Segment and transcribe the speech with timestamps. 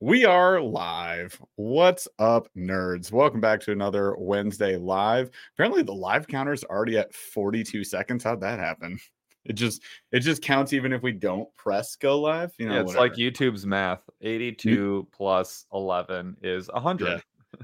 [0.00, 1.40] We are live.
[1.54, 3.12] What's up, nerds?
[3.12, 5.30] Welcome back to another Wednesday live.
[5.54, 8.24] Apparently, the live counter is already at 42 seconds.
[8.24, 8.98] How'd that happen?
[9.44, 12.52] It just it just counts even if we don't press go live.
[12.58, 13.04] You know, yeah, it's whatever.
[13.08, 14.02] like YouTube's math.
[14.20, 17.06] 82 plus 11 is 100.
[17.06, 17.18] Yeah.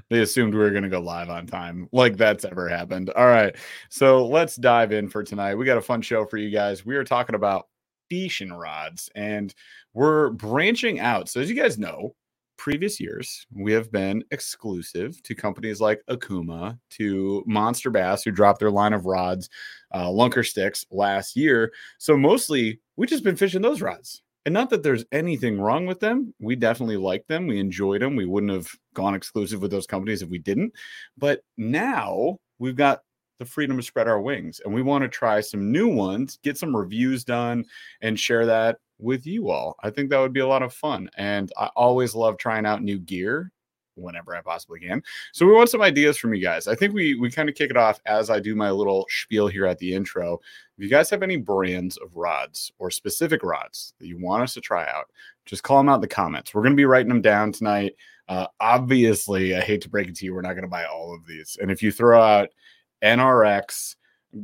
[0.09, 3.25] they assumed we were going to go live on time like that's ever happened all
[3.25, 3.53] right
[3.89, 6.95] so let's dive in for tonight we got a fun show for you guys we
[6.95, 7.67] are talking about
[8.09, 9.53] fishing rods and
[9.93, 12.15] we're branching out so as you guys know
[12.61, 18.59] previous years we have been exclusive to companies like akuma to monster bass who dropped
[18.59, 19.49] their line of rods
[19.95, 24.69] uh, lunker sticks last year so mostly we've just been fishing those rods and not
[24.69, 26.33] that there's anything wrong with them.
[26.39, 27.45] We definitely like them.
[27.45, 28.15] We enjoyed them.
[28.15, 30.73] We wouldn't have gone exclusive with those companies if we didn't.
[31.15, 33.01] But now we've got
[33.37, 36.57] the freedom to spread our wings and we want to try some new ones, get
[36.57, 37.65] some reviews done,
[38.01, 39.75] and share that with you all.
[39.81, 41.09] I think that would be a lot of fun.
[41.17, 43.51] And I always love trying out new gear
[43.95, 45.01] whenever I possibly can.
[45.33, 46.67] So we want some ideas from you guys.
[46.67, 49.47] I think we we kind of kick it off as I do my little spiel
[49.47, 50.39] here at the intro.
[50.77, 54.53] If you guys have any brands of rods or specific rods that you want us
[54.55, 55.09] to try out,
[55.45, 56.53] just call them out in the comments.
[56.53, 57.93] We're going to be writing them down tonight.
[58.27, 61.13] Uh, obviously, I hate to break it to you, we're not going to buy all
[61.13, 61.57] of these.
[61.61, 62.49] And if you throw out
[63.03, 63.95] NRX,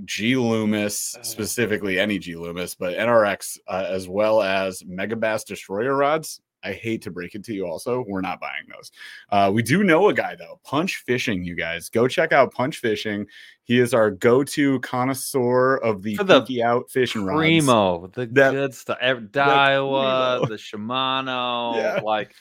[0.05, 6.41] G Loomis, specifically any G Loomis, but NRX uh, as well as Megabass Destroyer rods,
[6.63, 8.91] I hate to break it to you also, we're not buying those.
[9.31, 11.87] Uh, we do know a guy though, Punch Fishing, you guys.
[11.87, 13.27] Go check out Punch Fishing.
[13.63, 17.37] He is our go-to connoisseur of the, the pinky out fishing rods.
[17.37, 18.97] Primo, the That- good stuff.
[19.01, 21.99] Daiwa, the Shimano, Yeah.
[22.03, 22.33] like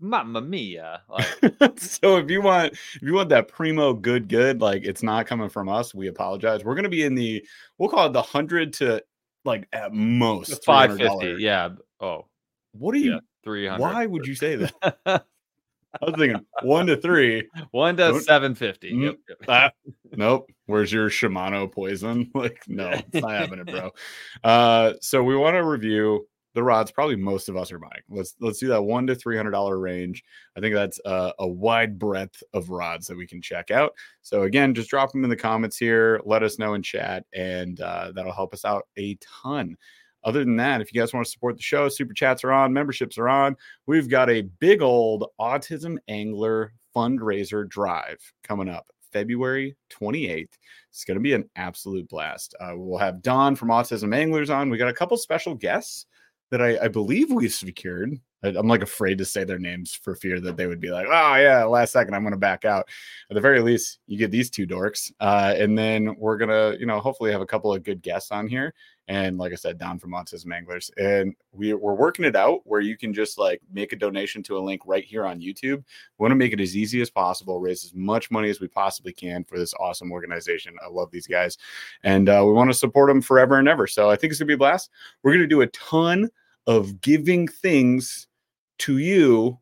[0.00, 1.02] Mamma Mia.
[1.08, 5.26] Like, so if you want if you want that primo good good like it's not
[5.26, 7.44] coming from us we apologize we're going to be in the
[7.78, 9.02] we'll call it the 100 to
[9.44, 11.40] like at most 550 $300.
[11.40, 11.70] Yeah.
[12.00, 12.26] Oh,
[12.72, 13.18] what are you yeah.
[13.42, 13.82] Three hundred.
[13.82, 14.74] why would you say that
[15.06, 15.20] i
[16.00, 18.92] was thinking one to three One to Don't- seven fifty.
[18.92, 19.02] Mm.
[19.04, 19.16] Yep.
[19.28, 19.38] yep.
[19.48, 19.70] Ah,
[20.16, 20.50] nope.
[20.66, 22.30] Where's your Shimano poison?
[22.34, 23.90] Like, no, it's not happening, bro.
[24.42, 26.90] Uh, so we want to review the rods.
[26.90, 28.02] Probably most of us are buying.
[28.08, 30.24] Let's let's do that one to three hundred dollar range.
[30.56, 33.92] I think that's uh, a wide breadth of rods that we can check out.
[34.22, 36.20] So again, just drop them in the comments here.
[36.24, 39.76] Let us know in chat, and uh, that'll help us out a ton.
[40.22, 42.72] Other than that, if you guys want to support the show, super chats are on,
[42.72, 43.56] memberships are on.
[43.86, 50.48] We've got a big old autism angler fundraiser drive coming up February 28th.
[50.88, 52.54] It's going to be an absolute blast.
[52.58, 54.70] Uh, we'll have Don from Autism Anglers on.
[54.70, 56.06] We got a couple special guests
[56.50, 58.18] that I, I believe we've secured.
[58.44, 61.34] I'm like afraid to say their names for fear that they would be like, oh,
[61.36, 62.88] yeah, last second, I'm going to back out.
[63.30, 65.12] At the very least, you get these two dorks.
[65.20, 68.46] Uh, and then we're to, you know, hopefully have a couple of good guests on
[68.46, 68.74] here.
[69.06, 70.90] And like I said, Don from Autism Anglers.
[70.96, 74.56] And we, we're working it out where you can just like make a donation to
[74.56, 75.84] a link right here on YouTube.
[76.18, 78.68] We want to make it as easy as possible, raise as much money as we
[78.68, 80.74] possibly can for this awesome organization.
[80.82, 81.58] I love these guys.
[82.02, 83.86] And uh, we want to support them forever and ever.
[83.86, 84.90] So I think it's to be a blast.
[85.22, 86.30] We're to do a ton
[86.66, 88.26] of giving things
[88.78, 89.58] to you,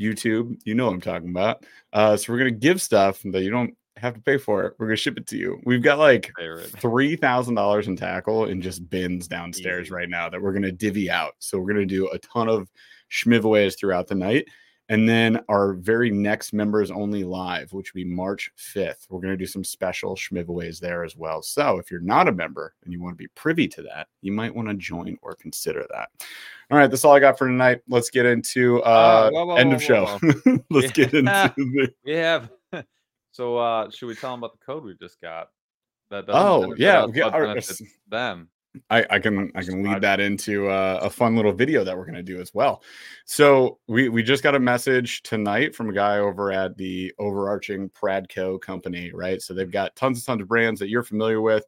[0.00, 0.56] YouTube.
[0.64, 1.64] You know what I'm talking about.
[1.92, 4.74] Uh, so we're going to give stuff that you don't have to pay for it.
[4.78, 5.60] We're going to ship it to you.
[5.64, 6.32] We've got like
[6.80, 9.94] three thousand dollars in tackle in just bins downstairs Easy.
[9.94, 11.34] right now that we're gonna divvy out.
[11.40, 12.70] So we're gonna do a ton of
[13.10, 14.46] schmivaways throughout the night.
[14.90, 19.06] And then our very next members only live, which will be March 5th.
[19.10, 21.42] We're going to do some special schmivaways there as well.
[21.42, 24.32] So if you're not a member and you want to be privy to that, you
[24.32, 26.08] might want to join or consider that.
[26.70, 27.82] All right, that's all I got for tonight.
[27.88, 30.18] Let's get into uh, Uh, whoa, whoa, end whoa, of show.
[30.70, 32.50] Let's get into the We have.
[33.30, 35.50] So, uh, should we tell them about the code we just got?
[36.10, 37.70] That Oh, yeah, okay, all right,
[38.08, 38.48] them.
[38.90, 42.04] I, I can I can lead that into uh, a fun little video that we're
[42.04, 42.82] going to do as well.
[43.24, 47.90] So we we just got a message tonight from a guy over at the overarching
[47.90, 49.40] Pradco company, right?
[49.40, 51.64] So they've got tons and tons of brands that you're familiar with.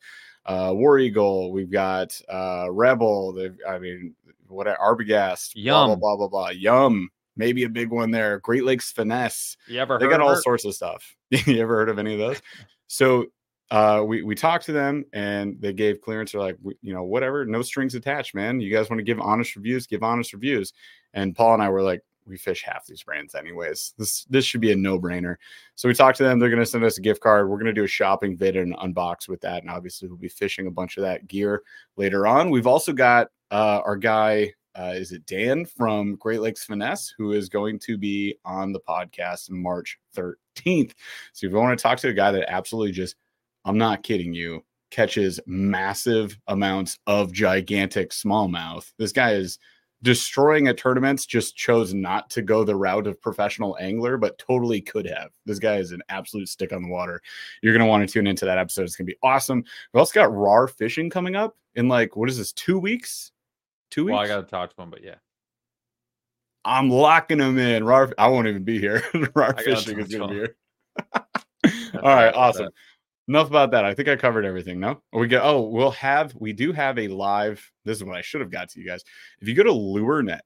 [0.47, 3.33] Uh, War Eagle, we've got uh, Rebel.
[3.33, 4.15] They've I mean,
[4.49, 6.00] what Arbogast, blah, blah Yum.
[6.00, 6.49] blah blah blah.
[6.50, 8.39] Yum, maybe a big one there.
[8.41, 10.41] Great Lakes Finesse You ever they got all her?
[10.42, 11.16] sorts of stuff.
[11.30, 12.41] you ever heard of any of those?
[12.89, 13.27] So
[13.71, 16.33] uh, we we talked to them and they gave clearance.
[16.33, 18.61] They're like, you know, whatever, no strings attached, man.
[18.61, 20.72] You guys want to give honest reviews, give honest reviews.
[21.15, 23.95] And Paul and I were like, we fish half these brands anyways.
[23.99, 25.37] This this should be a no brainer.
[25.75, 26.39] So we talked to them.
[26.39, 27.49] They're going to send us a gift card.
[27.49, 29.63] We're going to do a shopping vid and unbox with that.
[29.63, 31.63] And obviously, we'll be fishing a bunch of that gear
[31.97, 32.51] later on.
[32.51, 34.53] We've also got uh, our guy.
[34.77, 38.78] Uh, is it Dan from Great Lakes Finesse, who is going to be on the
[38.78, 40.93] podcast March 13th?
[41.33, 43.17] So if you want to talk to a guy that absolutely just,
[43.65, 49.59] I'm not kidding you, catches massive amounts of gigantic smallmouth, this guy is
[50.03, 54.80] destroying at tournaments, just chose not to go the route of professional angler, but totally
[54.80, 55.30] could have.
[55.45, 57.21] This guy is an absolute stick on the water.
[57.62, 58.84] You're going to want to tune into that episode.
[58.84, 59.62] It's going to be awesome.
[59.92, 63.33] We've also got RAR fishing coming up in like, what is this, two weeks?
[63.91, 64.12] Two weeks?
[64.12, 65.16] Well, I got to talk to him, but yeah.
[66.65, 67.84] I'm locking him in.
[67.84, 69.03] RAR, I won't even be here.
[69.34, 70.57] RAR fishing is going to be here.
[72.03, 72.66] All right, awesome.
[72.66, 72.72] that.
[73.30, 73.84] Enough about that.
[73.84, 74.80] I think I covered everything.
[74.80, 75.41] No, we go.
[75.41, 76.34] Oh, we'll have.
[76.34, 77.65] We do have a live.
[77.84, 79.04] This is what I should have got to you guys.
[79.41, 80.41] If you go to LureNet,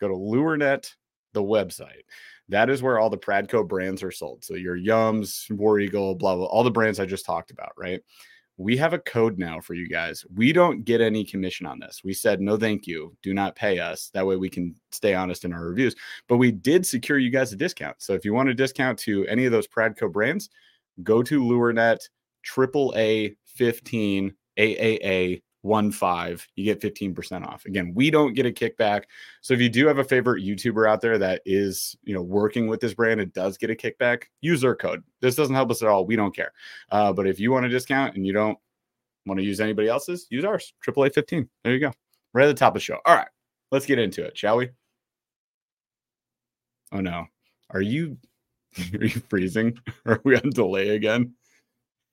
[0.00, 0.88] go to LureNet,
[1.32, 2.04] the website.
[2.48, 4.44] That is where all the Pradco brands are sold.
[4.44, 7.72] So your Yums, War Eagle, blah blah, all the brands I just talked about.
[7.76, 8.00] Right.
[8.56, 10.24] We have a code now for you guys.
[10.32, 12.02] We don't get any commission on this.
[12.04, 13.16] We said no, thank you.
[13.20, 14.10] Do not pay us.
[14.14, 15.96] That way we can stay honest in our reviews.
[16.28, 17.96] But we did secure you guys a discount.
[17.98, 20.50] So if you want a discount to any of those Pradco brands,
[21.02, 22.08] go to LureNet
[22.48, 27.66] triple A 15 AAA 15 you get 15% off.
[27.66, 29.02] Again, we don't get a kickback.
[29.42, 32.68] So if you do have a favorite YouTuber out there that is, you know, working
[32.68, 35.02] with this brand and does get a kickback, use our code.
[35.20, 36.06] This doesn't help us at all.
[36.06, 36.52] We don't care.
[36.90, 38.56] Uh, but if you want a discount and you don't
[39.26, 40.72] want to use anybody else's, use ours.
[40.86, 41.48] AAA 15.
[41.64, 41.92] There you go.
[42.32, 42.98] Right at the top of the show.
[43.04, 43.28] All right.
[43.70, 44.70] Let's get into it, shall we?
[46.92, 47.26] Oh no.
[47.70, 48.16] Are you
[48.94, 49.78] are you freezing?
[50.06, 51.34] Are we on delay again?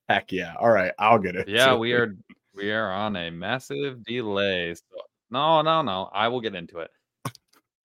[0.10, 0.54] Heck yeah.
[0.60, 0.92] All right.
[1.00, 1.48] I'll get it.
[1.48, 2.16] Yeah, we are
[2.54, 4.74] we are on a massive delay.
[4.76, 4.84] So
[5.32, 6.10] no, no, no.
[6.14, 6.92] I will get into it.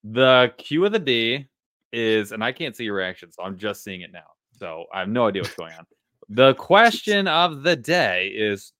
[0.03, 1.47] The Q of the D
[1.91, 4.27] is, and I can't see your reaction, so I'm just seeing it now.
[4.57, 5.85] So I have no idea what's going on.
[6.29, 8.71] The question of the day is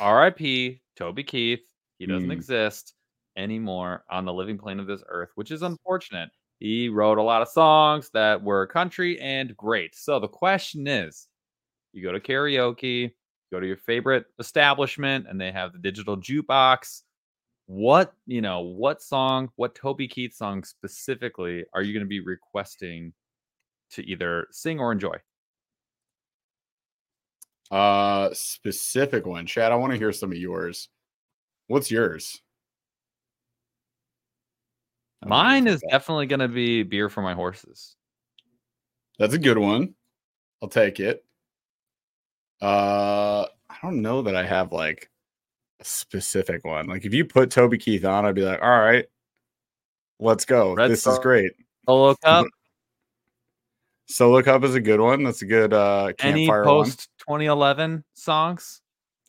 [0.00, 1.60] RIP Toby Keith.
[1.98, 2.32] He doesn't Mm.
[2.32, 2.94] exist
[3.36, 6.30] anymore on the living plane of this earth, which is unfortunate.
[6.60, 9.94] He wrote a lot of songs that were country and great.
[9.94, 11.28] So the question is
[11.92, 13.12] you go to karaoke,
[13.50, 17.02] go to your favorite establishment, and they have the digital jukebox.
[17.66, 22.20] What, you know, what song, what Toby Keith song specifically are you going to be
[22.20, 23.12] requesting
[23.90, 25.16] to either sing or enjoy?
[27.70, 29.72] Uh, specific one, Chad.
[29.72, 30.88] I want to hear some of yours.
[31.66, 32.40] What's yours?
[35.20, 37.96] I don't know Mine is about- definitely going to be Beer for My Horses.
[39.18, 39.94] That's a good one.
[40.62, 41.24] I'll take it.
[42.60, 45.10] Uh, I don't know that I have like
[45.80, 46.86] a specific one.
[46.86, 49.06] Like if you put Toby Keith on, I'd be like, all right,
[50.18, 50.74] let's go.
[50.74, 51.52] Red this is Star- great.
[51.86, 52.46] Solo Cup,
[54.08, 55.22] Solo Cup is a good one.
[55.22, 56.84] That's a good uh any campfire one.
[56.84, 58.80] post 2011 songs?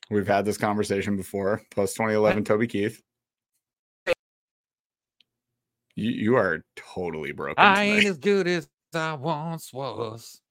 [0.10, 1.62] We've had this conversation before.
[1.70, 3.02] Post 2011 Toby Keith.
[5.96, 7.64] You you are totally broken.
[7.64, 10.42] I ain't as good as I once was.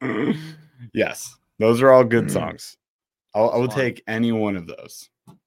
[0.92, 2.30] yes, those are all good Mm.
[2.32, 2.76] songs.
[3.34, 5.08] I'll, I will take any one of those.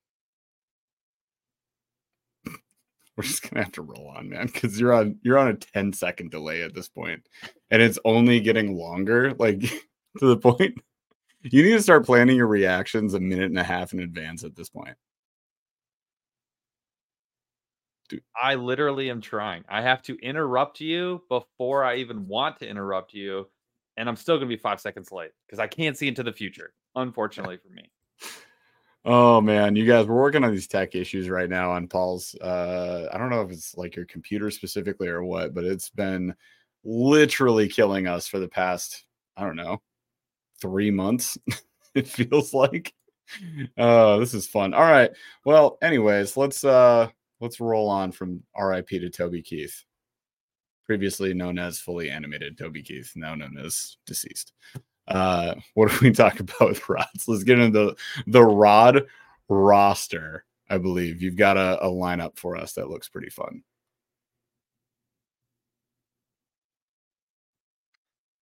[3.18, 5.94] We're just gonna have to roll on, man, because you're on you're on a 10
[5.94, 7.26] second delay at this point,
[7.72, 9.60] and it's only getting longer, like
[10.20, 10.78] to the point.
[11.44, 14.56] You need to start planning your reactions a minute and a half in advance at
[14.56, 14.96] this point.
[18.10, 18.24] Dude.
[18.40, 19.64] I literally am trying.
[19.70, 23.48] I have to interrupt you before I even want to interrupt you.
[23.98, 26.34] And I'm still going to be five seconds late because I can't see into the
[26.34, 27.90] future, unfortunately for me.
[29.08, 32.34] Oh man, you guys, we're working on these tech issues right now on Paul's.
[32.42, 36.34] Uh, I don't know if it's like your computer specifically or what, but it's been
[36.84, 39.06] literally killing us for the past,
[39.38, 39.82] I don't know,
[40.60, 41.38] three months.
[41.94, 42.94] it feels like.
[43.78, 44.74] Uh, this is fun.
[44.74, 45.12] All right.
[45.46, 49.84] Well, anyways, let's uh let's roll on from RIP to Toby Keith.
[50.86, 54.54] Previously known as fully animated Toby Keith, now known as deceased.
[55.08, 57.28] Uh, what do we talk about with rods?
[57.28, 57.96] Let's get into the
[58.28, 59.06] the rod
[59.50, 60.46] roster.
[60.70, 63.64] I believe you've got a, a lineup for us that looks pretty fun.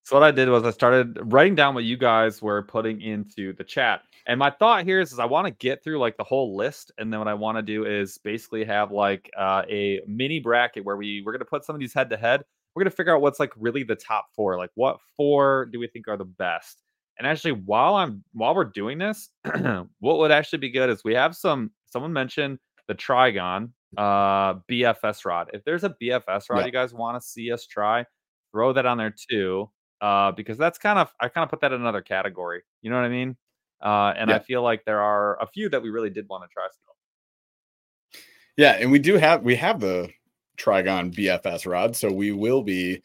[0.06, 3.54] So what I did was I started writing down what you guys were putting into
[3.54, 4.02] the chat.
[4.26, 6.92] And my thought here is, is I want to get through like the whole list,
[6.98, 10.86] and then what I want to do is basically have like uh, a mini bracket
[10.86, 12.44] where we we're gonna put some of these head to head.
[12.74, 14.58] We're gonna figure out what's like really the top four.
[14.58, 16.82] Like what four do we think are the best?
[17.20, 19.30] And actually, while I'm while we're doing this,
[20.00, 21.72] what would actually be good is we have some.
[21.88, 25.50] Someone mentioned the Trigon uh, BFS rod.
[25.54, 26.66] If there's a BFS rod Yeah.
[26.66, 28.06] you guys want to see us try,
[28.52, 29.70] throw that on there too
[30.02, 32.64] uh, because that's kind of I kind of put that in another category.
[32.82, 33.38] You know what I mean?
[33.84, 36.48] Uh, and I feel like there are a few that we really did want to
[36.54, 38.24] try still.
[38.56, 40.10] Yeah, and we do have we have the
[40.58, 43.04] Trigon BFS rod, so we will be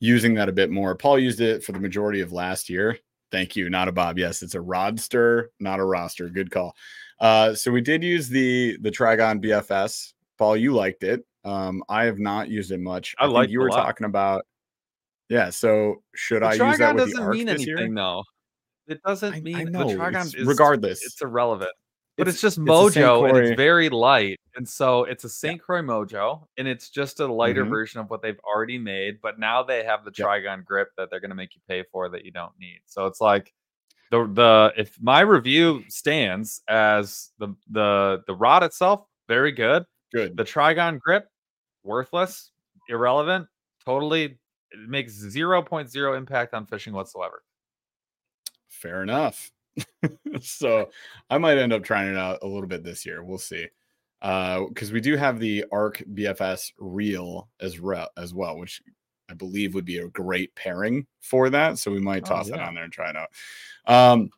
[0.00, 0.94] using that a bit more.
[0.94, 2.98] Paul used it for the majority of last year.
[3.32, 4.18] Thank you, not a Bob.
[4.18, 6.28] Yes, it's a rodster, not a roster.
[6.28, 6.76] Good call.
[7.18, 11.24] Uh, so we did use the the Trigon BFS Paul, you liked it.
[11.44, 13.14] Um, I have not used it much.
[13.18, 13.84] I think liked you were lot.
[13.84, 14.46] talking about.
[15.28, 15.50] Yeah.
[15.50, 17.94] So should The I use that Trigon with the doesn't arc mean this anything year?
[17.94, 18.24] though.
[18.88, 19.86] It doesn't I, mean I the know.
[19.86, 21.70] Trigon it's- is regardless, it's irrelevant.
[22.16, 24.40] But it's, It's- just it's Mojo and it's very light.
[24.54, 25.60] And so it's a St.
[25.60, 27.68] Croix Mojo and it's just a lighter Mhm.
[27.68, 29.20] version of what they've already made.
[29.20, 30.10] But now they have the.
[30.10, 32.80] Trigon grip that they're gonna make you pay for that you don't need.
[32.86, 33.52] So it's like
[34.10, 39.84] the the if my review stands as the the the rod itself, very good.
[40.12, 40.36] good.
[40.38, 41.28] The Trigon grip,
[41.82, 42.50] worthless,
[42.88, 43.46] irrelevant,
[43.84, 44.38] totally
[44.70, 47.42] it makes 0.0 impact on fishing whatsoever.
[48.76, 49.50] Fair enough.
[50.40, 50.90] so
[51.30, 53.22] I might end up trying it out a little bit this year.
[53.24, 53.66] We'll see.
[54.22, 58.80] Uh, because we do have the Ark BFS reel as re- as well, which
[59.30, 61.78] I believe would be a great pairing for that.
[61.78, 63.28] So we might Oh, toss that on there and try it out.
[63.86, 64.30] Um,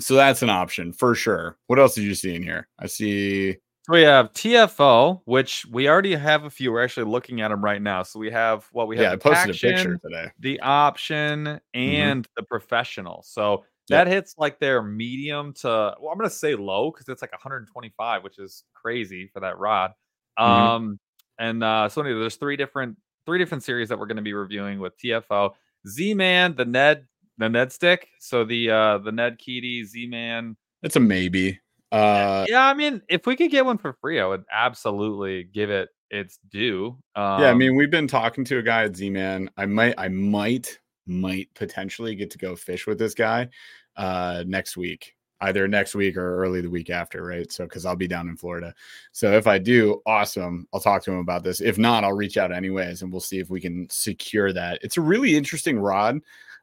[0.00, 1.58] so that's an option for sure.
[1.66, 2.68] What else did you see in here?
[2.78, 3.58] I see.
[3.84, 6.70] So we have TFO, which we already have a few.
[6.70, 8.04] We're actually looking at them right now.
[8.04, 9.02] So we have what we have.
[9.02, 10.30] Yeah, I the posted a picture today.
[10.38, 13.24] the option, and the professional.
[13.26, 17.32] So that hits like their medium to well, I'm gonna say low because it's like
[17.32, 19.92] 125, which is crazy for that rod.
[20.38, 20.44] Mhm.
[20.44, 21.00] Um,
[21.38, 22.96] and uh, so anyway, there's three different
[23.26, 25.54] three different series that we're gonna be reviewing with TFO,
[25.88, 27.06] Z Man, the Ned,
[27.38, 28.08] the Ned stick.
[28.20, 30.56] So the uh the Ned Keaty Z Man.
[30.82, 31.58] It's a maybe.
[31.92, 35.68] Uh, yeah, I mean, if we could get one for free, I would absolutely give
[35.70, 36.98] it its due.
[37.14, 39.50] Um, yeah, I mean, we've been talking to a guy at Z Man.
[39.58, 43.48] I might, I might, might potentially get to go fish with this guy
[43.96, 47.52] uh next week, either next week or early the week after, right?
[47.52, 48.74] So, because I'll be down in Florida.
[49.12, 50.66] So, if I do, awesome.
[50.72, 51.60] I'll talk to him about this.
[51.60, 54.78] If not, I'll reach out anyways, and we'll see if we can secure that.
[54.82, 56.20] It's a really interesting rod.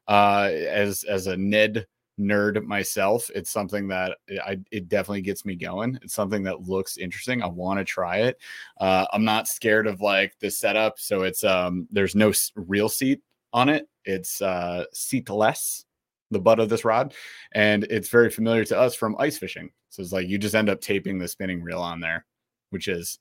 [0.08, 1.86] Uh, as as a Ned
[2.20, 5.98] nerd myself, it's something that I it definitely gets me going.
[6.04, 7.42] It's something that looks interesting.
[7.42, 8.38] I want to try it.
[8.80, 11.00] Uh, I'm not scared of like the setup.
[11.00, 13.22] So it's um there's no real seat
[13.54, 13.88] on it.
[14.06, 15.86] It's uh seatless,
[16.32, 17.14] the butt of this rod,
[17.54, 19.72] and it's very familiar to us from ice fishing.
[19.90, 22.26] So it's like you just end up taping the spinning reel on there,
[22.70, 23.20] which is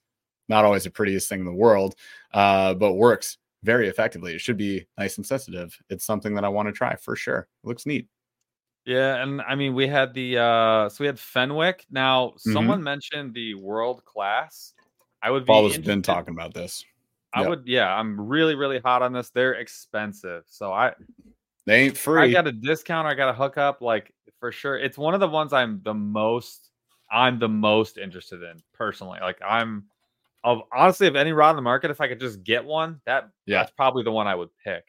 [0.49, 1.95] not always the prettiest thing in the world,
[2.33, 4.33] uh, but works very effectively.
[4.33, 5.77] It should be nice and sensitive.
[5.89, 7.47] It's something that I want to try for sure.
[7.63, 8.07] It looks neat.
[8.85, 11.85] Yeah, and I mean we had the uh so we had Fenwick.
[11.91, 12.37] Now Mhm.
[12.53, 14.73] someone mentioned the world class.
[15.21, 16.83] I would be Paul has been talking about this.
[17.33, 17.49] I Yep.
[17.49, 19.29] would yeah, I'm really, really hot on this.
[19.29, 20.43] They're expensive.
[20.47, 20.93] So I
[21.65, 22.29] They ain't free.
[22.29, 24.77] I got a discount, I got a hookup, like for sure.
[24.77, 26.71] It's one of the ones I'm the most
[27.11, 29.19] I'm the most interested in personally.
[29.21, 29.85] Like I'm
[30.43, 33.29] of honestly of any rod in the market, if I could just get one, that
[33.45, 33.59] Yeah.
[33.61, 34.85] that's probably the one I would pick.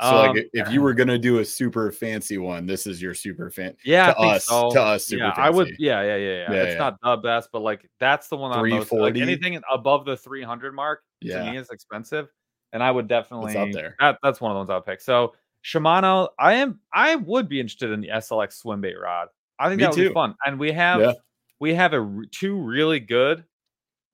[0.00, 3.02] So like Um, i- if you were gonna do a super fancy one, this is
[3.02, 3.76] your super fan.
[3.84, 4.70] Yeah, to I think us- so.
[4.70, 5.68] to us, super yeah, I would.
[5.78, 6.52] Yeah, yeah, yeah, yeah.
[6.52, 6.78] Yeah, it's yeah.
[6.78, 9.20] not the best, but like that's the one I'm most like 340?
[9.22, 12.28] anything above the 300 mark to me is expensive,
[12.72, 13.96] and I would definitely up there.
[14.00, 15.00] That, that's one of the ones I'll pick.
[15.00, 16.80] So Shimano, I am.
[16.94, 19.28] I would be interested in the SLX swim bait rod.
[19.58, 20.08] I think Me that would too.
[20.08, 21.12] be fun, and we have Yeah.
[21.60, 23.44] we have a two really good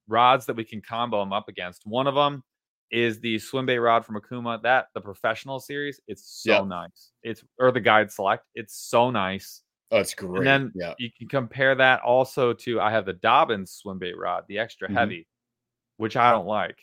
[0.09, 1.87] rods that we can combo them up against.
[1.87, 2.43] One of them
[2.91, 4.63] is the swim bait rod from Akuma.
[4.63, 6.01] That the professional series.
[6.09, 6.65] It's so Yeah.
[6.65, 7.13] nice.
[7.23, 8.45] It's or the guide select.
[8.55, 9.63] It's so nice.
[9.93, 10.45] Oh, it's great.
[10.45, 10.95] then yeah.
[10.99, 14.89] You can compare that also to I have the Dobyns swim bait rod, the extra
[14.89, 14.95] Mhm.
[14.95, 15.29] heavy,
[15.99, 16.79] which I don't like.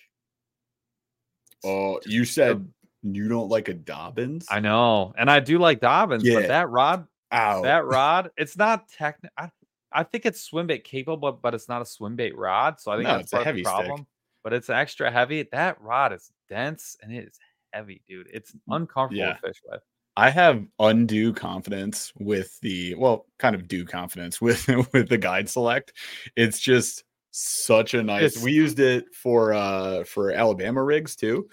[1.66, 2.68] Oh, you said
[3.04, 4.46] you don't like a Dobyns?
[4.50, 6.36] I know, and I do like Dobyns, Yeah.
[6.40, 7.62] but that rod, Ow.
[7.64, 9.34] that rod, it's not technical.
[9.38, 9.50] I,
[9.92, 12.80] I think it's swim bait capable, but, it's not a swim bait rod.
[12.80, 13.98] So I think No, that's a heavy problem.
[14.00, 14.08] stick.
[14.44, 15.48] But it's extra heavy.
[15.52, 17.40] That rod is dense and it is
[17.72, 18.28] heavy, dude.
[18.34, 19.34] It's uncomfortable Yeah.
[19.34, 19.82] to fish with.
[20.16, 25.50] I have undue confidence with the well, kind of due confidence with with the guide
[25.50, 25.94] select.
[26.36, 28.24] It's just such a nice.
[28.24, 31.48] It's- we used it for uh for Alabama rigs too.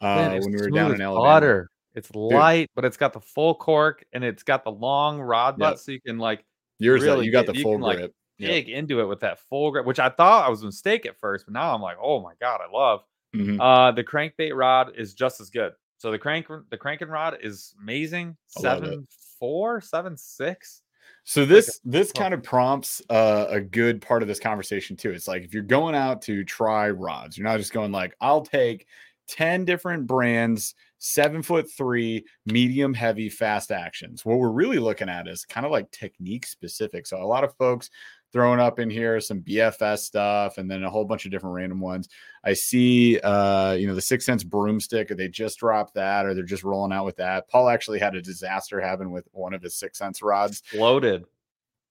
[0.00, 1.24] Uh it's when we were down in Alabama.
[1.26, 1.70] butter.
[1.94, 5.72] It's light, but it's got the full cork and it's got the long rod butt,
[5.72, 5.78] Yep.
[5.78, 6.44] so you can like
[6.78, 8.00] Yours that really you got the full grip.
[8.00, 8.48] like, grip.
[8.48, 8.50] Yep.
[8.50, 11.18] dig into it with that full grip, which I thought I was a mistake at
[11.18, 13.00] first, but now I'm like, oh my god, I love.
[13.34, 13.58] Mhm.
[13.60, 15.72] Uh, the crankbait rod is just as good.
[15.98, 18.36] So the crank the cranking rod is amazing.
[18.58, 18.86] I love it.
[18.86, 19.06] Seven
[19.38, 20.82] four, seven six.
[21.24, 22.20] So this this oh.
[22.20, 25.10] kind of prompts uh, a good part of this conversation too.
[25.10, 28.42] It's like if you're going out to try rods, you're not just going like I'll
[28.42, 28.86] take
[29.28, 34.24] 10 different brands, seven foot three, medium, heavy, fast actions.
[34.24, 37.06] What we're really looking at is kind of like technique specific.
[37.06, 37.90] So a lot of folks
[38.32, 41.80] throwing up in here some BFS stuff and then a whole bunch of different random
[41.80, 42.08] ones.
[42.44, 46.44] I see uh, you know, the six sense broomstick, they just dropped that or they're
[46.44, 47.48] just rolling out with that.
[47.48, 51.24] Paul actually had a disaster happen with one of his six sense rods Exploded.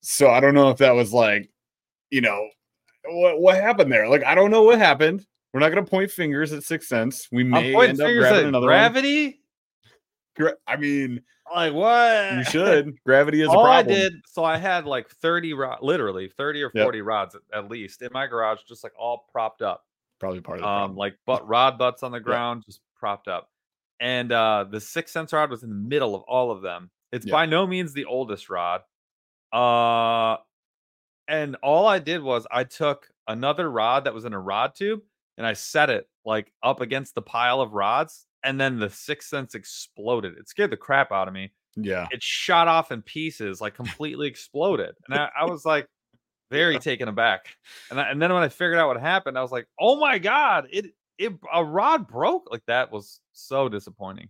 [0.02, 1.50] so I don't know if that was like,
[2.12, 2.48] you know,
[3.08, 4.08] what what happened there?
[4.08, 5.26] Like I don't know what happened.
[5.54, 7.30] We're not gonna point fingers at Six Sense.
[7.32, 9.40] We may end up grabbing at another gravity.
[10.38, 10.54] one.
[10.68, 11.22] I mean,
[11.54, 12.38] Like what?
[12.38, 12.98] you should.
[13.06, 16.70] Gravity is a All I did, so I had like 30 rods, literally 30 or
[16.74, 16.86] Yep.
[16.86, 19.86] 40 rods at, least in my garage, just like all propped up.
[20.20, 20.98] Probably part of the Um, problem.
[20.98, 23.52] like but rod butts on the ground, just propped up.
[24.00, 26.90] And uh the six sense rod was in the middle of all of them.
[27.12, 27.34] It's Yeah.
[27.34, 28.82] by no means the oldest rod.
[29.54, 30.38] Uh
[31.28, 35.02] and all I did was I took another rod that was in a rod tube
[35.38, 39.30] and I set it like up against the pile of rods, and then the six
[39.30, 40.38] sense exploded.
[40.38, 42.08] It scared the crap out of me yeah.
[42.12, 44.96] it shot off in pieces, like completely exploded.
[45.08, 45.88] And I, I was like
[46.52, 47.48] very taken aback.
[47.90, 50.18] And I, and then when I figured out what happened, I was like, oh my
[50.18, 52.50] god, it it a rod broke.
[52.52, 54.30] Like that was so disappointing.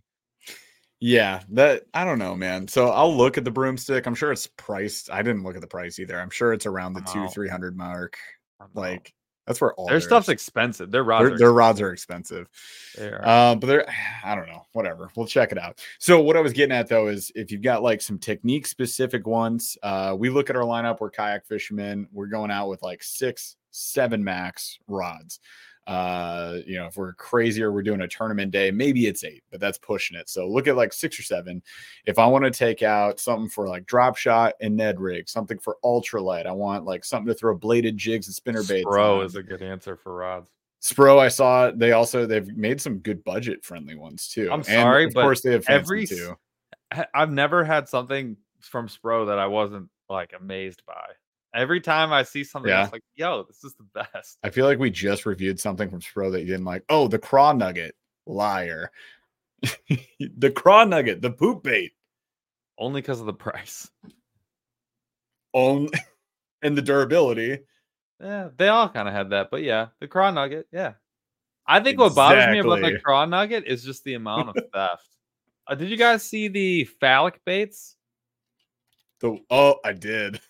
[0.98, 2.68] Yeah, that I don't know, man.
[2.68, 4.06] So I'll look at the broomstick.
[4.06, 5.10] I'm sure it's priced.
[5.10, 6.18] I didn't look at the price either.
[6.18, 8.16] I'm sure it's around the two, three hundred mark.
[8.58, 8.80] I don't know.
[8.80, 9.12] Like
[9.46, 10.32] that's where all their stuff's is.
[10.32, 10.90] expensive.
[10.90, 12.48] Their rods Their, are their rods are expensive.
[12.96, 13.22] They are.
[13.24, 13.88] Uh, but they're
[14.24, 15.10] I don't know, whatever.
[15.16, 15.80] We'll check it out.
[15.98, 19.26] So what I was getting at though is if you've got like some technique specific
[19.26, 21.00] ones, uh, we look at our lineup.
[21.00, 22.08] We're kayak fishermen.
[22.12, 25.40] We're going out with like six, seven max rods.
[25.86, 28.70] Uh, you know, if we're crazier, we're doing a tournament day.
[28.70, 30.28] Maybe it's eight, but that's pushing it.
[30.28, 31.62] So look at like six or seven.
[32.06, 35.58] If I want to take out something for like drop shot and Ned rig, something
[35.58, 38.86] for ultralight, I want like something to throw bladed jigs and spinner baits.
[38.86, 40.50] Spro is a good answer for rods.
[40.82, 44.50] Spro, I saw they also they've made some good budget friendly ones too.
[44.50, 46.36] I'm And, sorry, of but course they have every too.
[47.14, 51.06] I've never had something from Spro that I wasn't like amazed by.
[51.56, 52.84] Every time I see something, Yeah.
[52.84, 54.38] it's like, yo, this is the best.
[54.44, 56.84] I feel like we just reviewed something from Spro that you didn't like.
[56.90, 57.94] Oh, the craw nugget,
[58.26, 58.90] liar.
[60.36, 61.92] the craw nugget, the poop bait,
[62.78, 63.90] Only because of the price.
[65.54, 65.88] on
[66.62, 67.60] and the durability.
[68.20, 70.92] Yeah, they all kind of had that, but yeah, the craw nugget, yeah.
[71.66, 75.08] I think what bothers me about the craw nugget is just the amount of theft.
[75.66, 77.96] Uh, did you guys see the phallic baits?
[79.20, 80.40] The oh, I did.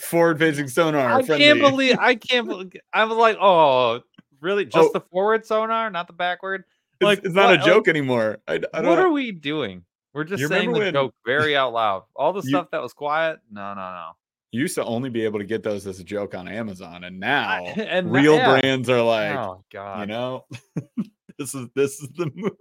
[0.00, 1.12] Forward facing sonar.
[1.18, 1.44] I friendly.
[1.46, 4.00] can't believe I can't believe I was like, oh,
[4.40, 4.64] really?
[4.64, 4.92] Just Oh.
[4.92, 6.64] the forward sonar, not the backward?
[7.00, 8.38] It's, like, it's not what- a like, joke anymore.
[8.46, 9.06] I, I don't what know.
[9.06, 9.84] are we doing?
[10.14, 12.02] We're just saying the when- joke very out loud.
[12.14, 14.10] All the You- stuff that was quiet, no, no, no.
[14.50, 17.18] You used to only be able to get those as a joke on Amazon, and
[17.18, 18.60] now and na- real yeah.
[18.60, 20.44] brands are like, oh god, you know
[21.38, 22.52] this is this is the move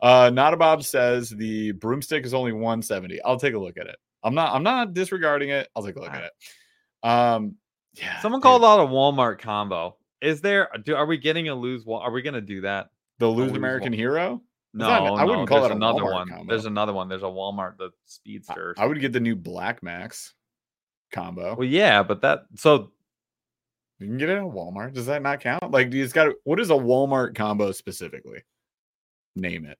[0.00, 3.88] uh not a bob says the broomstick is only 170 i'll take a look at
[3.88, 7.54] it i'm not i'm not disregarding it i'll take a look at it um
[7.94, 9.96] yeah Someone dude, called out a Walmart combo.
[10.20, 10.68] Is there?
[10.84, 11.84] Do are we getting a Lew's?
[11.88, 12.88] Are we gonna do that?
[13.18, 13.98] the Lew's Lew's american one.
[13.98, 14.42] hero
[14.74, 16.28] No, not- I wouldn't call that another Walmart one.
[16.28, 16.52] combo.
[16.52, 17.08] There's another one.
[17.08, 18.74] There's a Walmart, the I- Speedster.
[18.78, 20.34] i would get the new black max
[21.12, 22.92] combo well, yeah, but that so
[23.98, 26.70] you can get it at walmart does that not count like just got what is
[26.70, 28.42] a walmart combo specifically
[29.34, 29.78] name it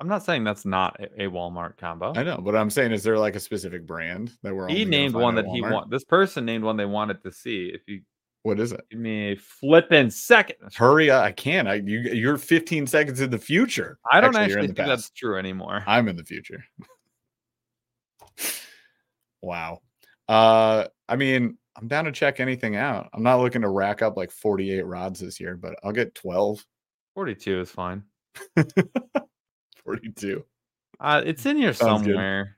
[0.00, 2.12] I'm not saying that's not a, a Walmart combo.
[2.16, 5.14] i know but i'm saying is there like a specific brand that we're He named
[5.14, 5.90] one at that he want.
[5.90, 7.70] This person named one they wanted to see.
[7.74, 8.00] If you
[8.42, 12.38] what is it give me a flipping second, hurry up i can't i you, you're
[12.38, 15.84] 15 seconds in the future I don't you're actually think that's true anymore.
[15.86, 16.64] i'm in the future
[19.42, 19.82] wow
[20.28, 24.16] uh i mean i'm down to check anything out i'm not looking to rack up
[24.16, 26.64] like 48 rods this year but i'll get 12
[27.14, 28.04] 42 is fine.
[29.90, 30.44] 42
[31.00, 32.14] Uh, it's in here Sounds good.
[32.14, 32.56] somewhere.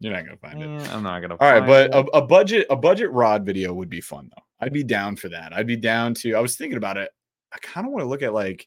[0.00, 1.36] you're not gonna find it Eh, I'm not gonna.
[1.38, 1.60] Find it.
[1.60, 2.08] All right but it.
[2.14, 5.28] a, a budget a budget rod video would be fun though i'd be down for
[5.28, 7.10] that i'd be down to i was thinking about it
[7.52, 8.66] i kind of want to look at like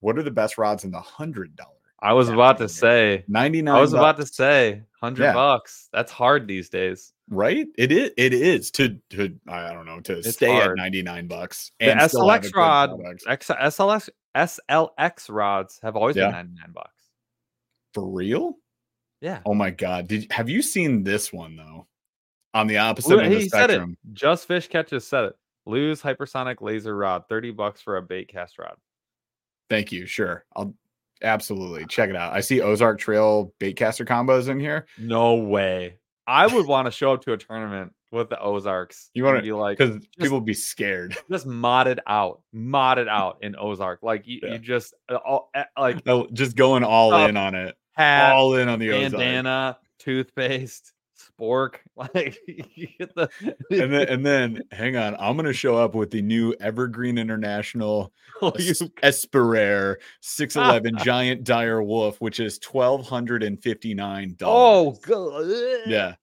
[0.00, 3.24] what are the best rods in the hundred dollar I was about to say.
[3.28, 5.32] 99 I was about to say hundred Yeah.
[5.32, 5.88] bucks.
[5.90, 7.14] That's hard these days.
[7.30, 10.72] right it is it is to to i don't know to It's stay hard.
[10.72, 12.90] at 99 bucks The SLX rod.
[13.26, 16.26] X, SLX, SLX rods have always Yeah.
[16.26, 17.03] been ninety nine bucks.
[17.94, 18.58] For real
[19.20, 19.40] Yeah.
[19.46, 20.08] Oh my god!
[20.08, 21.86] Did have you seen this one though?
[22.52, 23.74] On the opposite Lu- end of the he said it.
[23.74, 23.96] spectrum.
[24.12, 25.36] Just fish catches said it.
[25.66, 28.76] Lew's hypersonic laser rod, thirty bucks for a bait cast rod.
[29.70, 30.06] Thank you.
[30.06, 30.74] Sure, I'll
[31.22, 32.32] absolutely check it out.
[32.34, 35.98] I see Ozark Trail baitcaster combos in here No way.
[36.26, 39.10] I would want to show up to a tournament with the Ozarks.
[39.14, 41.16] You wanna- be like because people be scared.
[41.30, 44.02] just modded out, modded out in Ozark.
[44.02, 44.52] Like you, Yeah.
[44.52, 46.04] you just uh, all, uh, like
[46.34, 50.92] just going all Uh, in on it, hat, all in on the Ozark, bandana, toothpaste,
[51.18, 51.76] spork.
[51.96, 53.28] Like you get the
[53.70, 58.12] and then and then hang on, I'm gonna show up with the new Evergreen International
[58.42, 59.26] oh, you- S-
[60.20, 64.98] 611 giant dire wolf, which is twelve hundred and fifty nine dollars.
[65.06, 65.50] Oh, god.
[65.50, 66.14] Uh, yeah,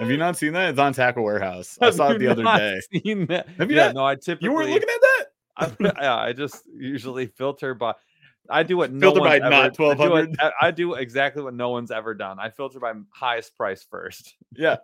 [0.00, 0.70] Have you not seen that?
[0.70, 1.78] It's on Tackle Warehouse.
[1.80, 2.80] I saw it the other day.
[2.92, 5.26] Have you yeah, not- no, I typically You weren't looking at that?
[6.02, 7.94] I, I just usually filter by.
[8.50, 10.36] I do what no Filter by one's ever, not I do 1200.
[10.40, 12.38] I, I do exactly what no one's ever done.
[12.38, 14.34] I filter by highest price first.
[14.54, 14.76] Yeah.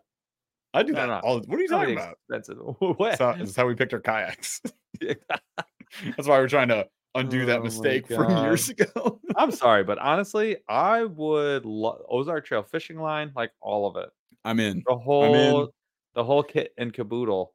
[0.72, 1.06] I do No, that.
[1.06, 1.20] no.
[1.24, 2.16] all- what are you talking about?
[2.28, 2.58] Expensive.
[2.78, 2.98] What?
[3.18, 4.62] That's how, that's how we picked our kayaks.
[5.00, 9.20] That's why we're trying to undo Oh that mistake from years ago.
[9.36, 14.08] I'm sorry, but honestly, I would lo- Ozark Trail fishing line, like all of it,
[14.44, 14.82] I'm in.
[14.86, 15.72] the whole,
[16.14, 17.52] the whole kit and caboodle.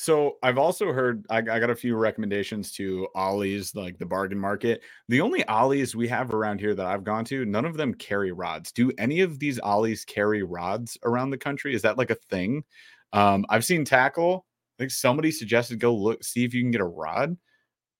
[0.00, 4.38] So I've also heard I, I got a few recommendations to Ollie's, like the bargain
[4.38, 4.80] market.
[5.10, 8.32] The only Ollie's we have around here that I've gone to, none of them carry
[8.32, 8.72] rods.
[8.72, 11.74] Do any of these Ollie's carry rods around the country?
[11.74, 12.64] Is that like a thing?
[13.12, 14.46] Um, I've seen tackle.
[14.78, 17.36] I think somebody suggested go look, see if you can get a rod.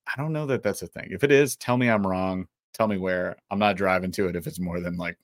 [0.06, 1.08] I don't know that that's a thing.
[1.10, 2.46] If it is, tell me I'm wrong.
[2.72, 3.36] Tell me where.
[3.50, 5.18] I'm not driving to it if it's more than like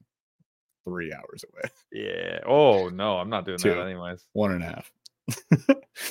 [0.84, 1.70] three hours away.
[1.90, 2.40] Yeah.
[2.44, 3.70] Oh no, I'm not doing Two.
[3.70, 4.26] that anyways.
[4.34, 4.92] One and a half.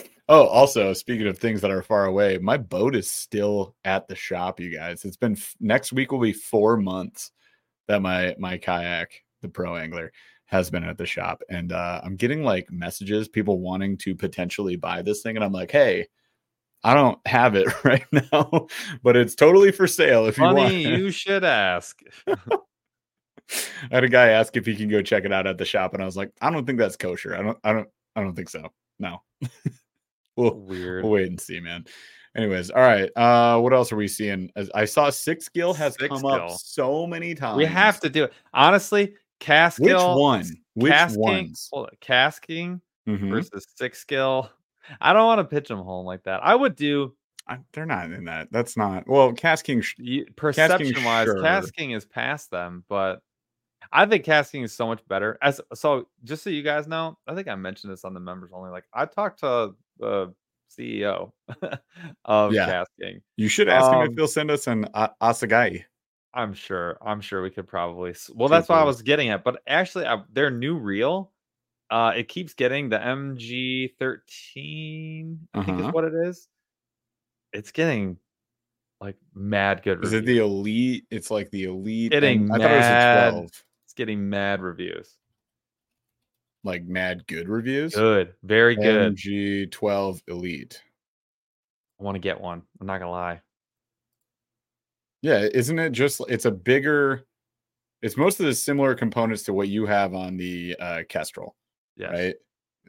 [0.29, 4.15] oh, also speaking of things that are far away, my boat is still at the
[4.15, 5.05] shop, you guys.
[5.05, 7.31] It's been f- next week will be four months
[7.87, 10.11] that my my kayak, the pro angler,
[10.45, 11.41] has been at the shop.
[11.49, 15.35] And uh I'm getting like messages, people wanting to potentially buy this thing.
[15.35, 16.07] And I'm like, hey,
[16.83, 18.67] I don't have it right now,
[19.03, 20.73] but it's totally for sale if you want.
[20.73, 21.99] You should ask.
[23.91, 25.93] I had a guy ask if he can go check it out at the shop,
[25.93, 27.35] and I was like, I don't think that's kosher.
[27.35, 28.71] I don't, I don't, I don't think so.
[28.99, 29.21] No.
[30.35, 31.03] We'll, Weird.
[31.03, 31.85] we'll wait and see, man.
[32.35, 33.09] Anyways, all right.
[33.15, 34.51] Uh, what else are we seeing?
[34.57, 37.57] As I saw six gill has Six come up so many times.
[37.57, 38.33] We have to do it.
[38.53, 40.45] Honestly, cast Which one?
[40.73, 41.69] Which KastKing, ones?
[41.71, 43.29] hold on, KastKing Mhm.
[43.29, 44.49] versus six gill.
[44.99, 46.41] I don't want to pitch them home like that.
[46.43, 47.15] I would do
[47.47, 48.47] I- they're not in that.
[48.51, 49.31] That's not well.
[49.31, 49.83] KastKing.
[49.83, 51.35] sh- you, perception wise, sure.
[51.37, 53.21] KastKing is past them, but
[53.93, 55.37] I think KastKing is so much better.
[55.43, 58.49] As so, just so you guys know, I think I mentioned this on the members
[58.51, 58.71] only.
[58.71, 60.33] Like I talked to the
[60.77, 61.31] CEO
[62.25, 62.83] of Yeah.
[63.01, 63.21] KastKing.
[63.37, 65.83] You should ask him if Um, he'll send us an a- Asagai.
[66.33, 66.97] I'm sure.
[67.01, 68.13] I'm sure we could probably.
[68.33, 69.43] Well, that's what I was getting at.
[69.45, 71.31] But actually, I, their new reel,
[71.89, 75.37] uh, it keeps getting the MG13.
[75.53, 75.87] I think Uh-huh.
[75.87, 76.47] is what it is.
[77.53, 78.17] It's getting
[78.99, 80.03] like mad good.
[80.03, 81.05] Is it the elite?
[81.09, 82.11] It's like the elite.
[82.11, 83.27] Getting and I thought it was mad.
[83.27, 83.63] a twelve.
[83.85, 85.15] It's getting mad reviews.
[86.65, 87.93] Like mad good reviews.
[87.95, 89.15] Good, very good.
[89.15, 90.81] MG twelve elite.
[91.99, 92.63] I want to get one.
[92.81, 93.41] I'm not gonna lie.
[95.21, 97.25] Yeah, isn't it just it's a bigger
[98.01, 101.55] it's most of the similar components to what you have on the uh Kestrel,
[101.95, 102.11] Yes.
[102.11, 102.35] right?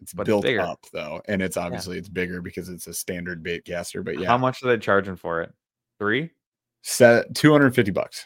[0.03, 0.61] It's But built bigger.
[0.61, 4.27] up though, and it's obviously it's bigger because it's a standard bait caster, but yeah.
[4.27, 5.53] How much are they charging for it?
[5.99, 6.31] Three.
[6.83, 8.25] Set 250 bucks.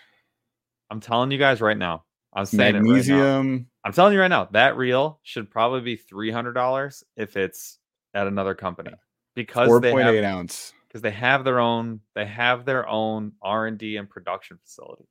[0.91, 2.05] I'm telling you guys right now.
[2.33, 2.85] I'm saying it right.
[2.87, 3.67] Magnesium.
[3.85, 7.79] I'm telling you right now, that reel should probably be three hundred dollars if it's
[8.15, 8.93] at another company
[9.35, 10.73] because they 4.8 have ounce.
[10.89, 15.05] because they have their own they have their own R and D and production facility.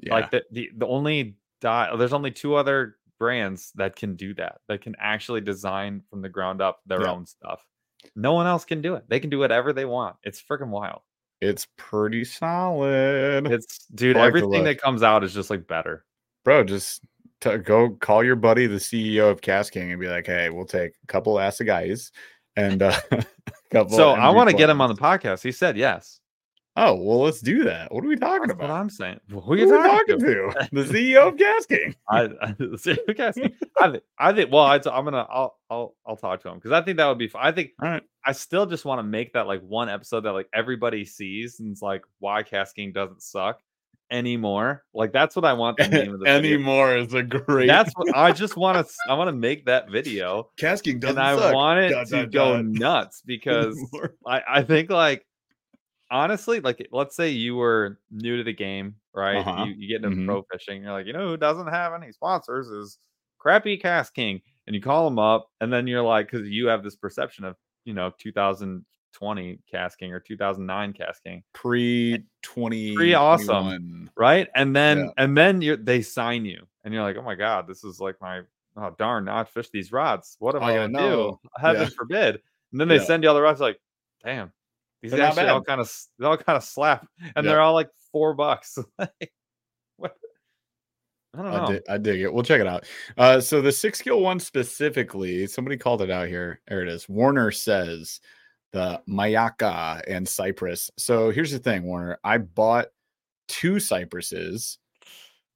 [0.00, 0.14] Yeah.
[0.14, 4.56] Like the, the the only die there's only two other brands that can do that
[4.68, 7.12] that can actually design from the ground up their Yeah.
[7.12, 7.64] own stuff.
[8.16, 9.04] No one else can do it.
[9.08, 10.16] They can do whatever they want.
[10.24, 11.00] It's freaking wild.
[11.40, 13.46] it's pretty solid.
[13.50, 16.04] It's dude, like everything that comes out is just like better.
[16.44, 17.02] Bro, just
[17.40, 20.92] t- go call your buddy, the CEO of KastKing, and be like, hey, we'll take
[21.02, 22.12] a couple ass of guys
[22.56, 23.24] and uh, a
[23.70, 23.96] couple.
[23.96, 25.42] So I want to get him on the podcast.
[25.42, 26.20] He said yes.
[26.76, 27.92] Oh, well, let's do that.
[27.92, 28.68] What are we talking That's about?
[28.68, 29.20] what I'm saying.
[29.30, 30.68] Who Who are you are we talking, talking to?
[30.72, 31.94] The CEO of Gas King.
[32.08, 32.54] I, I,
[33.10, 33.54] okay, I think,
[34.18, 36.96] I think, well, I, am gonna, I'll, I'll, I'll talk to him because I think
[36.96, 37.28] that would be.
[37.28, 37.42] fun.
[37.44, 38.02] I think right.
[38.26, 41.70] I still just want to make that like one episode that like everybody sees and
[41.70, 43.60] it's like why KastKing doesn't suck
[44.14, 44.84] anymore.
[44.94, 46.54] Like that's what I want the name of the video.
[46.56, 47.66] Anymore is a great.
[47.66, 48.94] That's what I just want to.
[49.08, 51.54] I want to make that video Gas King doesn't and I suck.
[51.54, 52.64] want it Dot, to dot, go dot.
[52.64, 53.78] nuts because
[54.26, 55.26] I, I think like
[56.10, 59.38] honestly, like let's say you were new to the game, right?
[59.38, 59.64] Uh-huh.
[59.64, 60.26] You, you get into Mhm.
[60.26, 62.98] pro fishing, you're like, you know who doesn't have any sponsors is
[63.38, 64.40] crappy KastKing.
[64.66, 67.54] And you call them up, and then you're like, because you have this perception of
[67.84, 68.12] you know
[69.14, 72.94] 2020 KastKing or 2009 KastKing, Pre twenty.
[72.94, 74.48] pre awesome right?
[74.54, 75.24] And then Yeah.
[75.24, 78.16] and then you they sign you, and you're like, oh my god, this is like
[78.20, 78.42] my
[78.76, 80.36] oh darn, now I fish these rods.
[80.38, 81.00] What am I Oh, gonna no.
[81.42, 81.50] do?
[81.58, 81.88] Heaven Yeah.
[81.96, 82.40] forbid.
[82.72, 83.04] And then they Yeah.
[83.04, 83.80] send you all the rods, like,
[84.24, 84.52] damn,
[85.02, 87.90] these They're actually all kind of they all kind of slap, and they're all like
[88.12, 88.78] four bucks.
[88.98, 89.32] Like,
[89.96, 90.16] what?
[91.36, 91.64] I don't know.
[91.64, 92.32] I dig, I dig it.
[92.32, 92.86] We'll check it out.
[93.16, 96.60] Uh, so the six gill one specifically, somebody called it out here.
[96.68, 97.08] There it is.
[97.08, 98.20] Warner says
[98.74, 100.90] the Mayaka and Cypress.
[100.98, 102.18] So here's the thing, Warner.
[102.24, 102.88] I bought
[103.46, 104.78] two cypresses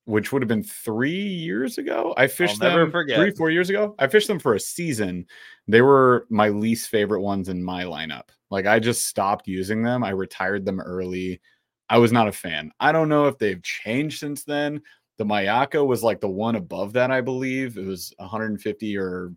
[0.05, 2.15] which would have been three years ago.
[2.17, 3.95] I fished them three, four years ago.
[3.99, 5.27] I fished them for a season.
[5.67, 8.31] They were my least favorite ones in my lineup.
[8.51, 10.03] Like I just stopped using them.
[10.03, 11.43] I retired them early.
[11.91, 12.73] I was not a fan.
[12.81, 14.81] I don't know if they've changed since then.
[15.19, 17.77] The Mayaka was like the one above that, I believe.
[17.77, 19.35] It was 150 or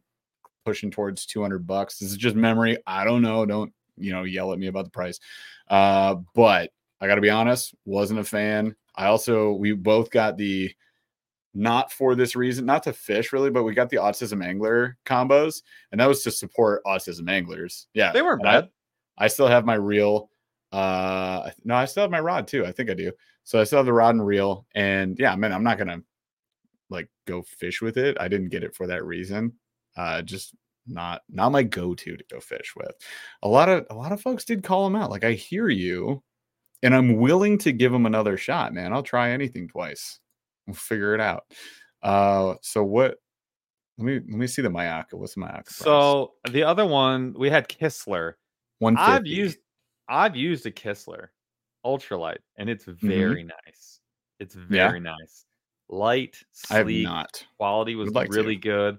[0.65, 1.97] pushing towards 200 bucks.
[1.99, 2.77] This is just memory.
[2.85, 3.45] I don't know.
[3.45, 5.19] Don't, you know, yell at me about the price.
[5.69, 8.75] Uh, but I got to be honest, wasn't a fan.
[8.95, 10.71] I also, we both got the,
[11.53, 15.63] not for this reason, not to fish really, but we got the autism angler combos,
[15.91, 17.87] and that was to support autism anglers.
[17.93, 18.69] Yeah, They weren't and I- bad.
[19.17, 20.29] I still have my reel.
[20.71, 22.65] Uh, no, I still have my rod too.
[22.65, 23.11] I think I do.
[23.43, 26.01] So I still have the rod and reel, and yeah, man, I'm not gonna
[26.89, 28.15] like go fish with it.
[28.19, 29.51] I didn't get it for that reason.
[29.97, 30.55] Uh, just
[30.87, 32.91] not not my go-to to go fish with.
[33.43, 35.09] A lot of a lot of folks did call him out.
[35.11, 36.23] Like I hear you,
[36.83, 38.93] and I'm willing to give him another shot, man.
[38.93, 40.19] I'll try anything twice.
[40.67, 41.43] We'll figure it out.
[42.01, 43.17] Uh, so what?
[43.97, 45.13] Let me let me see the Mayaka.
[45.13, 45.69] What's the Mayaka?
[45.69, 48.33] So the other one we had Kistler.
[48.79, 49.59] one I've used
[50.09, 51.27] I've used a Kistler
[51.85, 53.99] ultralight and it's very nice.
[54.39, 54.73] It's Mm-hmm.
[54.73, 54.87] Yeah?
[54.87, 55.45] very nice.
[55.89, 56.37] Light,
[56.71, 57.45] I have sleek, not.
[57.57, 58.37] quality was like to.
[58.37, 58.97] really good.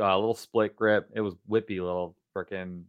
[0.00, 1.08] Uh, A little split grip.
[1.14, 2.82] It was whippy little freaking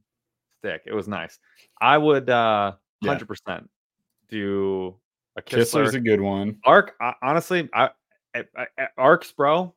[0.59, 0.83] stick.
[0.85, 1.37] It was nice.
[1.79, 3.17] I would uh Yeah.
[3.17, 3.67] 100%
[4.29, 4.95] do
[5.35, 5.95] a Kistler's Kistler.
[5.95, 6.57] a good one.
[6.65, 7.89] Ark I, honestly, I,
[8.35, 8.45] I,
[8.77, 9.73] I Arks bro,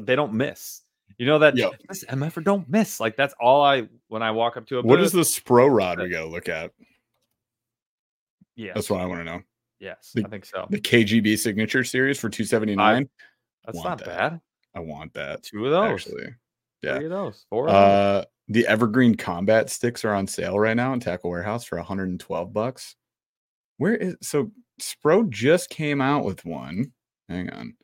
[0.00, 0.82] they don't miss.
[1.18, 1.72] You know that Yep.
[2.10, 3.00] MFer don't miss.
[3.00, 5.06] Like that's all I when I walk up to a What booth.
[5.06, 6.72] is the Spro rod we gotta look at?
[8.54, 9.42] Yeah, That's what I want to know.
[9.80, 10.66] yes, the- I think so.
[10.70, 13.08] The KGB signature series for 279.
[13.64, 14.06] That's want not that.
[14.06, 14.40] bad.
[14.74, 16.34] I want that Two of those, actually.
[16.82, 16.96] Yeah.
[16.96, 17.68] three of those, four.
[17.68, 17.74] of.
[17.74, 22.52] Uh the Evergreen combat sticks are on sale right now in Tackle Warehouse for 112
[22.52, 22.94] bucks.
[23.78, 26.92] Where is so Spro just came out with one.
[27.28, 27.74] Hang on.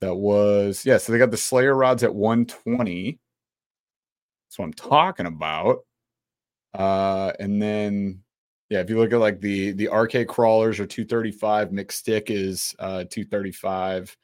[0.00, 3.18] That was yeah, so they got the Slayer rods at 120.
[4.46, 5.78] That's what I'm talking about.
[6.74, 8.20] Uh and then
[8.68, 12.74] yeah, if you look at like the the RK crawlers are 235, mixed stick is
[12.78, 14.14] uh 235,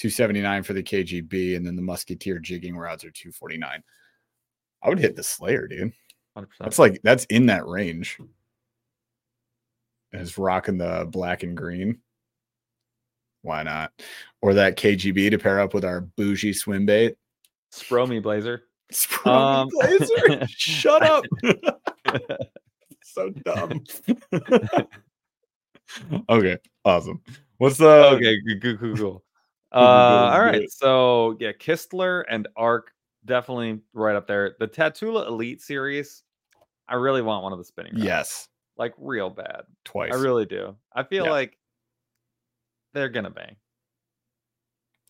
[0.00, 3.82] 279 for the KGB, and then the musketeer jigging rods are 249.
[4.82, 5.92] I would hit the Slayer, dude.
[6.38, 6.46] 100%.
[6.58, 8.18] That's like that's in that range.
[10.12, 11.98] Is rocking the black and green.
[13.42, 13.92] Why not?
[14.40, 17.16] Or that KGB to pair up with our bougie swim bait.
[17.72, 18.62] Spro me blazer.
[18.90, 20.46] Sprung Um, blazer.
[20.48, 21.24] Shut up.
[23.04, 23.84] so dumb.
[26.28, 27.20] okay, awesome.
[27.58, 29.24] What's the okay, good, good, cool, cool.
[29.72, 32.92] Uh, all right, so yeah, Kistler and Ark
[33.24, 34.56] definitely right up there.
[34.58, 36.24] The Tatula Elite series,
[36.88, 37.92] I really want one of the spinning.
[37.94, 39.62] rods, Yes, like real bad.
[39.84, 40.12] twice.
[40.12, 40.76] I really do.
[40.92, 41.30] I feel Yeah.
[41.30, 41.56] like
[42.94, 43.54] they're gonna bang.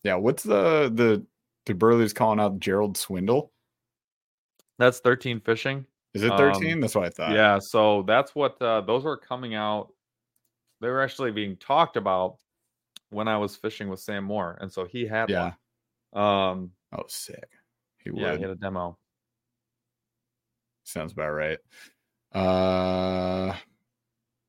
[0.02, 0.14] yeah.
[0.16, 1.24] What's the the
[1.66, 3.52] the Burley's calling out Gerald Swindle?
[4.78, 5.86] That's 13 fishing.
[6.14, 6.80] Is it Um, 13?
[6.80, 7.32] That's what I thought.
[7.32, 9.92] Yeah, so that's what uh, those were coming out.
[10.80, 12.38] They were actually being talked about
[13.10, 15.54] when I was fishing with Sam Moore, and so he had Yeah.
[16.12, 16.22] one.
[16.24, 17.50] Um, Oh, sick.
[17.98, 18.36] He yeah, would.
[18.38, 18.98] he had a demo.
[20.84, 21.58] Sounds about right.
[22.32, 23.56] Uh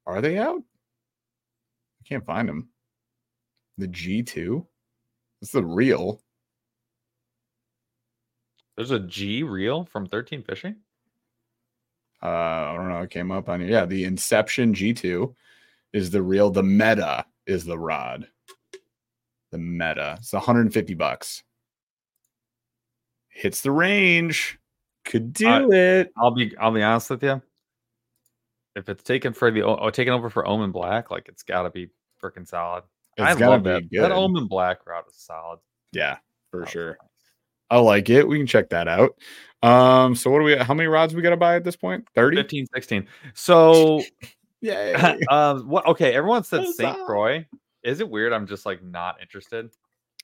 [0.05, 0.61] are they out?
[2.01, 2.69] I can't find them.
[3.77, 4.67] The G2.
[5.41, 6.21] It's the real.
[8.75, 10.77] There's a G reel from 13 fishing.
[12.23, 13.01] Uh I don't know.
[13.01, 13.85] It came up on yeah.
[13.85, 15.35] The Inception G2
[15.93, 16.51] is the real.
[16.51, 18.30] The Meta is the rod.
[19.51, 20.15] The Meta.
[20.19, 21.43] It's 150 bucks.
[23.29, 24.59] Hits the range.
[25.05, 26.11] Could do Uh, it.
[26.17, 27.41] I'll be I'll be honest with you.
[28.75, 31.69] If it's taken for the oh, taken over for Omen Black, like it's got to
[31.69, 31.89] be
[32.21, 32.83] freaking solid.
[33.17, 33.89] It's I love be that.
[33.91, 34.01] good.
[34.03, 35.59] That Omen Black route is solid.
[35.91, 36.17] yeah,
[36.51, 36.91] for sure.
[36.91, 37.09] nice.
[37.69, 38.27] I like it.
[38.27, 39.15] We can check that out.
[39.63, 42.07] Um, so what do we how many rods we gotta buy at this point?
[42.15, 42.37] 30?
[42.37, 43.07] 15, 16.
[43.33, 44.01] So,
[44.61, 45.15] Yeah.
[45.29, 45.85] um, what?
[45.87, 47.45] Okay, everyone said Saint Croix.
[47.83, 48.33] Is it weird?
[48.33, 49.69] I'm just like not interested.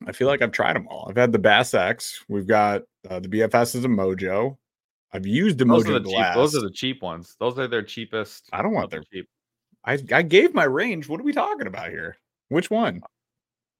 [0.05, 1.07] I feel like I've tried them all.
[1.09, 2.23] I've had the Bass X.
[2.29, 4.57] We've got uh, the BFS is a Mojo.
[5.11, 6.15] I've used the Those Mojo are the cheap.
[6.17, 6.35] Glass.
[6.35, 7.35] Those are the cheap ones.
[7.39, 8.49] Those are their cheapest.
[8.53, 9.27] I don't want their- cheap.
[9.85, 11.07] I, I gave my range.
[11.07, 12.17] What are we talking about here?
[12.49, 13.01] Which one?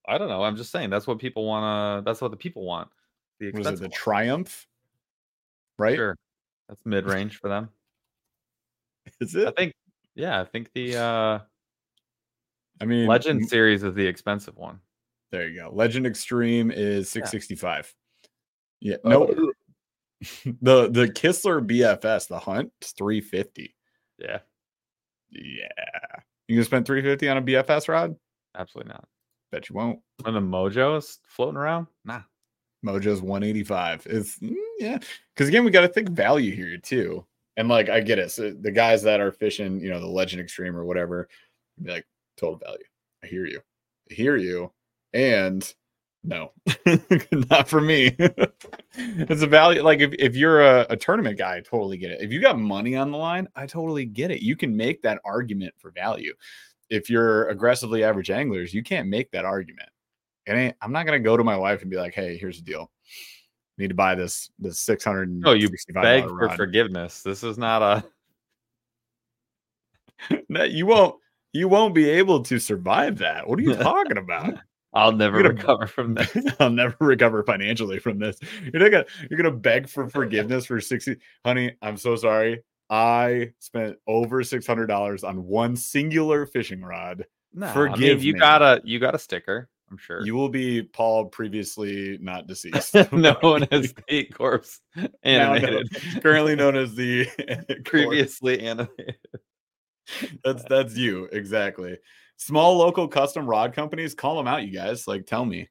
[0.08, 0.42] I don't know.
[0.42, 1.64] I'm just saying that's what people want
[2.06, 2.10] to.
[2.10, 2.88] That's what the people want.
[3.40, 3.94] The Was it the ones.
[3.94, 4.68] Triumph?
[5.78, 5.96] Right?
[5.96, 6.16] Sure,
[6.70, 7.70] that's mid range for them.
[9.22, 9.48] Is it?
[9.48, 9.74] I think.
[10.16, 11.40] Yeah, I think the uh
[12.82, 14.80] I mean, Legend series is the expensive one.
[15.32, 15.70] There you go.
[15.74, 17.26] Legend Extreme is Yeah.
[17.26, 17.94] 665.
[18.80, 18.98] Yeah.
[19.04, 19.26] No.
[20.62, 23.76] the the Kistler BFS, the Hunt, is 350.
[24.20, 24.40] Yeah,
[25.30, 25.68] Yeah.
[26.48, 28.16] You gonna spend 350 on a BFS rod?
[28.56, 29.08] absolutely not.
[29.52, 30.00] Bet you won't.
[30.26, 31.88] Are the mojos floating around?
[32.04, 32.22] Nah.
[32.86, 34.08] Mojo's 185.
[34.10, 34.98] It's mm, yeah.
[35.34, 37.26] Because again, we got to think value here too.
[37.56, 38.32] And like I get it.
[38.32, 41.28] So the guys that are fishing, you know, the legend extreme or whatever,
[41.82, 42.06] be like
[42.38, 42.84] total value.
[43.24, 43.62] I hear you.
[44.10, 44.72] I hear you.
[45.14, 45.74] And
[46.24, 46.52] no,
[47.50, 48.16] not for me.
[48.94, 49.82] it's a value.
[49.82, 52.22] Like if, if you're a, a tournament guy, I totally get it.
[52.22, 54.42] If you got money on the line, I totally get it.
[54.42, 56.34] You can make that argument for value.
[56.90, 59.90] If you're aggressively average anglers, you can't make that argument.
[60.48, 62.92] And I'm not gonna go to my wife and be like, "Hey, here's the deal.
[63.78, 65.30] need to buy this this six hundred.
[65.30, 66.56] No, oh, you beg for rod.
[66.56, 67.22] forgiveness.
[67.22, 68.04] This is not a.
[70.50, 71.16] no, you won't.
[71.54, 73.48] You won't be able to survive that.
[73.48, 74.56] What are you talking about?
[74.94, 76.36] I'll never gonna, recover from this.
[76.60, 78.40] I'll never recover financially from this.
[78.64, 81.18] You're not gonna you're gonna beg for forgiveness for 60.
[81.46, 82.64] Honey, I'm so sorry.
[82.90, 87.26] I spent over six hundred dollars on one singular fishing rod.
[87.54, 88.40] No, Forgive I mean, you me.
[88.40, 89.70] got a you got a sticker.
[89.90, 94.82] I'm sure you will be Paul, previously not deceased, known as the corpse
[95.24, 97.28] animated, known, currently known as the
[97.86, 99.16] previously animated.
[100.44, 101.98] that's that's you exactly.
[102.38, 105.08] Small local custom rod companies, call them out, you guys.
[105.08, 105.70] Like, tell me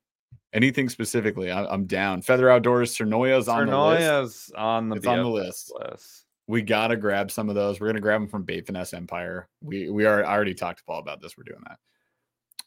[0.52, 1.50] anything specifically.
[1.50, 2.22] I, am down.
[2.22, 4.52] Feather Outdoors, Tsurinoya's on the list.
[4.54, 5.72] on the it's on the list.
[5.78, 6.24] list.
[6.48, 7.80] We gotta grab some of those.
[7.80, 9.48] We're gonna grab them from Bait Finesse Empire.
[9.62, 11.36] We we are I already talked to Paul about this.
[11.36, 11.78] We're doing that.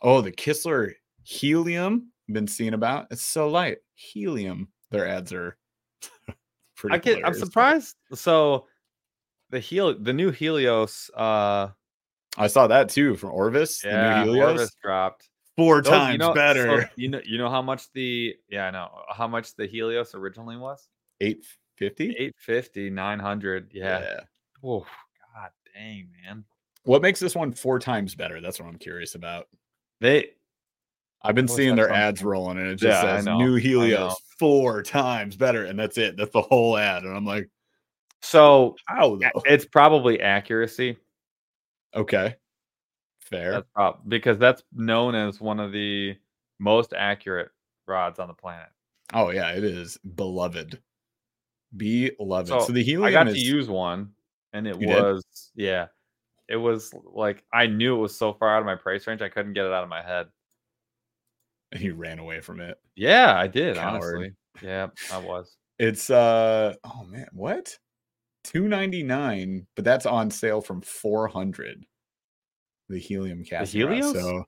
[0.02, 2.12] Oh, the Kistler Helium.
[2.32, 3.08] Been seeing about.
[3.10, 3.78] It's so light.
[3.96, 4.68] Helium.
[4.92, 5.58] Their ads are
[6.76, 6.96] pretty.
[6.96, 7.26] I get.
[7.26, 7.96] I'm surprised.
[8.14, 8.68] So
[9.50, 11.70] the Hel the new Helios uh
[12.38, 13.84] I saw that too from Orvis.
[13.84, 16.82] Yeah, Orvis dropped four Those, times you know, better.
[16.82, 20.16] So you know, you know how much the yeah, I know how much the Helios
[20.16, 20.88] originally was.
[21.20, 22.16] Eight fifty.
[22.18, 22.90] Eight fifty.
[22.90, 23.72] Nine hundred.
[23.74, 24.00] Yeah.
[24.02, 24.20] yeah.
[24.64, 24.86] Oh
[25.36, 26.46] God, dang man.
[26.84, 28.40] What makes this one four times better?
[28.40, 29.48] That's what I'm curious about.
[30.00, 30.32] They.
[31.22, 35.36] I've been seeing their ads rolling, and it just yeah, says "New Helios four times
[35.36, 36.16] better," and that's it.
[36.16, 37.50] That's the whole ad, and I'm like,
[38.22, 39.16] so how?
[39.16, 39.42] Though?
[39.46, 40.98] It's probably accuracy
[41.96, 42.36] Okay.
[43.20, 43.52] Fair.
[43.52, 46.16] That's prob- because that's known as one of the
[46.60, 47.50] most accurate
[47.88, 48.68] rods on the planet.
[49.14, 50.80] Oh yeah, it is beloved.
[51.76, 52.48] Beloved.
[52.48, 53.36] So, so the helium I got is...
[53.36, 54.12] to use one
[54.54, 55.24] and it you was
[55.56, 55.66] did?
[55.66, 55.88] yeah.
[56.48, 59.30] It was like I knew it was so far out of my price range I
[59.30, 60.28] couldn't get it out of my head.
[61.72, 62.80] And you ran away from it.
[62.96, 64.04] Yeah, I did, Coward.
[64.04, 64.34] honestly.
[64.64, 65.56] Yeah, I was.
[65.78, 67.78] It's uh oh man, what?
[68.44, 71.86] 299 but that's on sale from 400
[72.90, 74.44] the helium cast the helium so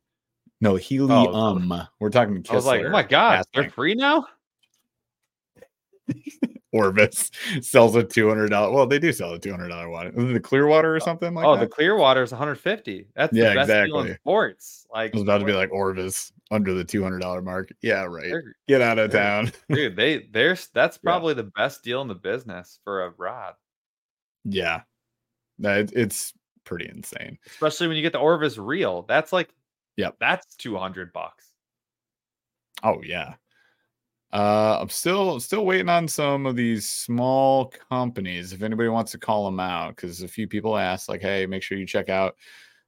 [0.61, 3.95] no oh, helium oh, we're talking Kistler, I was like oh my god they're free
[3.95, 4.25] now
[6.73, 8.71] Orvis sells a two hundred dollar.
[8.71, 10.11] Well, they do sell a two hundred dollar water.
[10.11, 11.61] The Clearwater or oh, something like oh, that.
[11.61, 13.07] the Clearwater is one hundred fifty.
[13.15, 14.15] That's yeah, exactly.
[14.15, 14.87] sports.
[14.93, 17.73] Like I was about to be like Orvis under the two hundred dollar mark.
[17.81, 18.33] Yeah, right.
[18.67, 19.95] Get out of town, dude.
[19.95, 21.41] They there's that's probably yeah.
[21.41, 23.53] the best deal in the business for a rod.
[24.43, 24.81] Yeah,
[25.59, 27.37] that it's pretty insane.
[27.45, 29.03] Especially when you get the Orvis reel.
[29.07, 29.49] That's like,
[29.97, 31.47] yep, that's two hundred bucks.
[32.83, 33.35] Oh yeah.
[34.33, 38.53] Uh, I'm still still waiting on some of these small companies.
[38.53, 41.63] If anybody wants to call them out, because a few people asked, like, "Hey, make
[41.63, 42.37] sure you check out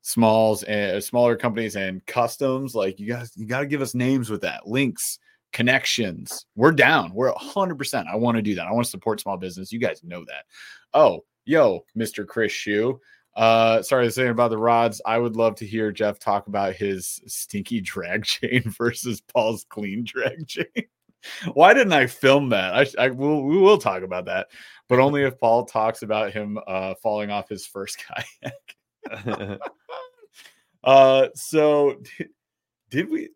[0.02, 3.94] smalls and uh, smaller companies and customs." Like, you guys, you got to give us
[3.94, 5.20] names with that, links,
[5.52, 6.46] connections.
[6.56, 7.14] We're down.
[7.14, 7.78] We're 100.
[7.78, 8.68] percent I want to do that.
[8.68, 9.74] I want to support small business.
[9.74, 10.46] You guys know that.
[10.94, 12.26] Oh, yo, Mr.
[12.26, 13.00] Chris Shoe.
[13.36, 15.02] Uh, sorry to say about the rods.
[15.06, 20.04] I would love to hear Jeff talk about his stinky drag chain versus Paul's clean
[20.04, 20.66] drag chain.
[21.54, 22.76] Why didn't I film that?
[22.76, 24.48] I, I will we will talk about that,
[24.90, 28.04] but only if Paul talks about him uh, falling off his first
[29.14, 29.60] kayak.
[30.84, 32.30] uh, so did,
[32.90, 33.30] did we?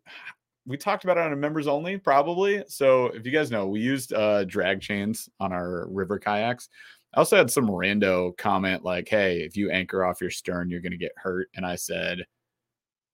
[0.66, 2.62] We talked about it on a members only, probably.
[2.68, 6.68] So if you guys know, we used uh, drag chains on our river kayaks.
[7.14, 10.80] I also had some rando comment like, "Hey, if you anchor off your stern, you're
[10.80, 12.26] going to get hurt." And I said,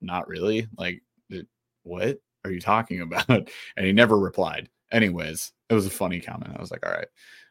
[0.00, 0.66] "Not really.
[0.76, 1.02] Like,
[1.82, 3.28] what are you talking about?"
[3.76, 4.68] And he never replied.
[4.92, 6.56] Anyways, it was a funny comment.
[6.56, 7.08] I was like, "All right."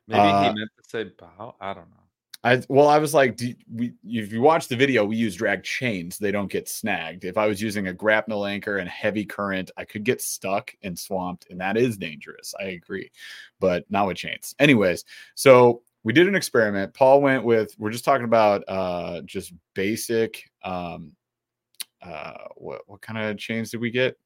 [0.08, 1.56] Maybe uh, he meant to say bow.
[1.62, 2.04] I don't know.
[2.46, 5.64] I well, I was like, do, we, if you watch the video, we use drag
[5.64, 7.24] chains; they don't get snagged.
[7.24, 10.98] If I was using a grapnel anchor and heavy current, I could get stuck and
[11.00, 12.54] swamped, and that is dangerous.
[12.60, 13.10] I agree,
[13.62, 14.54] but not with chains.
[14.60, 15.06] Anyways,
[15.36, 16.94] so we did an experiment.
[16.94, 21.14] Paul went with, we're just talking about uh just basic um
[22.02, 24.18] uh what what kind of chains did we get?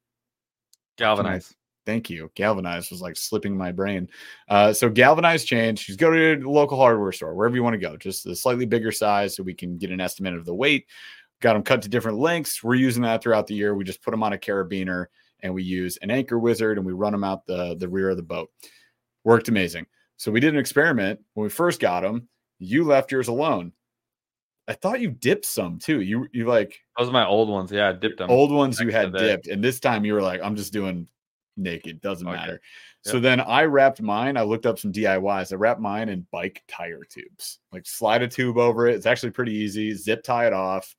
[0.97, 1.55] Galvanized.
[1.85, 2.29] Thank you.
[2.35, 4.09] Galvanized was like slipping my brain.
[4.49, 5.81] Uh, so galvanized chains.
[5.81, 8.65] Just go to a local hardware store, wherever you want to go, just a slightly
[8.65, 10.85] bigger size so we can get an estimate of the weight.
[11.39, 12.61] Got them cut to different lengths.
[12.61, 13.73] We're using that throughout the year.
[13.73, 15.05] We just put them on a carabiner
[15.39, 18.17] and we use an anchor wizard and we run them out the the rear of
[18.17, 18.51] the boat.
[19.23, 19.85] Worked amazing.
[20.17, 22.27] So we did an experiment when we first got them.
[22.59, 23.71] You left yours alone.
[24.67, 26.01] I thought you dipped some too.
[26.01, 27.71] You you like Those are my old ones.
[27.71, 28.29] Yeah, I dipped them.
[28.29, 31.07] old ones you had dipped, and this time you were like, I'm just doing
[31.55, 32.35] naked, doesn't Okay.
[32.35, 32.61] matter.
[33.03, 34.35] So then I wrapped mine.
[34.35, 35.53] I looked up some DIYs.
[35.53, 38.95] I wrapped mine in bike tire tubes, like slide a tube over it.
[38.95, 39.93] It's actually pretty easy.
[39.93, 40.93] Zip tie it off,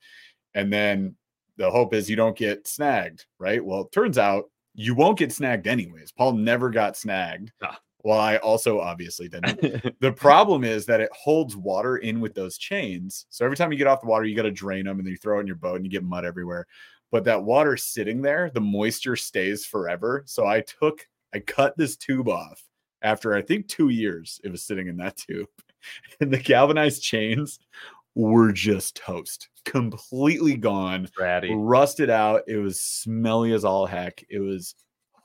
[0.54, 1.16] and then
[1.58, 3.62] the hope is you don't get snagged, right?
[3.62, 4.44] Well, it turns out
[4.74, 6.12] you won't get snagged anyways.
[6.12, 7.52] Paul never got snagged.
[7.62, 7.78] Ah.
[8.04, 9.96] Well, I also obviously didn't.
[10.00, 13.26] The problem is that it holds water in with those chains.
[13.30, 15.10] So every time you get off the water, you got to drain them and then
[15.12, 16.66] you throw it in your boat and you get mud everywhere.
[17.10, 20.22] But that water sitting there, the moisture stays forever.
[20.26, 22.62] So I took, I cut this tube off
[23.02, 25.48] after I think two years it was sitting in that tube.
[26.20, 27.60] And the galvanized chains
[28.16, 31.54] were just toast, completely gone, Ratty.
[31.54, 32.42] rusted out.
[32.48, 34.24] It was smelly as all heck.
[34.28, 34.74] It was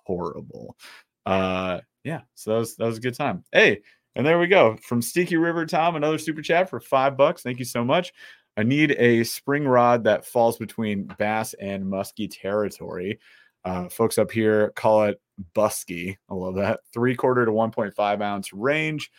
[0.05, 0.77] horrible.
[1.25, 3.43] Uh yeah, so that was that was a good time.
[3.51, 3.81] Hey,
[4.15, 4.77] and there we go.
[4.83, 7.41] From Sticky River Tom, another super chat for five bucks.
[7.41, 8.13] Thank you so much.
[8.55, 13.19] I need a spring rod that falls between bass and musky territory.
[13.65, 15.21] Uh, folks up here call it
[15.55, 16.17] busky.
[16.29, 16.81] I love that.
[16.93, 19.09] Three quarter to 1.5 ounce range.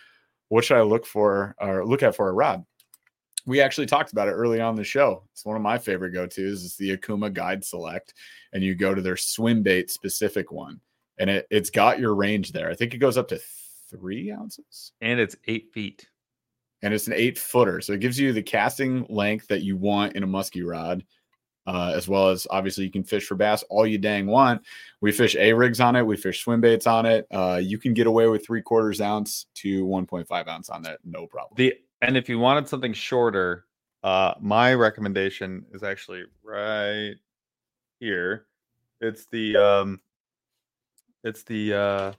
[0.49, 2.65] What should I look for or look at for a rod?
[3.47, 5.25] We actually talked about it early on the show.
[5.33, 6.65] It's one of my favorite go tos.
[6.65, 8.15] It's the Okuma Guide Select,
[8.53, 10.81] and you go to their swim bait specific one,
[11.19, 12.71] and it it's got your range there.
[12.71, 13.41] I think it goes up to
[13.91, 16.09] three ounces And it's eight feet.
[16.83, 17.81] and it's an eight footer.
[17.81, 21.05] So it gives you the casting length that you want in a musky rod,
[21.67, 24.63] uh, as well as obviously you can fish for bass all you dang want.
[25.01, 27.27] We fish A rigs on it, we fish swim baits on it.
[27.31, 31.27] Uh, you can get away with three quarters ounce to 1.5 ounce on that, no
[31.27, 31.55] problem.
[31.57, 33.65] The and if you wanted something shorter,
[34.03, 37.15] uh, my recommendation is actually right
[37.99, 38.47] here.
[39.01, 40.01] It's the um,
[41.25, 42.13] it's the uh,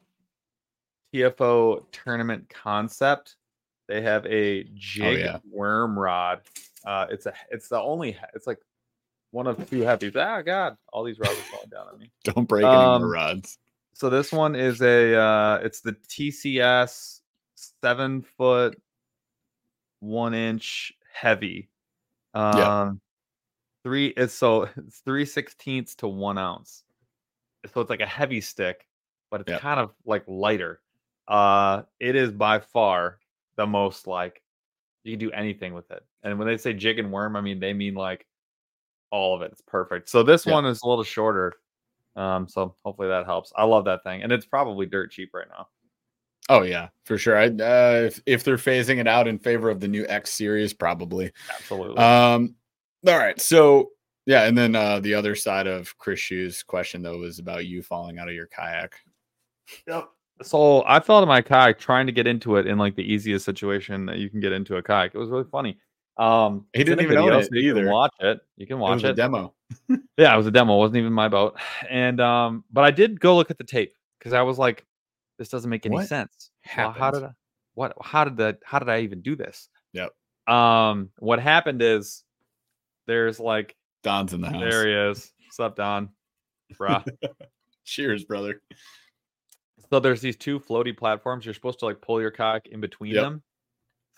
[1.13, 3.35] TFO tournament concept.
[3.87, 5.37] They have a jig yeah.
[5.49, 6.41] worm rod.
[6.85, 8.59] Uh, it's a it's the only it's like
[9.31, 10.13] one of two heavies.
[10.15, 12.11] Ah, God, all these rods are falling down on me.
[12.23, 13.59] Don't break any Um, more rods.
[13.93, 17.21] So this one is a uh it's the TCS
[17.81, 18.81] seven foot
[19.99, 21.69] one inch heavy.
[22.33, 22.91] Um Yeah.
[23.83, 26.83] three it's so it's three sixteenths to one ounce.
[27.73, 28.85] So it's like a heavy stick,
[29.32, 29.59] but it's Yeah.
[29.59, 30.82] kind of like lighter.
[31.28, 33.19] Uh it is by far
[33.57, 34.41] the most like
[35.03, 36.03] you can do anything with it.
[36.23, 38.26] And when they say jig and worm, I mean they mean like
[39.11, 39.51] all of it.
[39.51, 40.09] It's perfect.
[40.09, 40.53] So this Yeah.
[40.53, 41.53] one is a little shorter.
[42.15, 43.51] Um, so hopefully that helps.
[43.55, 45.67] I love that thing, and it's probably dirt cheap right now.
[46.47, 47.36] Oh yeah, for sure.
[47.38, 50.73] I, uh, if, if they're phasing it out in favor of the new X series,
[50.73, 51.32] probably.
[51.53, 51.97] Absolutely.
[51.97, 52.55] Um,
[53.07, 53.39] all right.
[53.41, 53.89] So
[54.26, 57.82] yeah, and then uh, the other side of Chris Shoe's question though was about you
[57.84, 58.95] falling out of your kayak.
[59.88, 60.09] Yep.
[60.43, 63.03] So I fell out of my kayak trying to get into it in like the
[63.03, 65.16] easiest situation that you can get into a kayak.
[65.16, 65.78] It was really funny.
[66.18, 67.91] Um, He didn't even own video, it so you can either.
[67.91, 68.39] watch it.
[68.57, 69.09] You can It watch was it.
[69.11, 69.53] a demo.
[70.18, 70.76] Yeah, it was a demo.
[70.76, 71.57] It wasn't even my boat.
[71.89, 74.86] And um, but I did go look at the tape because I was like,
[75.39, 76.51] this doesn't make any What sense.
[76.78, 77.32] Well, how did I
[77.74, 79.68] what how did that how did I even do this?
[79.93, 80.11] Yep.
[80.47, 82.24] Um, what happened is
[83.07, 84.61] there's like Don's in the house.
[84.61, 85.32] there he is.
[85.45, 86.09] What's up, Don?
[86.76, 87.05] Bruh.
[87.86, 88.61] Cheers, brother.
[89.95, 91.45] So there's these two floaty platforms.
[91.45, 93.23] You're supposed to like pull your cock in between Yep.
[93.23, 93.43] them,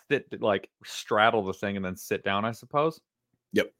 [0.09, 2.45] sit like straddle the thing, and then sit down.
[2.45, 2.99] I suppose.
[3.53, 3.71] Yep.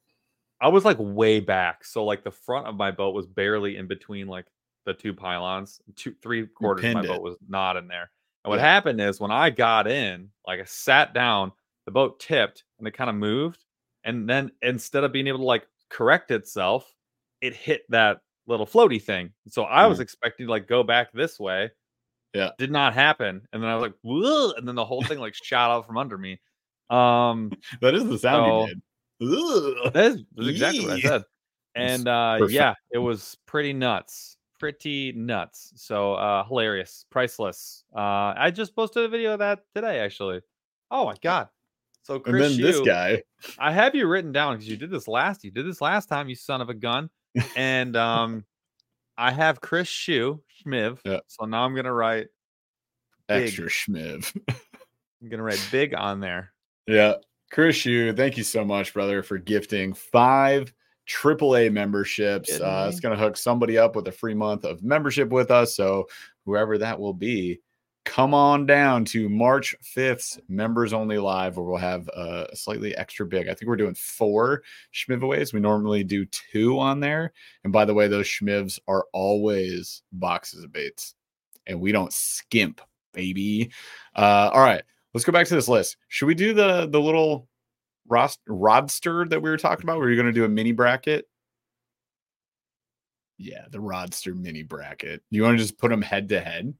[0.62, 3.88] I was like way back, so like the front of my boat was barely in
[3.88, 4.46] between like
[4.86, 5.82] the two pylons.
[5.96, 7.08] Two three quarters of my it.
[7.08, 8.12] boat was not in there.
[8.44, 8.72] And what Yeah.
[8.72, 11.52] happened is when I got in, like I sat down,
[11.86, 13.66] the boat tipped and it kind of moved,
[14.04, 16.94] and then instead of being able to like correct itself,
[17.42, 19.34] it hit that little floaty thing.
[19.48, 20.02] So I was mm.
[20.04, 21.72] expecting to like go back this way.
[22.38, 22.50] Yeah.
[22.58, 23.42] Did not happen.
[23.52, 24.52] And then I was like, Whoa!
[24.58, 26.40] and then the whole thing like shot out from under me.
[26.90, 28.76] Um That is the sound So-
[29.20, 29.82] you.
[29.84, 29.94] Ugh.
[29.94, 31.24] that is, that's exactly what I said.
[31.76, 32.54] And uh perfect.
[32.54, 34.38] yeah, it was pretty nuts.
[34.60, 35.74] Pretty nuts.
[35.76, 37.84] So uh hilarious, priceless.
[37.96, 40.42] Uh I just posted a video of that today actually.
[40.92, 41.50] Oh my god.
[42.04, 43.22] So And Chris then this guy.
[43.60, 45.44] I have you written down because you did this last.
[45.44, 47.10] You did this last time, you son of a gun.
[47.58, 48.46] And um,
[49.18, 51.00] I have Chris Shue Schmiv.
[51.06, 51.20] Yeah.
[51.28, 52.28] So now I'm gonna write.
[53.28, 53.48] Big.
[53.48, 54.34] Extra schmiv.
[55.22, 56.54] I'm gonna write big on there.
[56.88, 57.16] Yeah.
[57.52, 60.74] Chris Shue, thank you so much, brother, for gifting five
[61.08, 62.60] AAA memberships.
[62.60, 65.76] Uh, it's going to hook somebody up with a free month of membership with us.
[65.76, 66.08] So,
[66.46, 67.62] whoever that will be,
[68.08, 73.26] come on down to March 5th, members only live, where we'll have a slightly extra
[73.26, 73.50] big.
[73.50, 75.54] I think we're doing four schmivaways.
[75.54, 77.34] We normally do two on there.
[77.66, 81.16] And by the way, those schmivs are always boxes of baits,
[81.68, 82.80] and we don't skimp,
[83.14, 83.72] baby.
[84.16, 84.84] Uh, all right,
[85.14, 85.98] let's go back to this list.
[86.08, 87.50] Should we do the the little
[88.08, 90.00] rost- rodster that we were talking about?
[90.00, 91.26] Were you going to do a mini bracket?
[93.38, 95.22] Yeah, the rodster mini bracket.
[95.30, 96.74] You want to just put them head to head?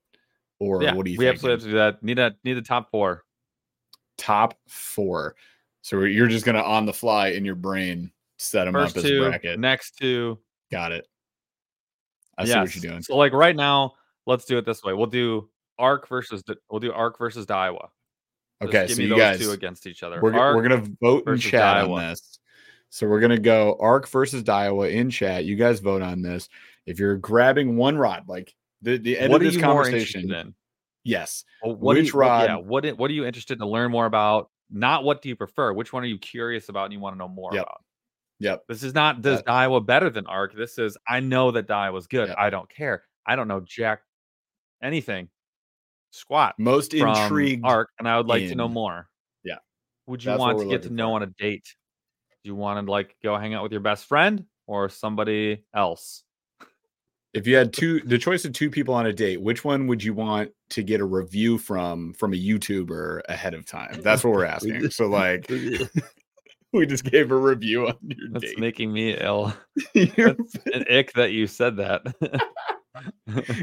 [0.60, 1.20] Or yeah, what do you think?
[1.20, 1.36] we think?
[1.36, 2.04] absolutely have to do that.
[2.04, 3.24] Need a need the top four.
[4.18, 5.36] Top four.
[5.82, 9.10] So you're just gonna on the fly in your brain set them First up as
[9.10, 9.60] two, a bracket.
[9.60, 10.40] next two.
[10.72, 11.08] Got it.
[12.38, 13.02] I see what you're doing.
[13.02, 13.94] So like right now,
[14.26, 14.94] let's do it this way.
[14.94, 15.50] We'll do
[15.80, 17.90] Ark versus we'll do Ark versus Daiwa.
[18.62, 20.20] Okay, give so me you those guys, two against each other.
[20.22, 21.94] we're, Ark, we're gonna vote in chat Daiwa.
[21.94, 22.40] on this.
[22.90, 25.46] So we're gonna go Ark versus Daiwa in chat.
[25.46, 26.50] You guys vote on this.
[26.86, 30.54] If you're grabbing one rod, like the, the end what of this conversation, in?
[31.04, 31.44] yes.
[31.64, 34.06] Well, what Which you, rod- yeah, what what are you interested in to learn more
[34.06, 34.50] about?
[34.70, 35.74] Not what do you prefer?
[35.74, 37.64] Which one are you curious about and you want to know more Yep.
[37.64, 37.84] about?
[38.40, 38.64] Yep.
[38.68, 40.54] This is not does Daiwa better than Ark.
[40.56, 42.28] This is I know that Daiwa was good.
[42.30, 42.38] Yep.
[42.38, 43.04] I don't care.
[43.26, 44.02] I don't know Jack
[44.84, 45.30] anything.
[46.12, 47.66] Squat Most intrigued.
[47.66, 49.08] Ark, and I would like to know more.
[49.44, 49.58] Yeah.
[50.06, 51.16] Would you That's want to get to know for.
[51.16, 51.66] on a date?
[52.44, 56.24] Do you want to like go hang out with your best friend or somebody else?
[57.38, 60.04] If you had two the choice of two people on a date, which one would
[60.04, 64.02] you want to get a review from from a YouTuber ahead of time?
[64.02, 64.90] That's what we're asking.
[64.90, 65.50] so like
[66.74, 68.60] we just gave a review on your That's date.
[68.60, 69.54] making me ill.
[69.94, 72.02] An ick that you said that.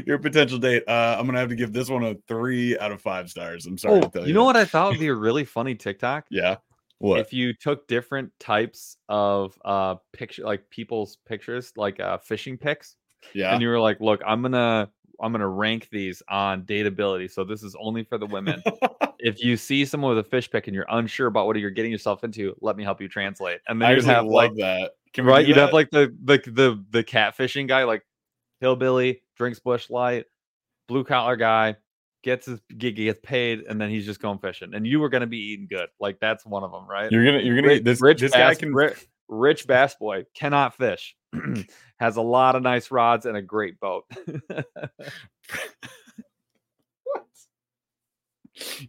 [0.05, 0.83] your potential date.
[0.87, 3.65] Uh, I'm gonna have to give this one a three out of five stars.
[3.65, 3.99] I'm sorry.
[3.99, 6.27] to oh, tell you know what I thought would be a really funny TikTok?
[6.31, 6.55] Yeah.
[6.99, 7.19] What?
[7.19, 12.95] If you took different types of uh picture like people's pictures, like uh fishing pics,
[13.33, 13.53] yeah.
[13.53, 14.89] and you were like, look, I'm gonna
[15.21, 17.31] I'm gonna rank these on dateability.
[17.31, 18.61] So this is only for the women.
[19.19, 21.91] if you see someone with a fish pick and you're unsure about what you're getting
[21.91, 23.59] yourself into, let me help you translate.
[23.67, 24.91] And then I you'd have love like that.
[25.13, 28.05] Can right, you'd have like the the the the catfishing guy, like
[28.59, 30.25] hillbilly, drinks Busch Light,
[30.87, 31.77] blue collar guy,
[32.23, 34.73] gets his gig gets paid, and then he's just going fishing.
[34.73, 35.87] And you were gonna be eating good.
[35.99, 37.09] Like that's one of them, right?
[37.11, 38.93] you're gonna you're gonna Rich, this rich this bass, guy can ri-
[39.29, 41.15] rich bass boy cannot fish.
[41.99, 44.05] Has a lot of nice rods and a great boat.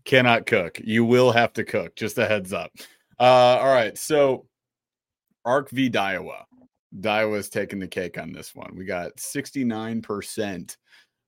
[0.04, 0.80] cannot cook.
[0.82, 1.96] You will have to cook.
[1.96, 2.72] Just a heads up.
[3.18, 3.96] Uh, all right.
[3.96, 4.46] So,
[5.44, 6.44] Ark v Daiwa.
[6.98, 8.74] Daiwa's taking the cake on this one.
[8.76, 10.76] We got 69%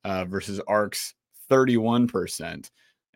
[0.05, 1.15] uh, versus Ark's
[1.51, 2.71] 31%.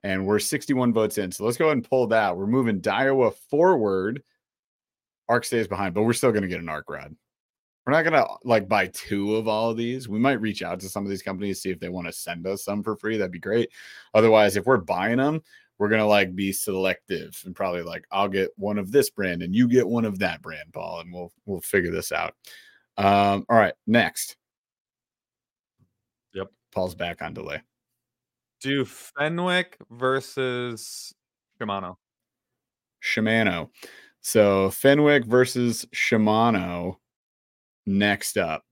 [0.05, 1.31] And we're 61 votes in.
[1.31, 2.37] So let's go ahead and pull that.
[2.37, 4.23] We're moving Daiwa forward.
[5.29, 7.15] Ark stays behind, but we're still going to get an Ark rod.
[7.85, 10.09] We're not gonna like buy two of all of these.
[10.09, 12.47] We might reach out to some of these companies, see if they want to send
[12.47, 13.17] us some for free.
[13.17, 13.71] That'd be great.
[14.15, 15.43] Otherwise, if we're buying them,
[15.79, 19.55] we're gonna like be selective and probably like I'll get one of this brand and
[19.55, 22.35] you get one of that brand, Paul, and we'll we'll figure this out.
[22.97, 24.37] Um, all right, next.
[26.35, 26.49] Yep.
[26.73, 27.63] Paul's back on delay.
[28.61, 31.13] Do Fenwick versus
[31.61, 31.97] Shimano.
[33.03, 33.71] Shimano.
[34.21, 36.99] So Fenwick versus Shimano
[37.87, 38.65] next up.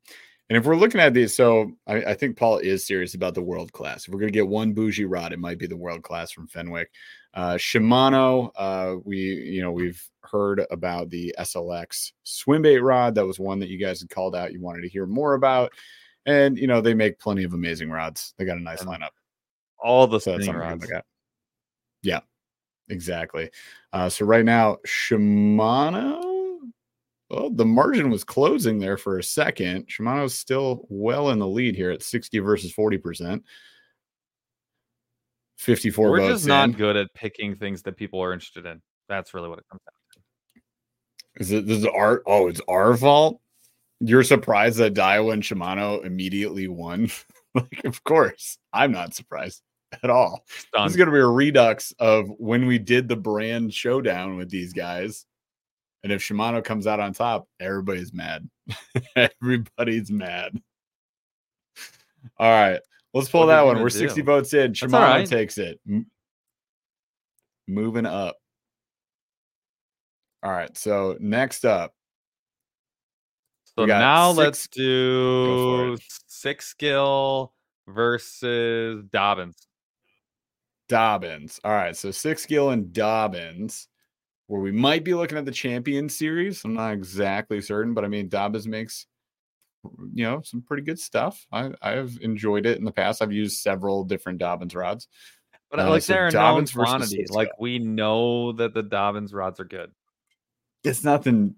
[0.51, 3.43] And if we're looking at these, so I, I think Paul is serious about the
[3.43, 4.07] world class.
[4.07, 6.49] If we're going to get one bougie rod, it might be the world class from
[6.49, 6.91] Fenwick.
[7.35, 13.15] Uh, Shimano, uh, we you know we've heard about the SLX swim bait rod.
[13.15, 14.53] That was one that you guys had called out.
[14.53, 15.73] You wanted to hear more about,
[16.27, 18.35] and you know they make plenty of amazing rods.
[18.37, 19.11] They got a nice lineup.
[19.79, 20.91] All the So something rods.
[22.03, 22.21] Yeah,
[22.89, 23.51] exactly.
[23.93, 26.30] Uh, so right now, Shimano.
[27.31, 29.87] Well, the margin was closing there for a second.
[29.87, 33.43] Shimano's still well in the lead here at 60 versus 40%.
[35.59, 36.75] 54 We're votes just not in.
[36.75, 38.83] good at picking things that people are interested in.
[39.09, 41.43] That's really what it comes down to.
[41.43, 43.41] Is it this is our oh, it's our fault?
[44.01, 47.11] You're surprised that Daiwa and Shimano immediately won?
[47.55, 48.57] like, of course.
[48.73, 49.63] I'm not surprised
[50.03, 50.45] at all.
[50.73, 54.49] This is going to be a redux of when we did the brand showdown with
[54.49, 55.27] these guys.
[56.03, 58.49] And if Shimano comes out on top, everybody's mad.
[59.17, 60.61] everybody's mad.
[62.39, 62.81] All right.
[63.13, 63.81] Let's pull What that one.
[63.81, 64.73] We're 60 votes in.
[64.73, 65.29] Shimano right.
[65.29, 65.81] takes it.
[65.89, 66.07] M-
[67.69, 68.37] moving up.
[70.43, 70.75] All right.
[70.77, 71.93] So next up,
[73.77, 75.97] So now six- let's do
[76.27, 77.53] six gill
[77.89, 79.57] versus Dobyns.
[80.89, 81.61] Dobyns.
[81.65, 81.97] All right.
[81.97, 83.87] So six gill and Dobyns,
[84.51, 86.65] where we might be looking at the champion series.
[86.65, 89.07] I'm not exactly certain, but I mean, Dobyns makes,
[90.13, 91.47] you know, some pretty good stuff.
[91.53, 93.23] I, I've enjoyed it in the past.
[93.23, 95.07] I've used several different Dobyns rods.
[95.71, 97.19] But Uh, like so they're a known Dobyns quantity.
[97.19, 97.33] Cisco.
[97.33, 99.93] Like we know that the Dobyns rods are good.
[100.83, 101.55] It's nothing.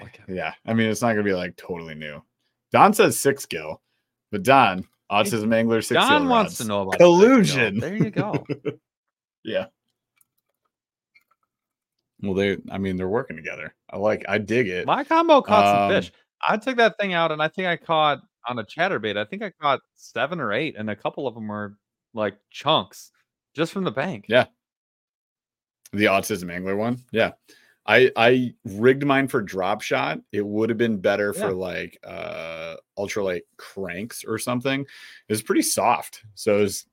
[0.00, 2.24] Like, Yeah, I mean, it's not gonna be like totally new.
[2.72, 3.80] Don says six gill,
[4.32, 5.94] but Don autism angler six.
[5.94, 6.58] Don wants rods.
[6.58, 7.78] to know about collusion.
[7.78, 8.44] There you go.
[9.44, 9.66] Yeah.
[12.26, 12.58] Well, they.
[12.70, 13.74] I mean, they're working together.
[13.90, 14.24] I like.
[14.28, 14.86] I dig it.
[14.86, 16.12] My combo caught some Um, fish.
[16.46, 19.16] I took that thing out and I think I caught on a chatterbait.
[19.16, 21.76] I think I caught seven or eight, and a couple of them were
[22.14, 23.10] like chunks
[23.54, 24.26] just from the bank.
[24.28, 24.46] Yeah.
[25.92, 26.98] The autism angler one.
[27.12, 27.32] Yeah.
[27.86, 30.20] I I rigged mine for drop shot.
[30.32, 31.40] It would have been better Yeah.
[31.42, 34.80] for like uh ultralight cranks or something.
[34.80, 34.88] It
[35.32, 36.22] was pretty soft.
[36.34, 36.86] So it was,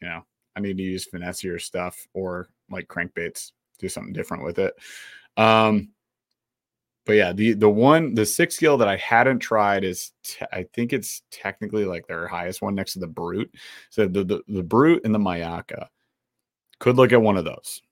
[0.00, 0.24] you know,
[0.56, 3.52] I need to use finessier stuff or like crankbaits,
[3.82, 4.74] do something different with it.
[5.36, 5.90] Um
[7.04, 10.66] but yeah, the the one the six gill that I hadn't tried is te- I
[10.72, 13.52] think it's technically like their highest one next to the brute.
[13.90, 15.88] So the the, the brute and the Mayaka
[16.78, 17.82] could look at one of those.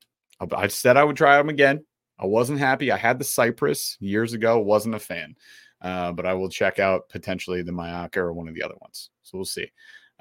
[0.53, 1.85] I- said I would try them again.
[2.19, 2.93] I wasn't happy.
[2.93, 5.35] I had the Cypress years ago, wasn't a fan,
[5.81, 9.11] uh, but I will check out potentially the Mayaka or one of the other ones.
[9.23, 9.71] So we'll see.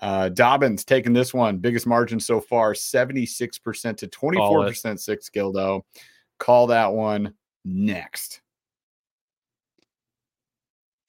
[0.02, 5.82] Uh, Dobyns taking this one, biggest margin so far, 76% to 24% six gildo.
[6.38, 7.34] Call that one
[7.66, 8.41] next.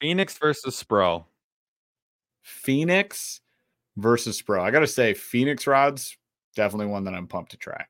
[0.00, 1.24] Phoenix versus Spro.
[2.42, 3.40] Phoenix
[3.96, 4.62] versus Pro.
[4.62, 6.16] I got to say, Phoenix rods,
[6.56, 7.84] definitely one that I'm pumped to try.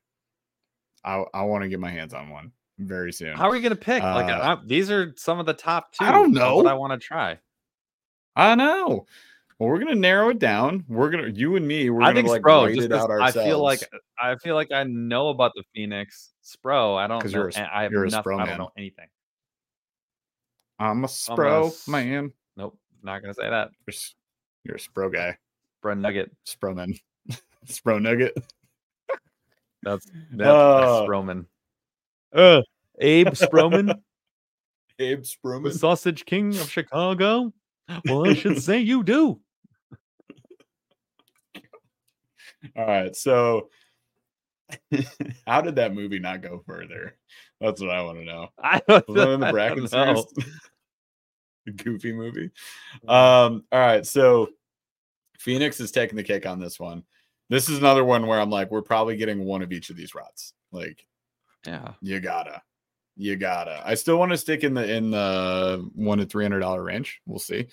[1.03, 3.35] I, I want to get my hands on one very soon.
[3.35, 4.03] How are you gonna pick?
[4.03, 6.05] like Uh, I, these are some of the top two.
[6.05, 6.69] I don't of What know.
[6.69, 7.39] I want to try.
[8.35, 9.05] I know.
[9.61, 10.83] Well, we're gonna narrow it down.
[10.87, 11.91] We're gonna you and me.
[11.91, 12.73] We're I gonna think like Spro.
[12.73, 13.87] Just it 'cause out I feel like
[14.19, 16.97] I feel like I know about the Phoenix Spro.
[16.97, 17.29] I don't know.
[17.29, 18.23] you're a I have you're nothing.
[18.23, 19.05] Spro I don't know anything.
[20.79, 22.31] I'm a I'm a Spro man.
[22.57, 23.69] Nope, not gonna say that.
[23.85, 23.93] You're,
[24.63, 25.37] you're a Spro guy.
[25.83, 26.31] Spro Nugget.
[26.43, 26.95] Spro man.
[27.67, 28.33] Spro nugget.
[29.83, 31.05] That's that's Oh.
[31.07, 31.45] Sproman.
[32.33, 32.63] Uh,
[32.99, 33.93] Abe Sproman,
[34.97, 35.71] Abe the Sproman.
[35.77, 37.53] Sausage King of Chicago.
[38.05, 39.39] Well, I should say you do.
[42.75, 43.15] All right.
[43.15, 43.69] So,
[45.47, 47.17] how did that movie not go further?
[47.59, 48.47] That's what I want to know.
[48.63, 50.25] I Was that in the Bracken series?
[51.65, 52.49] the goofy movie.
[53.07, 54.49] Um, all right, so
[55.39, 57.03] Phoenix is taking the cake on this one.
[57.49, 60.15] This is another one where I'm like, we're probably getting one of each of these
[60.15, 60.53] rods.
[60.71, 61.05] Like,
[61.65, 61.93] Yeah.
[62.01, 62.61] you gotta,
[63.17, 63.81] you gotta.
[63.85, 67.21] I still want to stick in the in the one to three hundred dollar range.
[67.25, 67.67] We'll see.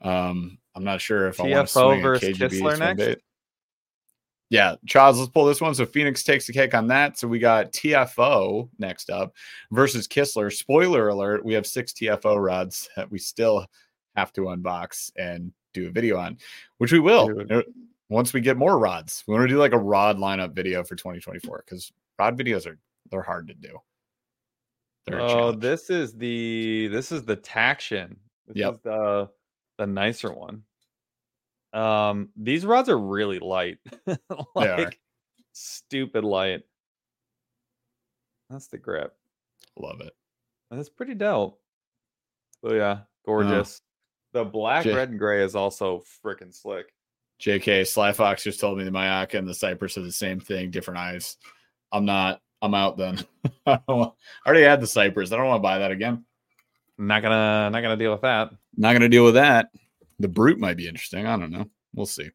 [0.00, 3.22] Um, I'm not sure if I want to swing a versus KGB Kistler next?
[4.50, 5.74] Yeah, Charles, let's pull this one.
[5.74, 7.18] So Phoenix takes the cake on that.
[7.18, 9.34] So we got TFO next up
[9.70, 10.50] versus Kistler.
[10.52, 13.66] Spoiler alert: we have six TFO rods that we still
[14.16, 16.38] have to unbox and do a video on,
[16.78, 17.52] which we will Dude.
[17.52, 17.62] uh,
[18.08, 19.22] once we get more rods.
[19.26, 22.78] We want to do like a rod lineup video for 2024 because rod videos are
[23.10, 23.78] they're hard to do.
[25.06, 28.16] They're Oh, this is the this is the Taction.
[28.46, 28.74] This Yep.
[28.74, 29.28] is the
[29.76, 30.62] the nicer one.
[31.72, 33.78] Um, these rods are really light.
[34.54, 34.98] like
[35.52, 36.62] stupid light.
[38.50, 39.14] That's the grip.
[39.76, 40.14] love it.
[40.70, 41.60] That's pretty dope.
[42.62, 43.80] Oh yeah, gorgeous.
[44.32, 46.92] The black, J- red, and gray is also freaking slick.
[47.40, 50.70] JK Sly Fox just told me the Mayaka and the Cypress are the same thing,
[50.70, 51.36] different eyes.
[51.92, 52.40] I'm not.
[52.60, 53.24] I'm out then.
[53.66, 54.14] I, want-
[54.44, 55.32] I already had the Cypress.
[55.32, 56.24] I don't want to buy that again.
[56.98, 58.50] Not gonna not gonna deal with that.
[58.76, 59.68] Not to deal with that.
[60.18, 61.26] The Brute might be interesting.
[61.26, 61.66] I don't know.
[61.94, 62.30] We'll see.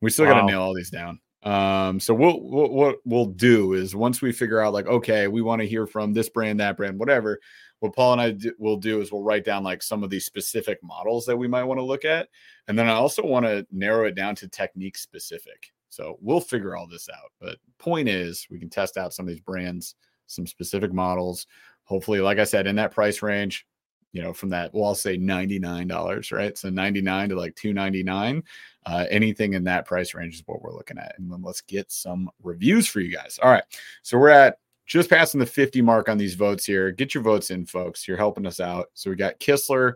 [0.00, 1.20] We still got to nail all these down.
[1.44, 5.42] Um, so we'll, we'll what we'll do is once we figure out like okay, we
[5.42, 7.38] want to hear from this brand, that brand, whatever.
[7.80, 10.24] What Paul and I do, will do is we'll write down like some of these
[10.24, 12.28] specific models that we might want to look at,
[12.66, 15.72] and then I also want to narrow it down to technique specific.
[15.90, 17.30] So we'll figure all this out.
[17.40, 19.96] But point is, we can test out some of these brands,
[20.26, 21.46] some specific models.
[21.84, 23.66] Hopefully, like I said, in that price range,
[24.14, 26.56] you know, from that, well, I'll say $99, right?
[26.56, 28.44] So 99 to like 299.
[28.86, 31.16] Uh, anything in that price range is what we're looking at.
[31.18, 33.40] And then let's get some reviews for you guys.
[33.42, 33.64] All right.
[34.02, 36.92] So we're at just passing the 50 mark on these votes here.
[36.92, 38.06] Get your votes in, folks.
[38.06, 38.86] You're helping us out.
[38.94, 39.94] So we got Kistler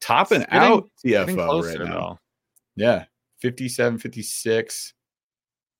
[0.00, 2.18] topping getting- out TFO right now.
[2.74, 3.04] Yeah.
[3.38, 4.94] 57, 56.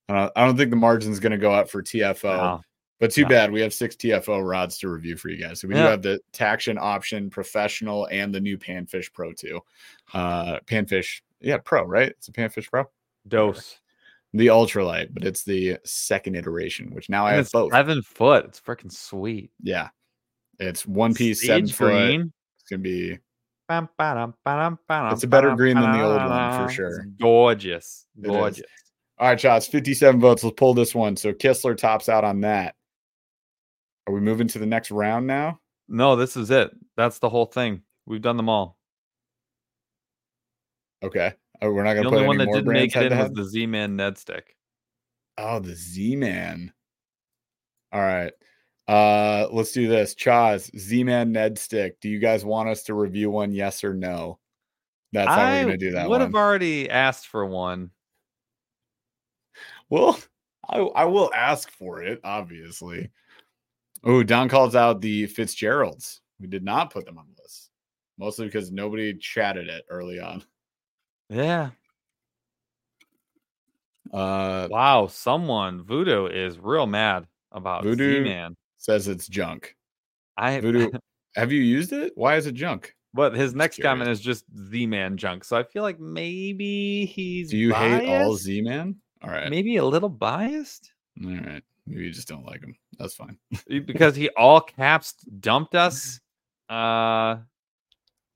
[0.09, 2.39] I don't, I don't think the margin's going to go up for TFO.
[2.39, 2.63] Wow.
[3.01, 3.29] But too No.
[3.29, 5.61] bad we have six TFO rods to review for you guys.
[5.61, 9.61] So we do have the Taction Option Professional and the new Panfish Pro 2.
[10.13, 12.11] Uh Panfish, yeah, Pro, right?
[12.11, 12.85] It's a Panfish Pro.
[13.27, 13.79] Dose.
[14.33, 17.73] The ultralight, but it's the second iteration, which now I have it's both.
[17.73, 18.45] seven foot.
[18.45, 19.51] It's freaking sweet.
[19.61, 19.89] Yeah.
[20.61, 21.93] It's one piece, seven Sage foot.
[22.61, 23.19] It's gonna be
[25.15, 26.89] It's a better green than the old one, for sure.
[27.01, 28.07] It's gorgeous.
[28.21, 28.67] Gorgeous.
[29.19, 30.45] All right, shots, 57 votes.
[30.45, 31.17] Let's pull this one.
[31.17, 32.75] So Kistler tops out on that.
[34.11, 35.61] Are we moving to the next round now?
[35.89, 36.73] No, this is it.
[36.97, 37.83] That's the whole thing.
[38.07, 38.77] We've done them all.
[41.01, 41.33] Okay.
[41.63, 43.45] Oh, we're not going to put only one that didn't make it in was the
[43.45, 44.57] Z Man Ned stick.
[45.39, 46.73] Oh, the Z Man.
[47.93, 48.33] All right.
[48.89, 50.17] Uh, let's do this.
[50.17, 52.01] Chaz, Z Man Ned Stick.
[52.01, 53.53] Do you guys want us to review one?
[53.53, 54.41] Yes or no?
[55.13, 56.05] That's how I we're gonna do that one.
[56.07, 56.21] I would one.
[56.23, 57.93] have already asked for one.
[59.89, 60.19] Well,
[60.69, 63.11] I, I will ask for it, obviously.
[64.05, 66.21] Oh, Don calls out the Fitzgeralds.
[66.41, 67.71] We did not put them on the list,
[68.19, 70.43] mostly because nobody chatted it early on.
[71.29, 71.71] Yeah.
[74.13, 75.07] Uh, Wow.
[75.07, 78.57] Someone Voodoo is real mad about Voodoo- Z Man.
[78.79, 79.77] says it's junk.
[80.37, 80.91] I Voodoo,
[81.37, 82.13] have you used it?
[82.15, 82.95] Why is it junk?
[83.13, 85.43] but his next comment is just Z Man junk.
[85.45, 88.35] So I feel like maybe he's Do you hate all?
[88.37, 88.97] Z Man?
[89.23, 89.51] All right.
[89.51, 90.93] Maybe a little biased
[91.25, 91.63] All right.
[91.91, 92.77] Maybe you just don't like him.
[92.99, 93.37] That's fine.
[93.67, 96.21] because he all caps dumped us.
[96.69, 97.39] Uh,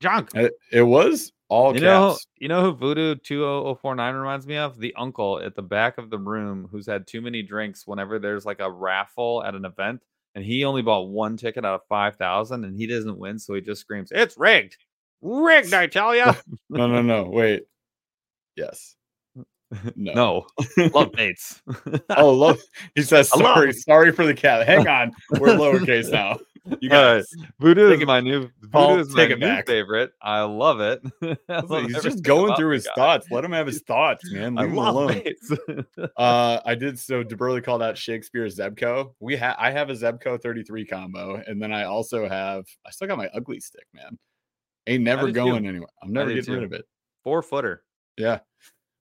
[0.01, 0.29] junk.
[0.35, 2.27] It, it was all You know, caps.
[2.37, 4.77] you know who Voodoo 20049 reminds me of?
[4.77, 8.45] The uncle at the back of the room who's had too many drinks whenever there's
[8.45, 10.01] like a raffle at an event
[10.33, 13.39] and he only bought one ticket out of 5,000 and he doesn't win.
[13.39, 14.75] So he just screams, It's rigged.
[15.21, 16.25] Rigged, I tell you.
[16.69, 17.23] No, no, no.
[17.29, 17.63] Wait.
[18.57, 18.95] Yes.
[19.95, 20.13] No.
[20.13, 21.61] no, love mates.
[22.17, 22.59] Oh, love.
[22.93, 23.73] He says sorry.
[23.73, 24.65] Sorry for the cat.
[24.67, 25.11] Hang on.
[25.39, 26.37] We're lowercase now.
[26.79, 27.17] You All right.
[27.17, 27.27] guys.
[27.59, 29.67] Voodoo is my new Paul, Voodoo is my new back.
[29.67, 30.11] favorite.
[30.21, 31.01] I love it.
[31.49, 32.91] I love He's just going through his guy.
[32.95, 33.27] thoughts.
[33.29, 34.57] Let him have his thoughts, man.
[34.57, 35.21] I Leave him alone.
[36.17, 37.23] Uh, I did so.
[37.23, 39.13] DeBurley called out Shakespeare Zebco.
[39.19, 43.07] We have I have a Zebco 33 combo, and then I also have I still
[43.07, 44.17] got my Ugly Stik, man.
[44.87, 45.33] Ain't never do too.
[45.33, 45.89] going anywhere.
[46.01, 46.85] I'm never getting rid of it.
[47.23, 47.83] Four footer.
[48.17, 48.39] Yeah.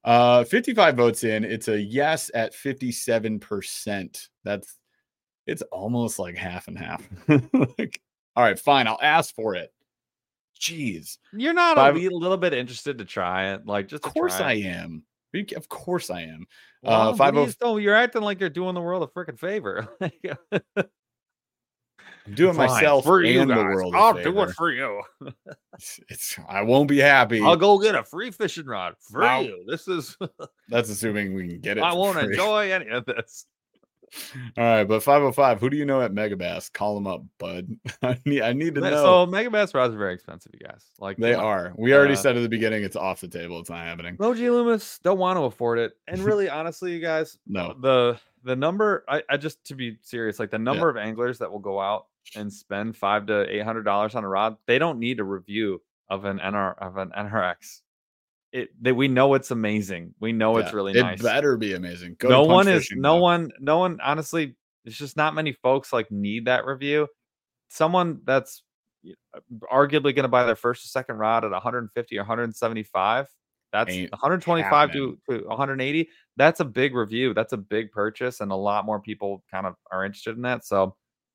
[0.05, 1.45] Uh 55 votes in.
[1.45, 4.29] It's a yes at 57%.
[4.45, 4.77] That's
[5.47, 7.09] it's almost like half and half.
[7.79, 8.01] like,
[8.37, 8.87] all right, fine.
[8.87, 9.73] I'll ask for it.
[10.61, 11.19] Jeez.
[11.33, 14.55] You're not Five- a little bit interested to try it, like just Of course I
[14.55, 15.05] am.
[15.57, 16.47] Of course I am.
[16.83, 19.89] Well, Uh, five you oh- you're acting like you're doing the world a freaking favor.
[22.27, 23.65] I'm doing Fine, myself for you and the guys.
[23.75, 23.95] world.
[23.95, 25.03] I'll do it for you.
[26.09, 27.43] It's, I won't be happy.
[27.43, 29.65] I'll go get a free fishing rod for you.
[29.67, 30.17] This is
[30.69, 31.83] That's assuming we can get it.
[31.83, 32.29] I won't free.
[32.29, 33.47] enjoy any of this.
[34.57, 35.61] All right, but 505.
[35.61, 36.73] Who do you know at Megabass?
[36.73, 37.69] Call them up, bud.
[38.03, 39.03] I need I need to Ma- know.
[39.27, 40.85] So Megabass rods are very expensive, you guys.
[41.01, 41.73] Like they are.
[41.77, 43.59] We already Uh, said at the beginning it's off the table.
[43.59, 44.17] It's not happening.
[44.19, 45.95] Roji Loomis don't want to afford it.
[46.07, 47.75] And really, honestly, you guys, No.
[47.81, 51.51] the the number I, I just to be serious, like the number of anglers that
[51.51, 52.07] will go out
[52.37, 55.81] and spend five to eight hundred dollars on a rod, they don't need a review
[56.09, 57.81] of an NR of an NRX.
[58.53, 60.15] It they, we know it's amazing.
[60.21, 61.23] We know it's Yeah, really it nice.
[61.23, 62.17] better be amazing.
[62.19, 63.23] Go no one is no Hub.
[63.23, 64.55] one no one honestly
[64.85, 67.09] It's just not many folks like need that review
[67.69, 68.63] someone that's
[69.35, 69.41] uh,
[69.73, 73.27] arguably going to buy their first or second rod at 150 or 175
[73.73, 78.53] that's Ain't 125 to, to 180 that's a big review that's a big purchase and
[78.53, 80.95] a lot more people kind of are interested in that so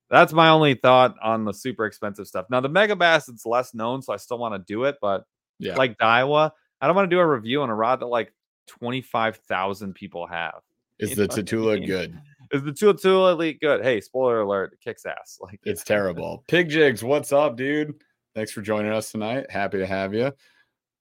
[0.10, 4.02] that's my only thought on the super expensive stuff now the Megabass it's less known
[4.02, 5.24] so i still want to do it but
[5.60, 5.76] Yeah.
[5.76, 6.52] like Daiwa,
[6.82, 8.34] I don't want to do a review on a rod that like
[8.68, 10.62] 25,000 people have.
[11.00, 12.18] Is you the Tatula good?
[12.52, 13.84] Is the Tula Tula Elite good?
[13.84, 15.38] Hey, spoiler alert, it kicks ass.
[15.42, 16.44] Like It's terrible.
[16.48, 17.94] Pig Jigs, what's up, dude?
[18.36, 19.50] Thanks for joining us tonight.
[19.50, 20.32] Happy to have you.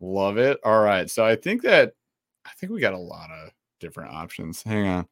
[0.01, 0.59] Love it.
[0.65, 1.09] All right.
[1.11, 1.93] So I think that
[2.45, 3.51] I think we got a lot of
[3.81, 4.63] different options.
[4.63, 5.07] Hang on.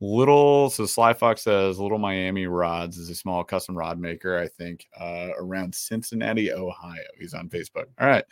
[0.00, 4.48] Little so Sly Fox says Little Miami Rods is a small custom rod maker, I
[4.48, 7.02] think, uh, around Cincinnati, Ohio.
[7.18, 7.86] He's on Facebook.
[8.00, 8.24] All right.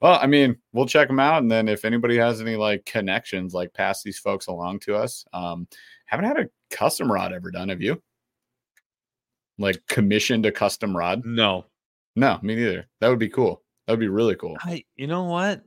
[0.00, 1.42] Well, I mean, we'll check them out.
[1.42, 5.24] And then if anybody has any like connections, like pass these folks along to us.
[5.32, 5.66] Um,
[6.06, 8.00] haven't had a custom rod ever done, have you?
[9.58, 11.24] Like commissioned a custom rod?
[11.24, 11.66] no.
[12.16, 12.88] No, me neither.
[13.00, 13.62] That would be cool.
[13.86, 14.56] That would be really cool.
[14.60, 15.62] I you know what?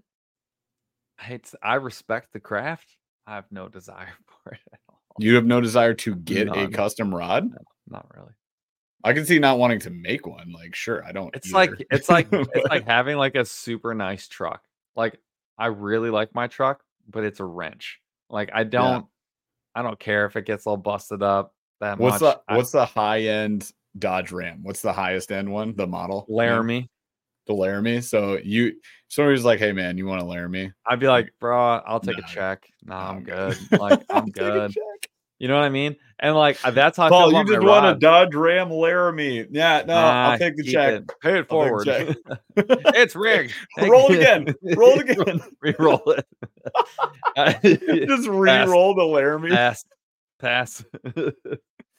[1.17, 2.97] I it's, I respect the craft.
[3.25, 4.09] I have no desire
[4.43, 4.90] for it at all.
[5.19, 7.49] You have no desire to get a custom rod?
[7.87, 8.33] Not really.
[9.03, 10.51] I can see not wanting to make one.
[10.51, 11.35] Like, sure, I don't.
[11.35, 11.71] It's either.
[11.75, 14.63] like it's like it's like having like a super nice truck.
[14.95, 15.19] Like
[15.57, 17.99] I really like my truck, but it's a wrench.
[18.29, 19.05] Like I don't
[19.73, 22.37] I don't care if it gets all busted up that what's much.
[22.47, 24.59] the what's the high end Dodge Ram?
[24.63, 25.75] What's the highest end one?
[25.75, 26.25] The model?
[26.29, 26.89] Laramie?
[27.47, 28.01] The Laramie.
[28.01, 28.73] So you
[29.07, 30.71] somebody's like, hey man, you want a Laramie?
[30.85, 32.23] I'd be like, bro, I'll take Nah.
[32.23, 32.67] a check.
[32.83, 33.57] Nah, I'm good.
[33.71, 34.73] Like I'm good.
[35.41, 35.95] You know what I mean?
[36.19, 37.97] And like uh, that's how Paul, you just want a.
[37.99, 39.47] Dodge Ram Laramie.
[39.49, 41.01] Yeah, no, Nah, I'll take the check.
[41.01, 41.11] it.
[41.19, 41.87] Pay it forward.
[42.55, 43.51] it's rigged.
[43.79, 44.55] Roll it again.
[44.77, 45.41] Roll it again.
[45.59, 48.07] Re-roll it.
[48.07, 49.49] just re-roll the Laramie.
[49.49, 49.83] pass.
[50.39, 50.85] Pass.
[51.15, 51.33] like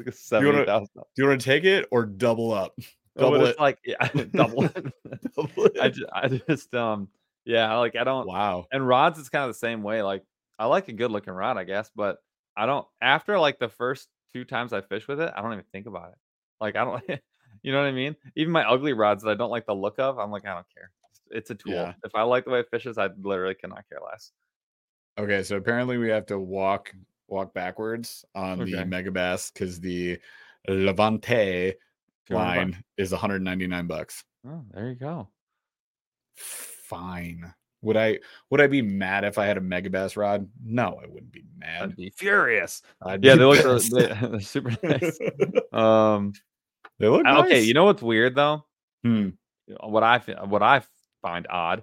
[0.07, 0.91] a seventy thousand.
[0.95, 2.79] Do you want to take it or double up?
[3.19, 3.61] Double it's it.
[3.61, 4.87] like yeah, double it.
[5.35, 5.79] Double it.
[5.83, 7.09] I just, I just um
[7.45, 8.67] yeah, like I don't wow.
[8.71, 10.01] and rods is kind of the same way.
[10.05, 10.23] Like
[10.61, 12.19] I like a good looking rod, I guess, but
[12.57, 15.65] I don't after like the first two times I fish with it, I don't even
[15.73, 16.19] think about it.
[16.61, 17.03] Like I don't
[17.63, 18.17] you know what I mean?
[18.37, 20.67] Even my ugly rods that I don't like the look of, I'm like, I don't
[20.75, 20.91] care.
[21.31, 21.93] It's a tool.
[21.93, 21.95] Yeah.
[22.05, 24.33] If I like the way it fishes, I literally cannot care less.
[25.19, 26.95] Okay, so apparently we have to walk
[27.29, 28.85] walk backwards on the Okay.
[28.85, 30.19] Megabass because the
[30.69, 31.75] Levante
[32.27, 32.77] 200 bucks.
[32.77, 34.25] line is 199 bucks.
[34.45, 35.33] Oh, there you go.
[36.35, 37.55] Fine.
[37.83, 38.19] Would I
[38.51, 40.49] would I be mad if I had a Megabass rod?
[40.65, 41.83] No, I wouldn't be mad.
[41.83, 42.83] I'd be furious.
[43.03, 43.95] I'd Yeah, be they look pissed.
[43.95, 45.19] they, they're super nice.
[45.73, 46.33] Um
[46.99, 47.67] they look uh, okay, nice.
[47.67, 48.65] you know what's weird though?
[49.05, 49.31] Hmm.
[49.81, 50.83] what I fi- what I
[51.23, 51.83] find odd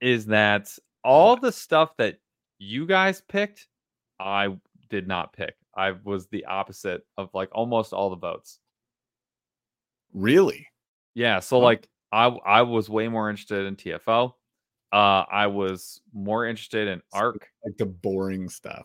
[0.00, 0.68] is that
[1.04, 2.18] all the stuff that
[2.58, 3.68] you guys picked,
[4.20, 4.56] I
[4.90, 5.54] did not pick.
[5.74, 8.58] I was the opposite of like almost all the votes.
[10.12, 10.66] Really?
[11.14, 11.60] Yeah, so Oh.
[11.60, 14.34] like I I was way more interested in TFO.
[14.92, 18.84] Uh, I was more interested in Ark, Like the boring stuff.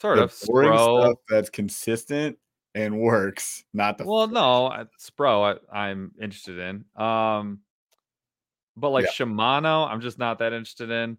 [0.00, 1.00] sort the of boring Spro.
[1.02, 2.38] stuff that's consistent
[2.74, 6.84] and works, not the Well, no, I- Spro I, I'm interested in.
[7.02, 7.60] Um,
[8.76, 9.10] but like Yeah.
[9.10, 11.18] Shimano, I'm just not that interested in.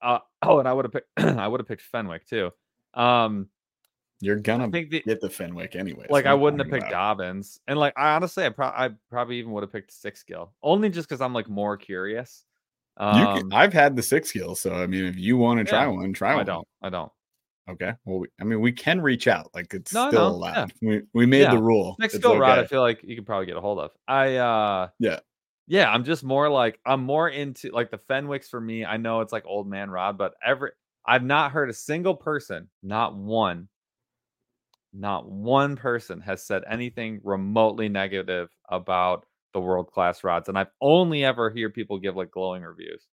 [0.00, 2.50] Uh, oh, and I would have picked I would have picked Fenwick too.
[2.94, 3.48] Um,
[4.20, 6.06] you're gonna the get the Fenwick anyway.
[6.08, 9.50] like I wouldn't have picked Dobyns, and like I honestly, I, pro- I probably even
[9.52, 12.44] would have picked six gill, only just because I'm like more curious.
[13.08, 15.64] You Um, can, I've had the six gill, so I mean, if you want to
[15.64, 15.88] try Yeah.
[15.88, 16.44] one, try I one.
[16.44, 17.12] don't, I don't.
[17.68, 17.92] Okay.
[18.04, 19.50] Well, we, I mean, we can reach out.
[19.54, 20.56] Like it's No, still know, allowed.
[20.56, 20.66] yeah.
[20.82, 21.50] We we made Yeah.
[21.50, 22.00] the rule.
[22.02, 23.92] It's skill rod, I feel like you could probably get a hold of.
[24.08, 25.20] I uh Yeah.
[25.66, 28.84] yeah, I'm just more like I'm more into like the Fenwicks for me.
[28.84, 30.72] I know it's like old man rod, but every
[31.06, 33.68] I've not heard a single person, not one,
[34.92, 40.70] not one person has said anything remotely negative about the world class rods, and I've
[40.82, 43.06] only ever hear people give like glowing reviews.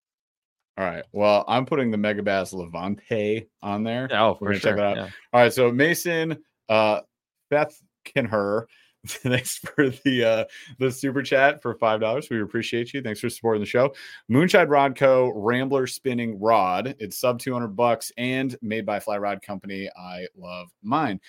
[0.78, 1.04] All right.
[1.14, 4.10] Well, I'm putting the Megabass Levante on there.
[4.12, 4.76] Oh, We're for gonna check sure.
[4.78, 4.96] that out.
[4.98, 5.10] yeah.
[5.34, 5.54] All right.
[5.54, 6.38] So Mason,
[6.70, 7.02] uh,
[7.50, 8.66] Beth Kinher,
[9.08, 10.46] thanks for the uh
[10.80, 12.30] the super chat for five dollars.
[12.30, 13.02] We appreciate you.
[13.02, 13.94] Thanks for supporting the show.
[14.30, 15.32] Moonshine Rod Co.
[15.36, 16.96] Rambler spinning rod.
[17.00, 19.90] It's sub 200 bucks and made by Fly Rod Company.
[19.96, 21.20] I love mine.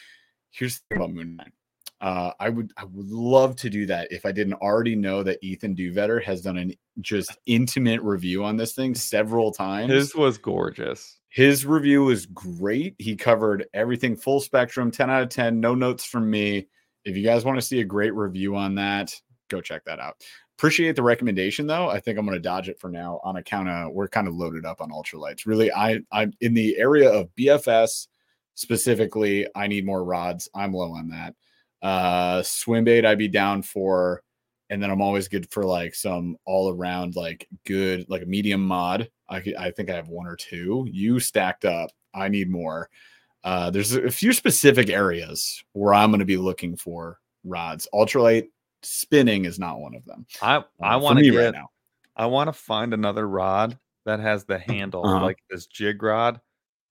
[0.50, 1.52] Here's the thing about Moonshine.
[2.02, 5.38] Uh, I would I would love to do that if I didn't already know that
[5.40, 10.36] Ethan Duvetter has done an just intimate review on this thing several times His was
[10.36, 11.20] gorgeous.
[11.28, 12.96] his review was great.
[12.98, 16.66] He covered everything full spectrum, 10 out of 10, no notes from me.
[17.04, 19.14] If you guys want to see a great review on that,
[19.48, 20.16] go check that out.
[20.58, 21.88] Appreciate the recommendation though.
[21.88, 24.34] I think I'm going to dodge it for now on account of we're kind of
[24.34, 25.46] loaded up on ultralights.
[25.46, 28.08] Really, I I'm in the area of BFS
[28.54, 29.46] specifically.
[29.54, 30.48] I need more rods.
[30.52, 31.34] I'm low on that.
[31.82, 34.22] Uh swim bait I'd be down for
[34.70, 38.66] and then I'm always good for like some all around like good like a medium
[38.66, 39.10] mod.
[39.28, 40.86] I could, I think I have one or two.
[40.90, 41.90] You stacked up.
[42.14, 42.88] I need more.
[43.44, 47.88] Uh, there's a few specific areas where I'm going to be looking for rods.
[47.92, 48.48] Ultralight
[48.82, 50.26] spinning is not one of them.
[50.40, 51.68] I uh, I for want to right now.
[52.16, 55.22] I want to find another rod that has the handle Uh-huh.
[55.24, 56.40] like this jig rod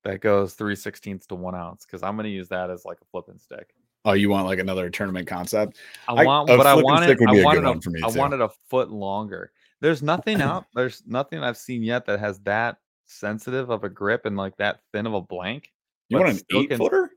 [0.03, 2.97] that goes three sixteenths to one ounce because I'm going to use that as like
[3.01, 3.73] a flipping stick.
[4.03, 5.77] Oh, you want like another tournament concept?
[6.07, 8.01] I I- want, a but I wanted, I be a good wanted, a, for me,
[8.03, 8.19] I too.
[8.19, 9.51] wanted a foot longer.
[9.79, 10.65] There's nothing out.
[10.73, 14.79] There's nothing I've seen yet that has that sensitive of a grip and like that
[14.91, 15.71] thin of a blank.
[16.09, 17.11] You want an eight can- footer?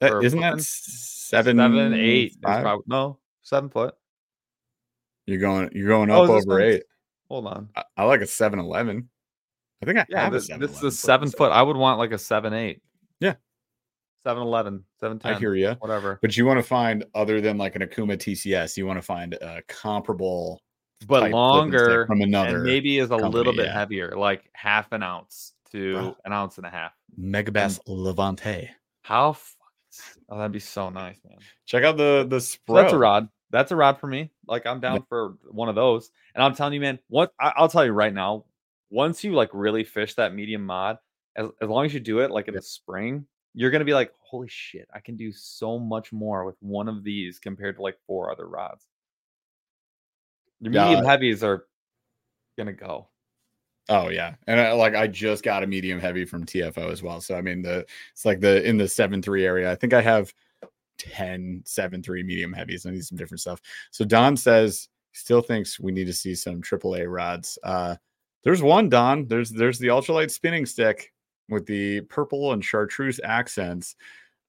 [0.00, 2.36] That isn't that seven, seven, eight.
[2.42, 2.78] five?
[2.86, 3.94] no, seven foot.
[5.26, 5.70] You're going.
[5.72, 6.82] You're going Oh, up this over eight.
[7.28, 7.68] Hold on.
[7.76, 9.08] I, I like a seven eleven.
[9.80, 11.52] I think I Yeah, have this, a this is a seven foot.
[11.52, 12.82] I would want like a seven eight.
[13.20, 13.34] Yeah.
[14.24, 15.34] Seven eleven, seven ten.
[15.34, 15.74] I hear you.
[15.80, 16.18] Whatever.
[16.22, 19.34] But you want to find other than like an Okuma TCS, you want to find
[19.34, 20.60] a comparable,
[21.08, 23.72] But type flipping stick longer from another and maybe is a company, little bit yeah.
[23.72, 26.16] heavier, like half an ounce to Wow.
[26.24, 26.92] an ounce and a half.
[27.18, 28.70] Megabass Levante.
[29.02, 29.30] How?
[29.30, 29.56] F-
[30.28, 31.38] oh, that'd be so nice, man.
[31.66, 33.28] Check out the the So that's a rod.
[33.50, 34.30] That's a rod for me.
[34.46, 36.10] Like I'm down for one of those.
[36.34, 38.44] And I'm telling you, man, what I, I'll tell you right now,
[38.88, 40.98] once you like really fish that medium mod,
[41.36, 44.12] as, as long as you do it like in the spring, you're gonna be like,
[44.20, 47.98] holy shit, I can do so much more with one of these compared to like
[48.06, 48.86] four other rods.
[50.60, 51.66] Your Yeah, medium heavies are
[52.56, 53.08] gonna go.
[53.88, 57.20] Oh yeah, and I, like I just got a medium heavy from TFO as well.
[57.20, 59.70] So I mean the it's like the in the seven three area.
[59.70, 60.32] I think I have
[60.98, 62.86] 10 7 3 medium heavies.
[62.86, 63.60] I need some different stuff.
[63.90, 67.58] So Don says still thinks we need to see some AAA rods.
[67.64, 67.96] Uh
[68.44, 69.26] there's one Don.
[69.26, 71.11] There's there's the ultralight spinning stick
[71.52, 73.94] with the purple and chartreuse accents.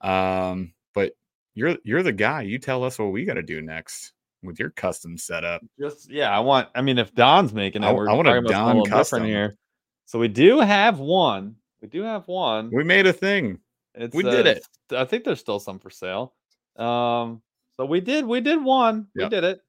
[0.02, 1.14] Um, but
[1.56, 2.42] you're you're the guy.
[2.42, 5.62] You tell us what we got to do next with your custom setup.
[5.80, 6.70] Just yeah, I want.
[6.76, 9.24] I mean, if Don's making it, I- I want a Don different custom.
[9.26, 9.58] here.
[10.06, 11.56] So we do have one.
[11.82, 12.70] We do have one.
[12.74, 13.60] We made a thing.
[13.96, 14.66] It's, we did uh, it.
[14.96, 16.34] I think there's still some for sale.
[16.78, 17.42] Um,
[17.78, 18.26] so we did.
[18.26, 19.08] We did one.
[19.16, 19.26] Yep.
[19.26, 19.60] We did it.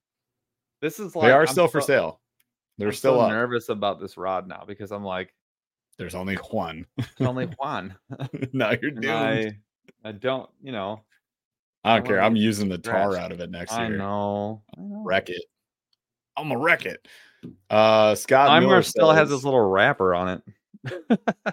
[0.81, 2.21] This is like they are I'm still for so- sale.
[2.79, 3.31] They're I'm still so up.
[3.31, 5.33] nervous about this rod now because I'm like,
[5.99, 6.87] There's only one.
[6.97, 7.95] there's only one.
[8.53, 9.07] now you're doomed.
[9.07, 9.59] I,
[10.05, 10.49] I don't.
[10.63, 11.01] You know.
[11.85, 12.23] I don't I care.
[12.23, 13.97] I'm using the tar out of it next I year.
[13.99, 14.63] know.
[14.77, 15.03] I know.
[15.05, 15.45] Wreck it.
[16.37, 17.07] I'm gonna wreck it.
[17.69, 20.43] Uh Scott Miller still has this little wrapper on it.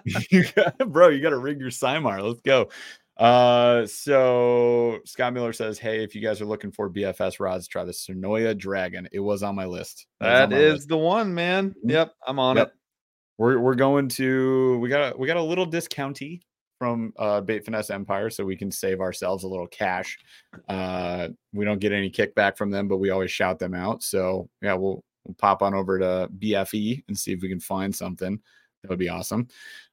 [0.30, 2.22] you got, bro, you got to rig your Simar.
[2.22, 2.68] Let's go.
[3.16, 7.84] Uh, so Scott Miller says, "Hey, if you guys are looking for BFS rods, try
[7.84, 9.08] the Tsurinoya Dragon.
[9.12, 10.06] It was on my list.
[10.20, 10.88] That my is list.
[10.88, 11.70] the one, man.
[11.84, 11.90] Mhm.
[11.90, 12.68] Yep, I'm on Yep.
[12.68, 12.74] it.
[13.38, 16.42] We're we're going to we got a, we got a little discounty
[16.78, 20.18] from uh Bait Finesse Empire, so we can save ourselves a little cash.
[20.68, 24.02] Uh, we don't get any kickback from them, but we always shout them out.
[24.02, 27.94] So yeah, we'll, we'll pop on over to BFE and see if we can find
[27.94, 28.40] something.
[28.82, 29.48] That would be awesome.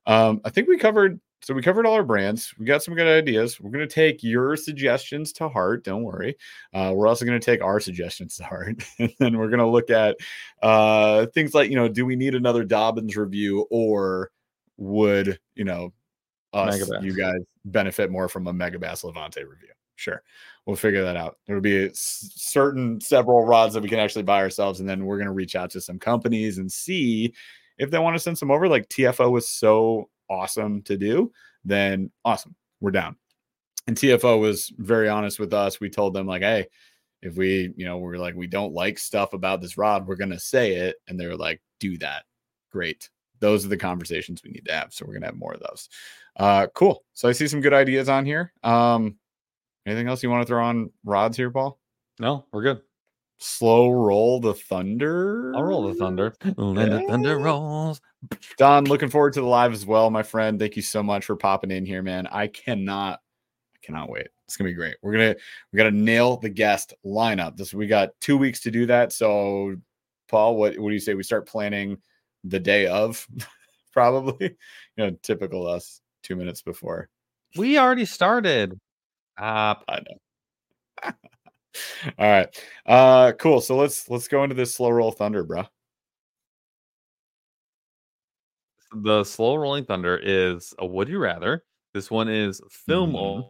[0.05, 2.53] Um, I think we covered so we covered all our brands.
[2.59, 3.59] We got some good ideas.
[3.59, 5.83] We're gonna take your suggestions to heart.
[5.83, 6.35] Don't worry.
[6.73, 10.17] Uh, we're also gonna take our suggestions to heart, and then we're gonna look at
[10.61, 14.31] uh things like you know, do we need another Dobyns review, or
[14.77, 15.93] would you know
[16.53, 17.03] us Megabass.
[17.03, 19.69] you guys benefit more from a Megabass Levante review?
[19.95, 20.21] Sure,
[20.65, 21.37] we'll figure that out.
[21.47, 25.33] There'll be certain several rods that we can actually buy ourselves, and then we're gonna
[25.33, 27.33] reach out to some companies and see
[27.77, 28.67] if they want to send some over.
[28.67, 31.31] Like TFO was so awesome to do,
[31.63, 33.15] then awesome, we're down.
[33.87, 35.79] And TFO was very honest with us.
[35.79, 36.67] We told them like, hey,
[37.21, 40.39] if we, you know, we're like, we don't like stuff about this rod, we're gonna
[40.39, 42.23] say it, and they're like, do that.
[42.71, 43.09] Great.
[43.39, 44.93] Those are the conversations we need to have.
[44.93, 45.89] So we're gonna have more of those.
[46.35, 47.03] Uh, cool.
[47.13, 48.53] So I see some good ideas on here.
[48.63, 49.15] Um,
[49.85, 51.79] anything else you want to throw on rods here, Paul?
[52.19, 52.81] No, we're good.
[53.39, 55.53] Slow roll the thunder.
[55.55, 56.35] I'll roll the thunder.
[56.55, 58.01] When the thunder rolls.
[58.57, 60.59] Don, looking forward to the live as well, my friend.
[60.59, 62.27] Thank you so much for popping in here, man.
[62.27, 63.19] I cannot,
[63.75, 64.27] I cannot wait.
[64.45, 64.95] It's gonna be great.
[65.01, 65.35] We're gonna
[65.71, 67.55] we gotta nail the guest lineup.
[67.55, 69.13] This we got two weeks to do that.
[69.13, 69.75] So,
[70.27, 71.13] Paul, what what do you say?
[71.13, 71.97] We start planning
[72.43, 73.25] the day of,
[73.93, 74.55] probably.
[74.97, 76.01] You know, typical us.
[76.23, 77.07] Two minutes before.
[77.55, 78.77] We already started.
[79.37, 81.11] Ah, I know.
[82.19, 82.63] All right.
[82.85, 83.61] Uh cool.
[83.61, 85.63] So let's let's go into this slow roll thunder, bro.
[88.93, 91.65] The slow rolling thunder is a would you rather.
[91.93, 93.49] This one is film Mhm.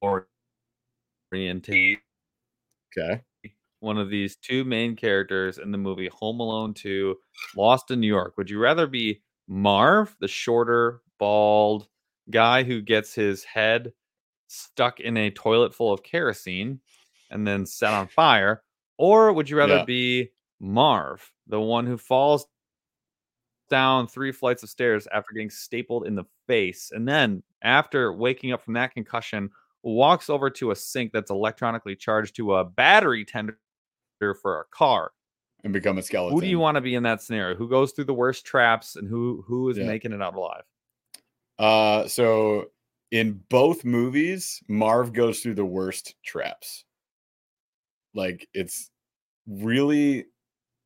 [0.00, 0.28] or
[1.32, 2.00] orientate.
[2.96, 3.24] Okay.
[3.80, 7.16] One of these two main characters in the movie Home Alone 2,
[7.54, 8.36] Lost in New York.
[8.38, 11.88] Would you rather be Marv, the shorter, bald
[12.30, 13.92] guy who gets his head
[14.48, 16.80] stuck in a toilet full of kerosene
[17.30, 18.64] and then set on fire?
[18.98, 19.84] Or would you rather Yeah.
[19.84, 22.46] be Marv, the one who falls
[23.70, 28.52] down three flights of stairs after getting stapled in the face and then after waking
[28.52, 29.50] up from that concussion
[29.82, 33.58] walks over to a sink that's electronically charged to a battery tender
[34.42, 35.10] for a car
[35.64, 36.34] And become a skeleton.
[36.36, 38.96] who do you want to be in that scenario who goes through the worst traps
[38.96, 39.86] and who who is Yeah.
[39.86, 40.62] making it out alive
[41.58, 42.70] Uh, so
[43.12, 46.84] in both movies, Marv goes through the worst traps.
[48.14, 48.90] Like it's
[49.46, 50.26] really,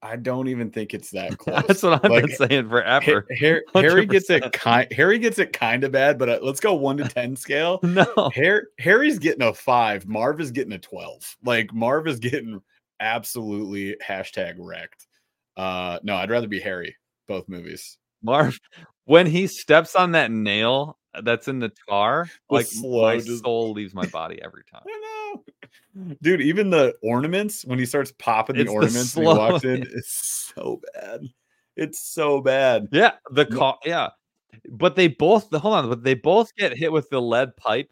[0.03, 1.65] I don't even think it's that close.
[1.67, 4.87] that's what i've Like, been saying forever Har- Harry gets it kind.
[4.93, 7.81] Harry gets it kind of bad, but uh, let's go one to ten scale.
[7.83, 10.07] no Harry, Harry's getting a five.
[10.07, 11.37] Marv is getting a twelve.
[11.45, 12.61] Like Marv is getting
[13.01, 15.07] absolutely hashtag wrecked.
[15.57, 16.95] Uh, no, I'd rather be Harry.
[17.27, 17.99] Both movies.
[18.23, 18.59] marv
[19.05, 23.73] when he steps on that nail that's in the tar like slow my just- soul
[23.73, 24.83] leaves my body every time.
[26.23, 29.65] Dude, even the ornaments when he starts popping the It's the ornaments when he walks
[29.65, 31.21] in, it's so bad.
[31.77, 32.89] It's so bad.
[32.93, 33.79] Yeah, the car.
[33.85, 34.11] Yeah,
[34.71, 37.91] but they both hold on, but they both get hit with the lead pipe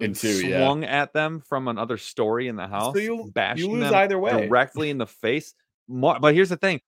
[0.00, 0.60] In two, yeah.
[0.60, 4.18] swung at them from another story in the house, you- bashing you lose them either
[4.18, 4.46] way.
[4.46, 5.54] directly in the face.
[5.88, 6.80] Mar- but here's the thing: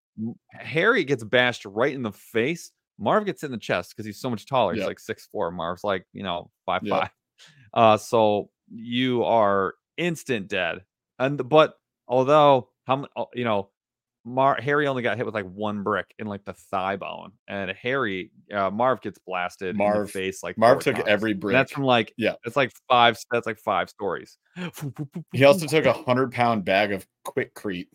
[0.52, 2.72] Harry gets bashed right in the face.
[2.98, 4.74] Marv gets in the chest because he's so much taller.
[4.74, 5.50] He's like six four.
[5.52, 7.00] Marv's like you know five Yep.
[7.00, 7.10] five.
[7.74, 10.84] Uh, so you are instant dead.
[11.18, 11.74] And but
[12.06, 13.70] although how uh, you know
[14.24, 17.70] Mar- Harry only got hit with like one brick in like the thigh bone, and
[17.70, 21.06] Harry uh, Marv gets blasted in Marv- the face like Marv took times.
[21.08, 21.54] every And brick.
[21.54, 22.34] that's from like Yeah.
[22.44, 23.16] it's like five.
[23.30, 24.36] That's like five stories.
[25.32, 27.86] He also took a hundred pound bag of quickcrete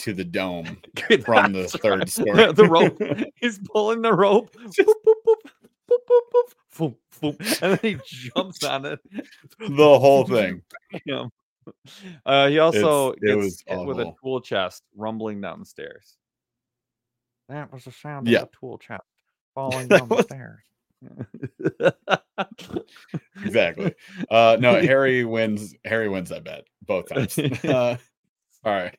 [0.00, 0.78] to the dome
[1.24, 2.08] from the that's third right.
[2.08, 2.52] story.
[2.52, 3.00] the rope.
[3.36, 4.52] He's pulling the rope.
[4.66, 9.00] Boop, boop, boop, boop, boop, boop, and then he jumps on it.
[9.58, 10.62] the whole thing.
[11.06, 11.30] Bam.
[12.24, 16.16] Uh, he also It's- it gets hit with a tool chest rumbling down the stairs.
[17.48, 18.40] That was the sound Yeah.
[18.42, 19.02] of a tool chest
[19.54, 20.62] falling down the stairs.
[23.44, 23.94] Exactly.
[24.30, 25.74] Uh, no, Harry wins.
[25.84, 27.38] Harry wins that bet both times.
[27.38, 27.96] Uh,
[28.64, 28.96] all right.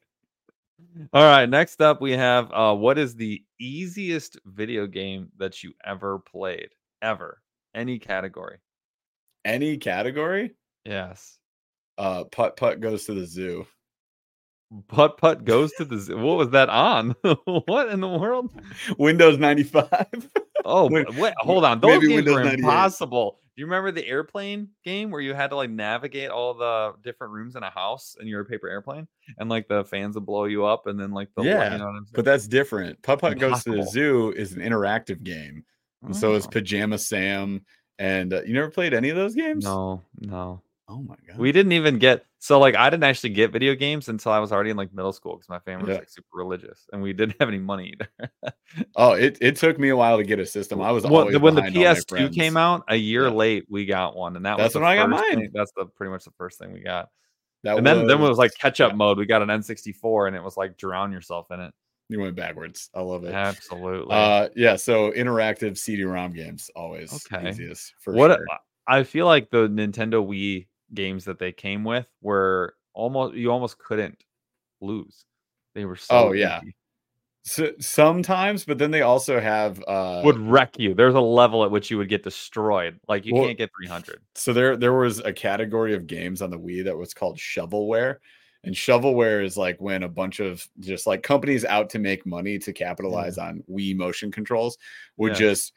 [1.13, 1.47] All right.
[1.49, 6.69] Next up, we have uh, what is the easiest video game that you ever played?
[7.01, 7.41] Ever.
[7.73, 8.57] Any category.
[9.45, 10.55] Any category?
[10.85, 11.37] Yes.
[11.97, 13.65] Uh, putt putt goes to the zoo.
[14.87, 15.97] Putt putt goes to the.
[15.97, 16.17] zoo.
[16.17, 17.15] What was that on?
[17.45, 18.51] what in the world?
[18.97, 20.29] Windows ninety five.
[20.65, 21.79] Oh, wait, hold on.
[21.79, 22.59] Those games Windows were 98.
[22.59, 23.39] impossible.
[23.55, 27.33] Do you remember the airplane game where you had to like navigate all the different
[27.33, 29.05] rooms in a house and you're a paper airplane
[29.37, 31.99] and like the fans would blow you up and then like the Yeah, you know
[32.13, 33.01] but that's different.
[33.01, 35.65] Putt putt goes to the zoo is an interactive game,
[36.03, 37.65] and so is Oh, Pajama Sam.
[37.97, 39.65] And uh, you never played any of those games?
[39.65, 40.61] no, no.
[40.91, 41.37] Oh my god.
[41.37, 44.51] We didn't even get so like I didn't actually get video games until I was
[44.51, 47.35] already in like middle school because my family was like super religious and we didn't
[47.39, 48.31] have any money either.
[48.95, 50.81] Oh, it, it took me a while to get a system.
[50.81, 51.93] I was When- always when the behind all my
[52.29, 53.33] PS2 came out a year Yeah.
[53.33, 55.21] late, we got one, and that That's was when I got mine.
[55.35, 57.09] thing- that's the pretty much the first thing we got.
[57.63, 59.19] That and then then it was like catch up yeah, mode.
[59.19, 61.73] We got an N64, and it was like drown yourself in it.
[62.09, 62.89] You went backwards.
[62.93, 63.31] I love it.
[63.33, 64.15] Absolutely.
[64.15, 64.75] Uh, yeah.
[64.75, 67.47] So interactive CD-ROM games always Okay.
[67.47, 68.47] easiest for what sure.
[68.87, 73.77] I feel like the Nintendo Wii games that they came with were almost you almost
[73.77, 74.23] couldn't
[74.81, 75.25] lose.
[75.75, 76.61] They were so Oh, yeah.
[76.61, 76.75] easy.
[77.43, 80.93] So, sometimes, but then they also have uh would wreck you.
[80.93, 82.99] There's a level at which you would get destroyed.
[83.07, 84.21] Like you Well, can't get 300.
[84.35, 88.17] so there there was a category of games on the Wii that was called shovelware.
[88.63, 92.59] And shovelware is like when a bunch of just like companies out to make money
[92.59, 94.77] to capitalize on Wii motion controls
[95.17, 95.39] would Yeah.
[95.39, 95.73] just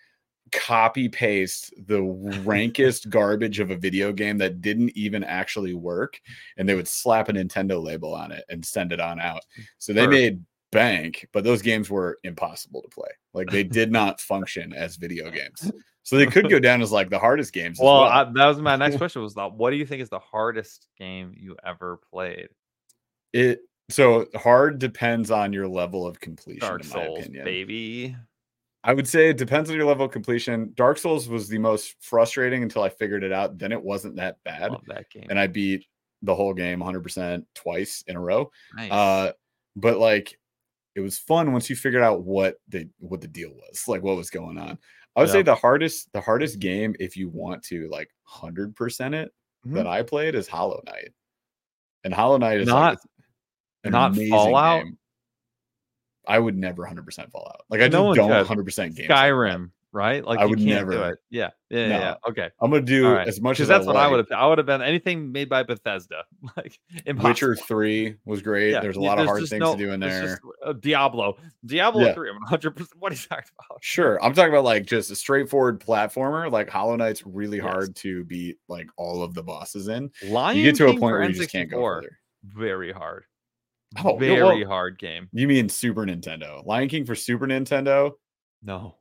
[0.50, 2.02] copy paste the
[2.44, 6.20] rankest garbage of a video game that didn't even actually work
[6.58, 9.44] and they would slap a Nintendo label on it and send it on out.
[9.78, 10.10] So they Sure.
[10.10, 13.08] made bank, but those games were impossible to play.
[13.32, 15.70] Like they did not function as video games.
[16.02, 17.78] So they could go down as like the hardest games.
[17.78, 18.10] Well, well.
[18.10, 19.22] I, that was my next question.
[19.22, 22.48] Was that what do you think is the hardest game you ever played?
[23.32, 23.60] It
[23.90, 27.44] so hard depends on your level of completion, Dark in my Souls, opinion.
[27.44, 28.16] baby.
[28.84, 30.72] I would say it depends on your level of completion.
[30.74, 33.58] Dark Souls was the most frustrating until I figured it out.
[33.58, 35.26] Then it wasn't that bad, Love that game.
[35.30, 35.86] and I beat
[36.22, 38.50] the whole game 100% twice in a row.
[38.74, 38.90] nice.
[38.90, 39.32] Uh,
[39.76, 40.36] but like,
[40.94, 44.16] it was fun once you figured out what the what the deal was, like what
[44.16, 44.78] was going on.
[45.16, 49.32] I would say the hardest the hardest game if you want to like 100% it
[49.66, 49.74] Mhm.
[49.74, 51.12] that I played is Hollow Knight,
[52.04, 52.98] and Hollow Knight is Not- like,
[53.90, 54.84] not Fallout?
[54.84, 54.98] game.
[56.26, 57.62] I would never 100% Fallout.
[57.68, 58.56] Like I just No one don't could.
[58.58, 58.98] 100% games.
[58.98, 59.08] like that.
[59.10, 60.24] Skyrim, right?
[60.24, 61.18] Like I you would can't never- do it.
[61.30, 61.98] Yeah, yeah, No.
[61.98, 62.14] yeah.
[62.28, 62.48] Okay.
[62.60, 63.26] I'm gonna do All right.
[63.26, 64.30] as much as that's I what I would have.
[64.30, 66.22] I would have been anything made by Bethesda.
[66.56, 67.28] Like impossible.
[67.30, 68.70] Witcher Three was great.
[68.70, 70.28] Yeah, There's a lot of hard things no- to do in there's there.
[70.28, 72.14] just, uh, Diablo, Diablo Yeah.
[72.14, 72.30] three.
[72.30, 72.70] I'm 100.
[72.76, 73.78] percent What are you talking about?
[73.82, 76.50] Sure, I'm talking about like just a straightforward platformer.
[76.52, 77.66] Like Hollow Knight's really Yes.
[77.66, 80.12] hard to beat like all of the bosses in.
[80.28, 82.16] Lion you get to a point where you just can't go further.
[82.44, 83.24] Very hard.
[84.04, 85.28] Oh, very well- hard game.
[85.32, 86.64] You mean Super Nintendo?
[86.66, 88.12] Lion King for Super Nintendo?
[88.62, 88.96] No,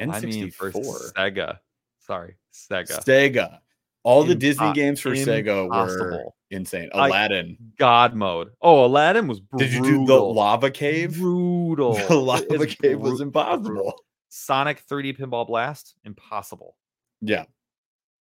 [0.00, 0.14] N64.
[0.14, 1.58] I mean for Sega.
[2.00, 3.04] Sorry, Sega.
[3.04, 3.58] Sega.
[4.02, 6.36] All the Disney Impo- games for Sega were impossible.
[6.50, 6.90] insane.
[6.94, 7.56] I- Aladdin.
[7.78, 8.50] God mode.
[8.60, 9.66] Oh, Aladdin was brutal.
[9.66, 11.16] Did you do the lava cave?
[11.18, 11.94] Brutal.
[11.94, 13.94] The lava It's cave was impossible.
[14.28, 15.94] Sonic 3D Pinball Blast.
[16.04, 16.76] Impossible.
[17.22, 17.44] Yeah.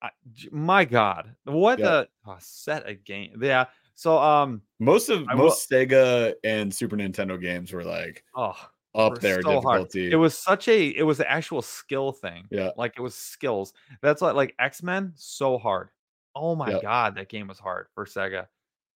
[0.02, 0.10] I,
[0.52, 2.04] my God, what Yeah.
[2.28, 3.40] a, a set of game.
[3.42, 3.66] Yeah.
[3.96, 4.62] So um.
[4.80, 8.56] Most of I will- most Sega and Super Nintendo games were like Oh,
[8.96, 9.82] up there so hard.
[9.90, 10.12] difficulty.
[10.12, 10.88] it was such a.
[10.90, 12.46] It was an actual skill thing.
[12.52, 12.72] Yeah.
[12.78, 13.74] Like it was skills.
[14.02, 15.14] That's like like X Men.
[15.16, 15.90] So hard.
[16.36, 16.80] Oh my.
[16.82, 18.48] God, that game was hard for Sega.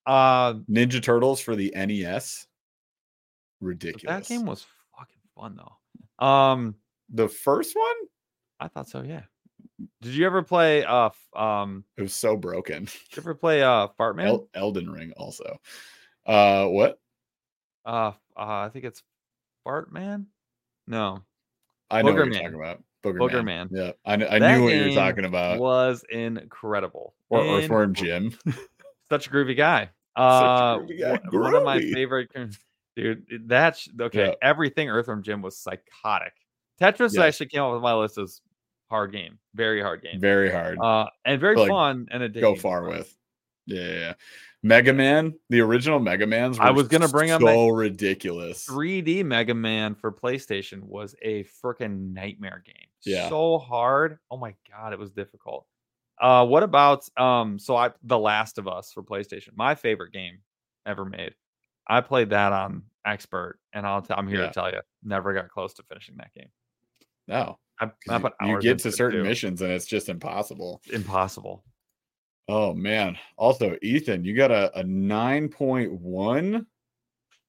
[0.06, 2.48] Uh, Ninja Turtles for the NES.
[3.62, 4.28] Ridiculous.
[4.28, 4.66] that game was
[4.98, 6.26] fucking fun though.
[6.26, 6.76] Um,
[7.10, 7.96] the first one,
[8.60, 9.02] I thought so.
[9.02, 9.24] Yeah.
[10.02, 10.84] Did you ever play?
[10.84, 12.86] Uh, um, it was so broken.
[12.86, 13.62] did you ever play?
[13.62, 14.26] Uh, Fartman.
[14.26, 15.60] El- Elden Ring also.
[16.26, 17.00] Uh what?
[17.86, 19.02] uh, uh, I think it's
[19.66, 20.26] Fartman.
[20.88, 21.22] No,
[21.92, 22.42] I know what you're Man.
[22.44, 22.84] talking about.
[23.04, 23.70] Booger, Booger Man.
[23.70, 23.70] Man.
[23.72, 23.92] Yeah.
[24.04, 25.60] I, I That knew what you were talking about.
[25.60, 27.14] was incredible.
[27.30, 28.34] Or Earthworm Jim.
[29.10, 29.90] Such a groovy guy.
[30.16, 31.20] Uh, groovy guy.
[31.30, 32.32] one- one of my favorite.
[32.96, 33.24] dude.
[33.46, 34.30] That's okay.
[34.30, 34.34] Yeah.
[34.42, 36.34] Everything Earthworm Jim was psychotic.
[36.82, 38.42] Tetris actually came up with my list as
[38.90, 40.78] hard game, very hard game, Very hard.
[40.80, 43.14] uh, and very Like, fun and a Go far with.
[43.66, 44.14] Yeah.
[44.64, 46.58] Mega Man, the original Mega Man's.
[46.60, 48.66] I was gonna bring up so ridiculous.
[48.66, 52.88] 3D Mega Man for PlayStation was a freaking nightmare game.
[53.06, 53.30] Yeah.
[53.30, 54.18] So hard.
[54.32, 55.66] Oh my god, it was difficult.
[56.20, 60.40] Uh what about um so I The Last of Us for PlayStation, my favorite game
[60.86, 61.36] ever made.
[61.88, 64.48] I played that on expert and I'll t- I'm here Yeah.
[64.48, 66.50] to tell you, never got close to finishing that game.
[67.28, 69.24] No, I, I put you, you get to certain too.
[69.30, 70.82] missions and it's just impossible.
[70.92, 71.64] Impossible.
[72.48, 73.18] Oh man.
[73.38, 76.66] Also, Ethan, you got a, a 9.1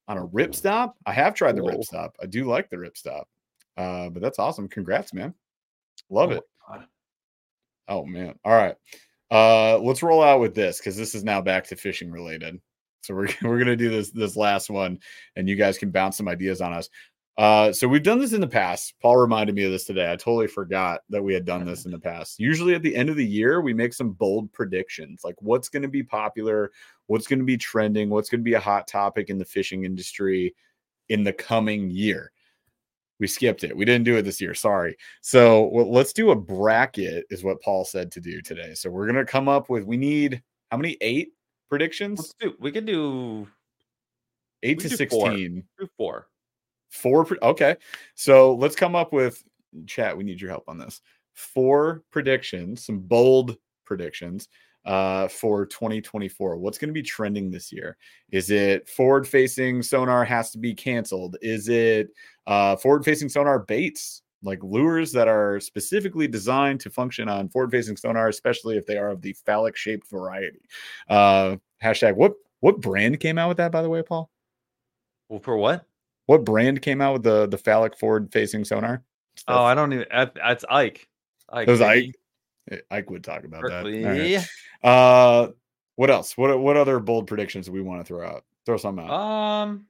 [0.08, 0.96] on a rip stop.
[1.06, 1.70] I have tried the Whoa.
[1.70, 2.16] rip stop.
[2.22, 3.28] I do like the rip stop.
[3.76, 4.68] Uh, but that's awesome.
[4.68, 5.34] Congrats, man.
[6.10, 6.44] Love Oh it.
[6.68, 6.84] God.
[7.88, 8.34] Oh man.
[8.44, 8.76] All right.
[9.30, 12.60] Uh let's roll out with this because this is now back to fishing related.
[13.02, 14.98] So we're we're gonna do this this last one
[15.36, 16.88] and you guys can bounce some ideas on us.
[17.38, 18.94] Uh so we've done this in the past.
[19.00, 20.10] Paul reminded me of this today.
[20.12, 22.40] I totally forgot that we had done this in the past.
[22.40, 25.86] Usually at the end of the year, we make some bold predictions like what's gonna
[25.88, 26.72] be popular,
[27.06, 30.52] what's gonna be trending, what's gonna be a hot topic in the fishing industry
[31.10, 32.32] in the coming year.
[33.20, 33.76] We skipped it.
[33.76, 34.54] We didn't do it this year.
[34.54, 34.96] Sorry.
[35.20, 38.74] So well, let's do a bracket, is what Paul said to do today.
[38.74, 39.84] So we're gonna come up with.
[39.84, 40.42] We need
[40.72, 40.96] how many?
[41.00, 41.34] Eight
[41.68, 42.18] predictions.
[42.18, 43.46] Let's do we could do
[44.64, 45.30] Eight we to do four.
[45.30, 45.64] sixteen.
[45.78, 46.26] do four.
[46.88, 47.24] Four.
[47.24, 47.76] pre- okay.
[48.14, 49.42] So let's come up with
[49.86, 50.16] chat.
[50.16, 51.00] We need your help on this.
[51.34, 52.84] Four predictions.
[52.84, 54.48] Some bold predictions
[54.84, 56.56] uh, for 2024.
[56.56, 57.96] What's going to be trending this year?
[58.30, 61.36] Is it forward facing sonar has to be canceled?
[61.42, 62.08] Is it
[62.46, 64.22] uh, forward facing sonar baits?
[64.40, 68.96] Like lures that are specifically designed to function on forward facing sonar, especially if they
[68.96, 70.60] are of the phallic shaped variety.
[71.08, 74.30] Uh, hashtag what what brand came out with that, by the way, Paul?
[75.28, 75.87] Well, for what?
[76.28, 79.02] What brand came out with the the phallic forward facing sonar?
[79.48, 81.08] Oh, I don't even that's Ike.
[81.48, 81.66] Ike.
[81.66, 81.80] It was.
[81.80, 82.14] Ike.
[82.70, 83.86] Eh, Ike would talk about that.
[83.86, 84.46] All right.
[84.84, 85.52] Uh,
[85.96, 86.36] what else?
[86.36, 88.44] What what other bold predictions do we want to throw out?
[88.66, 89.86] Throw some out Um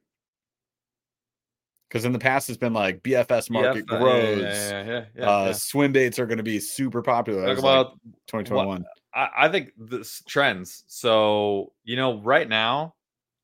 [1.89, 4.43] because in the past it's been like BFS market BF, grows.
[4.43, 7.41] Yeah, yeah, yeah, uh, swim baits are going to be super popular.
[7.47, 7.93] Talk like about
[8.29, 8.85] 2021.
[9.13, 10.85] I, I think this trends.
[10.87, 12.95] So you know, right now,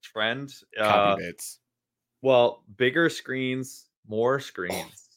[0.00, 0.54] trend.
[0.78, 1.58] Uh, Copy baits.
[2.24, 5.10] Well, bigger screens, more screens.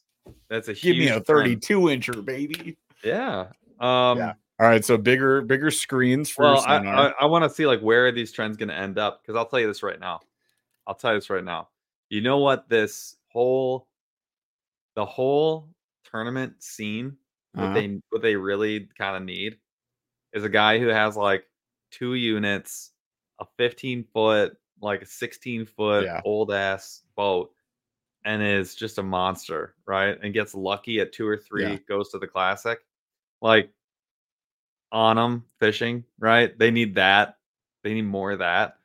[0.50, 1.26] That's a Give huge me a trend.
[1.64, 2.76] 32 incher, baby.
[3.02, 3.46] Yeah.
[3.80, 4.32] Um, Yeah.
[4.60, 6.78] All right, so bigger bigger screens for well, I.
[6.78, 9.22] I, I want to see like where are these trends going to end up?
[9.22, 10.20] Because I'll tell you this right now.
[10.86, 11.68] I'll tell you this right now.
[12.10, 12.68] You know what?
[12.68, 13.86] This whole,
[14.96, 15.68] the whole
[16.10, 17.16] tournament scene,
[17.52, 17.74] what Uh-huh.
[17.74, 19.58] they what they really kind of need
[20.32, 21.44] is a guy who has like
[21.92, 22.90] two units,
[23.40, 26.20] a 15 foot, like a 16 foot Yeah.
[26.24, 27.52] old ass boat,
[28.24, 30.18] and is just a monster, right?
[30.22, 31.76] And gets lucky at two or three, Yeah.
[31.88, 32.80] goes to the classic.
[33.40, 33.70] Like
[34.90, 36.56] on them fishing, right?
[36.58, 37.38] They need that.
[37.82, 38.78] They need more of that.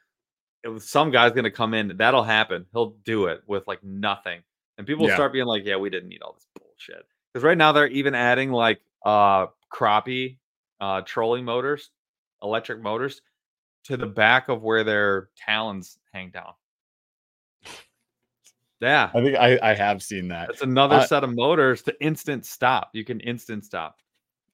[0.64, 1.98] It some guy's gonna come in.
[1.98, 2.66] That'll happen.
[2.72, 4.42] He'll do it with like nothing,
[4.78, 5.16] and people Yeah.
[5.16, 8.16] start being like, "Yeah, we didn't need all this bullshit." Because right now they're even
[8.16, 10.38] adding like uh crappie,
[10.80, 11.92] uh trolling motors,
[12.42, 13.22] electric motors,
[13.86, 16.54] to the back of where their talons hang down.
[18.82, 20.50] Yeah, I think I, I have seen that.
[20.50, 22.90] It's another I- set of motors to instant stop.
[22.94, 23.98] You can instant stop.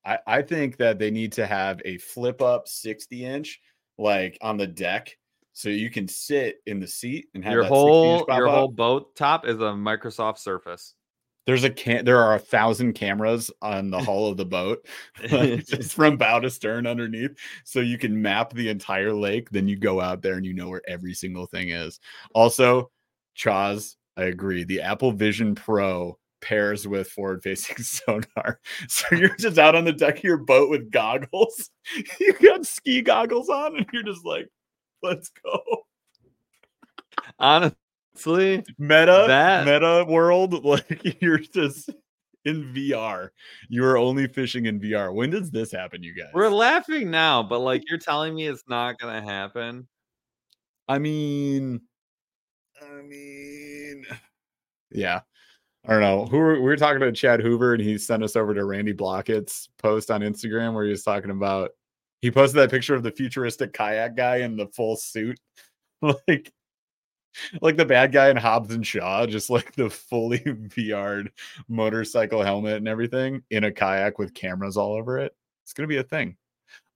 [0.05, 3.59] I, I think that they need to have a flip up 60 inch
[3.97, 5.17] like on the deck
[5.51, 8.53] so you can sit in the seat and have Your whole your up.
[8.55, 10.93] whole boat top is a Microsoft Surface.
[11.49, 14.85] There's a can there are a thousand cameras on the hull of the boat,
[15.31, 17.31] like, just from bow to stern underneath.
[17.63, 19.49] So you can map the entire lake.
[19.49, 21.99] Then you go out there and you know where every single thing is.
[22.35, 22.91] Also,
[23.35, 24.63] Chaz, I agree.
[24.63, 28.59] The Apple Vision Pro pairs with forward facing sonar.
[28.87, 31.71] So you're just out on the deck of your boat with goggles.
[32.19, 34.49] You got ski goggles on, and you're just like,
[35.01, 35.63] let's go.
[37.39, 37.75] Honestly,
[38.27, 41.89] meta That- meta world like you're just
[42.45, 43.29] in VR.
[43.67, 45.13] You are only fishing in VR.
[45.13, 46.29] When does this happen, you guys?
[46.33, 49.87] we're laughing now, but like you're telling me it's not gonna happen.
[50.87, 51.81] I mean,
[52.81, 54.05] I mean,
[54.91, 55.21] yeah.
[55.87, 56.25] I don't know.
[56.25, 58.93] Who were, we were talking to Chad Hoover, and he sent us over to Randy
[58.93, 61.71] Blaukat's post on Instagram where he was talking about.
[62.21, 65.39] He posted that picture of the futuristic kayak guy in the full suit,
[66.01, 66.51] like,
[67.61, 71.31] like the bad guy in Hobbs and Shaw, just like the fully VR'd
[71.67, 75.35] motorcycle helmet and everything in a kayak with cameras all over it.
[75.63, 76.35] It's gonna be a thing.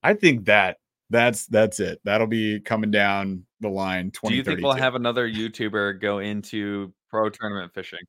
[0.02, 0.78] I think that
[1.10, 2.00] that's that's it.
[2.04, 4.12] That'll be coming down the line.
[4.26, 8.00] Do you think we'll have another YouTuber go into pro tournament fishing?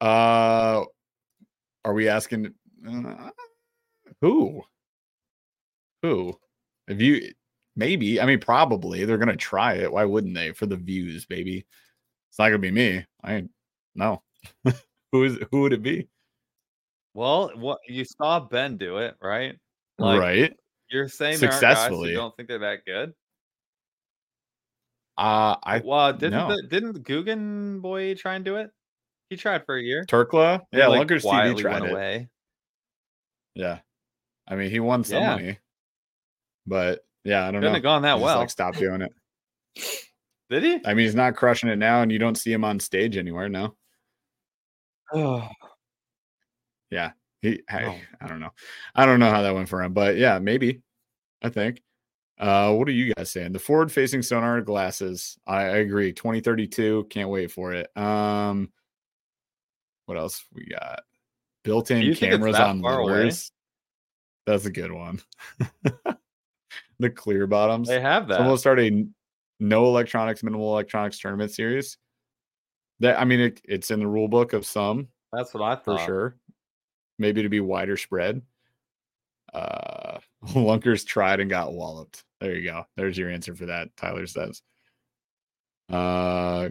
[0.00, 0.84] Uh,
[1.84, 2.52] are we asking
[2.88, 3.30] uh,
[4.20, 4.62] who?
[6.02, 6.36] Who?
[6.88, 7.30] If you
[7.76, 9.92] maybe, I mean, probably they're gonna try it.
[9.92, 10.52] Why wouldn't they?
[10.52, 11.66] For the views, baby.
[12.30, 13.04] It's not gonna be me.
[13.22, 13.44] I
[13.94, 14.22] no.
[15.12, 16.08] who is who would it be?
[17.14, 19.56] Well, what you saw Ben do it, right?
[19.98, 20.52] Like, right.
[20.90, 22.10] You're saying successfully.
[22.10, 23.12] you don't think they're that good?
[25.18, 26.56] Uh I well didn't no.
[26.56, 28.70] the, didn't Guggen boy try and do it?
[29.28, 30.04] He tried for a year.
[30.04, 31.92] Turkla, yeah, like, Lunkers TV tried it.
[31.92, 32.28] Away.
[33.54, 33.80] Yeah,
[34.48, 35.30] I mean he won some yeah.
[35.30, 35.58] money,
[36.66, 37.72] but yeah, I don't Couldn't know.
[37.74, 38.38] Have gone that well.
[38.38, 39.12] Like stop doing it.
[40.50, 40.80] Did he?
[40.84, 43.48] I mean, he's not crushing it now, and you don't see him on stage anywhere
[43.48, 43.74] now.
[45.12, 45.48] Oh,
[46.90, 47.12] yeah.
[47.40, 47.96] He, I, oh.
[48.20, 48.52] I don't know.
[48.94, 50.82] I don't know how that went for him, but yeah, maybe.
[51.42, 51.82] I think.
[52.38, 53.52] Uh, what are you guys saying?
[53.52, 55.38] The forward facing sonar glasses.
[55.46, 56.12] I, I, agree.
[56.12, 57.06] 2032.
[57.10, 57.94] Can't wait for it.
[57.96, 58.70] Um,
[60.06, 61.02] what else we got?
[61.62, 63.52] Built in cameras on lures.
[64.46, 65.20] That's a good one.
[67.02, 67.88] the clear bottoms.
[67.88, 68.38] They have that.
[68.38, 69.06] So we'll start a
[69.60, 71.98] no electronics, minimal electronics tournament series.
[73.00, 75.08] That I mean, it, it's in the rule book of some.
[75.32, 76.00] That's what I thought.
[76.00, 76.36] For sure
[77.22, 78.42] maybe to be wider spread.
[79.54, 80.18] Uh,
[80.54, 82.24] Lunkers tried and got walloped.
[82.40, 82.84] There you go.
[82.96, 83.96] There's your answer for that.
[83.96, 84.60] Tyler says.
[85.90, 86.70] Uh,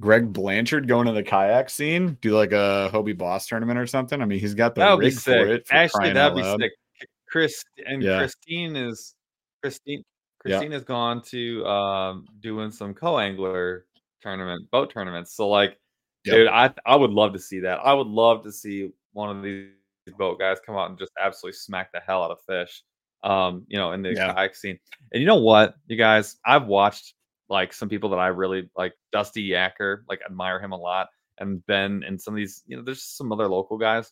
[0.00, 4.20] Greg Blanchard going to the kayak scene, do like a Hobie BOS tournament or something.
[4.20, 5.66] I mean, he's got the that rig for it.
[5.66, 6.72] For Actually, that'd be sick.
[7.28, 8.18] Chris and yeah.
[8.18, 9.14] Kristine is
[9.64, 10.02] Kristine.
[10.44, 13.84] Kristine has gone to um, doing some co-angler
[14.22, 15.34] tournament, boat tournaments.
[15.36, 15.78] So like,
[16.24, 16.34] yep.
[16.34, 17.80] dude, I I would love to see that.
[17.84, 19.68] I would love to see one of these
[20.16, 22.82] boat guys come out and just absolutely smack the hell out of fish.
[23.22, 24.32] Um, you know, in the yeah.
[24.32, 24.78] kayak scene.
[25.12, 27.12] And you know what, you guys, I've watched
[27.50, 31.08] like some people that I really like Dusty Yacker, like admire him a lot,
[31.38, 34.10] and Ben and some of these, you know, there's some other local guys.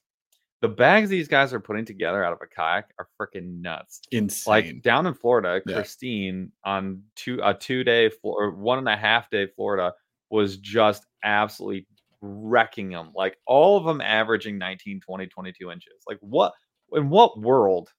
[0.61, 4.01] The bags these guys are putting together out of a kayak are freaking nuts.
[4.11, 4.51] Insane.
[4.51, 5.77] Like down in Florida, yeah.
[5.77, 9.95] Kristine on two a two day or one and a half day Florida
[10.31, 11.87] was just absolutely
[12.21, 16.53] wrecking them like all of them averaging 19 20 22 inches like what
[16.93, 17.93] in what world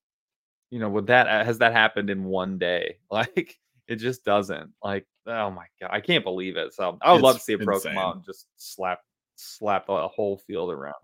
[0.71, 3.57] you know would that has that happened in one day like
[3.87, 7.23] it just doesn't like oh my god i can't believe it so i would it's
[7.23, 7.93] love to see a pro insane.
[7.93, 8.99] come out and just slap
[9.35, 10.95] slap a whole field around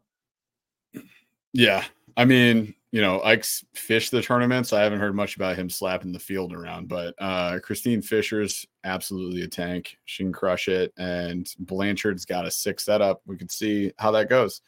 [1.55, 1.83] yeah
[2.17, 4.71] i mean you know, Ike's fished the tournaments.
[4.71, 9.41] I haven't heard much about him slapping the field around, but uh, Kristine Fischer's absolutely
[9.41, 9.97] a tank.
[10.05, 10.93] She can crush it.
[10.97, 13.21] And Blanchard's got a sick setup.
[13.25, 14.61] We can see how that goes.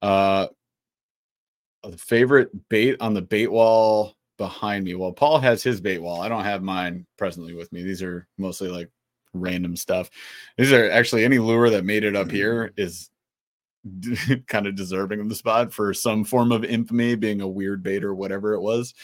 [0.00, 0.46] Uh,
[1.84, 4.94] the favorite bait on the bait wall behind me.
[4.94, 6.22] Well, Paul has his bait wall.
[6.22, 7.82] I don't have mine presently with me.
[7.82, 8.88] These are mostly like
[9.34, 10.08] random stuff.
[10.56, 13.10] These are actually any lure that made it up here is
[14.46, 18.04] kind of deserving of the spot for some form of infamy, being a weird bait
[18.04, 18.94] or whatever it was.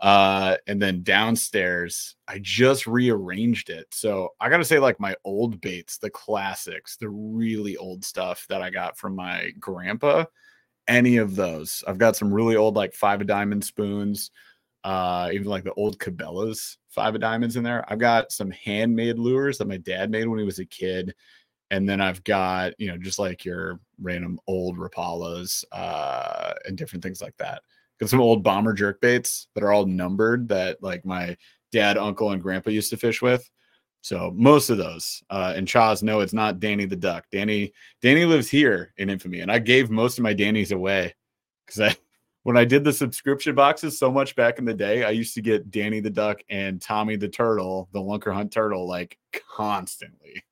[0.00, 3.86] Uh, and then downstairs, I just rearranged it.
[3.92, 8.44] So I got to say, like my old baits, the classics, the really old stuff
[8.48, 10.24] that I got from my grandpa,
[10.88, 11.84] any of those.
[11.86, 14.32] I've got some really old, like five of diamond spoons,
[14.82, 17.84] uh, even like the old Cabela's five of diamonds in there.
[17.86, 21.14] I've got some handmade lures that my dad made when he was a kid
[21.72, 27.02] and then I've got you know just like your random old Rapalas uh, and different
[27.02, 27.62] things like that.
[27.98, 31.36] Got some old bomber jerk baits that are all numbered that like my
[31.72, 33.50] dad, uncle, and grandpa used to fish with.
[34.02, 35.22] So most of those.
[35.30, 37.24] Uh, and Chaz, no, it's not Danny the Duck.
[37.32, 37.72] Danny,
[38.02, 41.14] Danny lives here in Infamy, and I gave most of my Danny's away
[41.64, 41.96] because I,
[42.42, 45.40] when I did the subscription boxes so much back in the day, I used to
[45.40, 49.16] get Danny the Duck and Tommy the Turtle, the Lunker Hunt Turtle, like
[49.56, 50.42] constantly.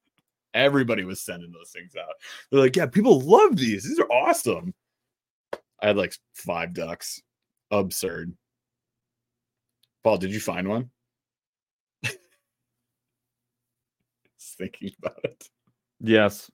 [0.55, 2.15] Everybody was sending those things out.
[2.51, 3.85] They're like, yeah, people love these.
[3.85, 4.75] These are awesome.
[5.83, 7.23] I had like five ducks.
[7.71, 8.35] Absurd.
[10.03, 10.91] Paul, did you find one?
[14.39, 15.49] thinking about it.
[16.01, 16.51] Yes.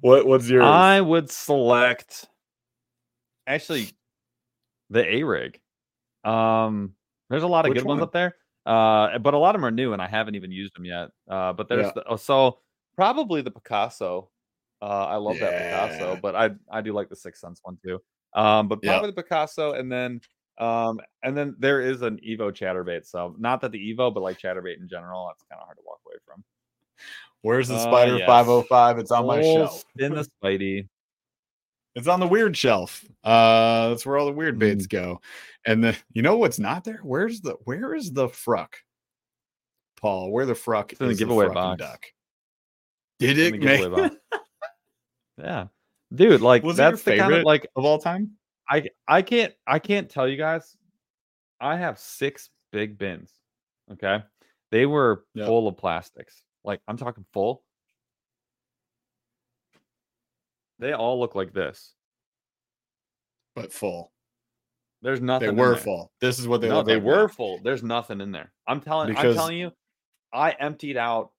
[0.00, 2.28] What what's your I would select
[3.46, 3.90] actually
[4.90, 5.58] the A rig.
[6.22, 6.92] Um
[7.30, 7.98] there's a lot of Which good one?
[7.98, 8.36] ones up there.
[8.64, 11.08] Uh, but a lot of them are new and I haven't even used them yet.
[11.28, 11.92] Uh, but there's yeah.
[11.94, 12.58] the, oh, so
[12.96, 14.30] Probably the Picasso.
[14.82, 15.50] Uh, I love yeah.
[15.50, 18.00] that Picasso, but I I do like the Six Sense one too.
[18.34, 19.16] Um, but probably yep.
[19.16, 20.20] the Picasso, and then
[20.58, 23.06] um, and then there is an Evo chatterbait.
[23.06, 25.82] So not that the Evo, but like chatterbait in general, that's kind of hard to
[25.86, 26.44] walk away from.
[27.42, 28.26] Where's the uh, Spider uh, yes.
[28.26, 28.98] 505?
[28.98, 29.84] It's on my shelf.
[29.98, 30.88] In the Spidey.
[31.94, 33.04] It's on the weird shelf.
[33.24, 34.90] Uh, that's where all the weird baits Mm.
[34.90, 35.20] go.
[35.66, 37.00] And the you know what's not there?
[37.02, 38.76] Where's the where is the fruck?
[39.96, 41.78] Paul, where the fruck It's in the giveaway frucking box.
[41.78, 42.06] duck?
[43.18, 44.12] Did it make.
[45.38, 45.66] Yeah,
[46.14, 47.44] dude, like Was that's the kind of favorite?
[47.46, 48.32] like of all time?
[48.68, 50.76] I I can't I can't tell you guys.
[51.60, 53.32] I have six big bins.
[53.92, 54.22] Okay,
[54.72, 55.46] they were Yep.
[55.46, 56.42] full of plastics.
[56.64, 57.62] Like I'm talking full.
[60.78, 61.94] They all look like this.
[63.54, 64.12] But full.
[65.02, 65.48] There's They nothing.
[65.50, 66.12] in were full.
[66.20, 67.08] This is what they no, look they like now.
[67.22, 67.60] were full.
[67.62, 68.52] There's nothing in there.
[68.66, 69.14] I'm telling.
[69.16, 69.70] I'm telling you,
[70.32, 71.30] I emptied out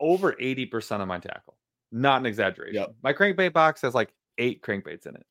[0.00, 1.56] over eighty percent of my tackle.
[1.92, 2.74] Not an exaggeration.
[2.74, 2.94] Yep.
[3.02, 5.26] My crankbait box has like eight crankbaits in it.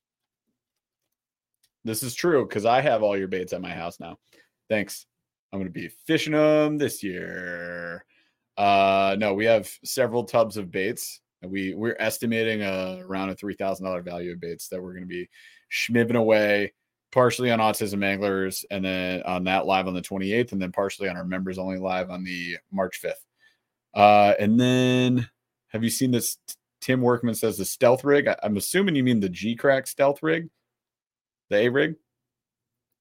[1.85, 4.17] This is true because I have all your baits at my house now.
[4.69, 5.05] Thanks.
[5.51, 8.05] I'm going to be fishing them this year.
[8.57, 11.21] Uh, no, we have several tubs of baits.
[11.41, 14.93] and We we're estimating a, around a three thousand dollar value of baits that we're
[14.93, 15.29] going to be
[15.71, 16.73] schmibbing away,
[17.11, 21.07] partially on Autism Anglers, and then on that live on the 28th, and then partially
[21.07, 23.13] on our members only live on the March 5th.
[23.93, 25.29] Uh, and then
[25.69, 26.37] have you seen this?
[26.81, 28.27] Tim Workman says the stealth rig.
[28.27, 30.49] I, I'm assuming you mean the G Crack stealth rig
[31.49, 31.95] the A rig.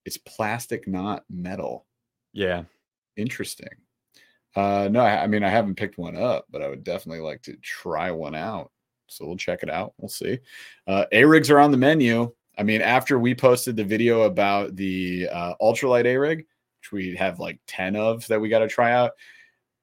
[0.05, 1.87] It's plastic, not metal.
[2.33, 2.65] Yeah.
[3.17, 3.69] Interesting.
[4.57, 7.43] Uh, no, I, I mean I haven't picked one up, but I would definitely like
[7.43, 8.71] to try one out.
[9.07, 9.95] So we'll check it out.
[9.99, 10.39] We'll see.
[10.87, 12.33] Uh, A rigs are on the menu.
[12.59, 16.39] I mean, after we posted the video about the uh, ultralight A rig,
[16.81, 19.13] which we have like ten of that we got to try out,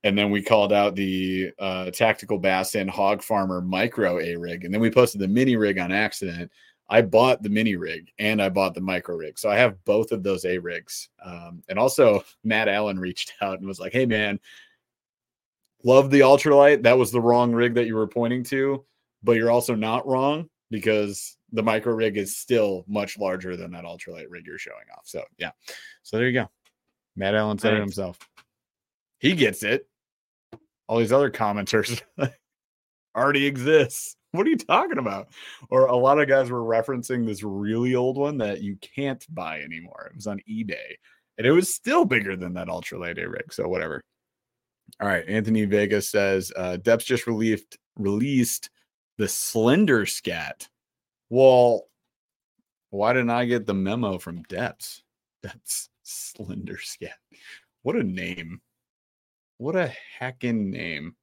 [0.06, 4.64] and then we called out the uh, tactical bass and hog farmer micro A rig,
[4.64, 6.52] and then we posted the mini rig on accident.
[6.88, 9.40] I bought the mini rig and I bought the micro rig.
[9.40, 11.10] So I have both of those A rigs.
[11.26, 14.40] Um, and also, Matt Allen reached out and was like, Hey, man,
[15.84, 16.84] love the ultralight.
[16.84, 18.86] That was the wrong rig that you were pointing to,
[19.24, 23.86] but you're also not wrong because the micro rig is still much larger than that
[23.86, 25.08] ultralight rig you're showing off.
[25.08, 25.52] So, yeah.
[26.04, 26.52] So there you go.
[27.16, 28.20] Matt Allen said it himself.
[29.18, 29.88] He gets it.
[30.88, 32.02] All these other commenters
[33.16, 34.16] already exists.
[34.32, 35.30] What are you talking about?
[35.70, 39.62] Or a lot of guys were referencing this really old one that you can't buy
[39.62, 40.10] anymore.
[40.10, 40.96] It was on eBay
[41.38, 43.52] and it was still bigger than that ultralight A rig.
[43.54, 44.02] So whatever.
[45.00, 45.28] All right.
[45.28, 48.70] Anthony Vega says uh Deps just released released
[49.18, 50.68] the slender scat.
[51.30, 51.88] Well,
[52.90, 55.02] why didn't I get the memo from Deps?
[55.42, 57.18] That's slender scat.
[57.84, 58.62] What a name.
[59.58, 61.16] What a heckin' name.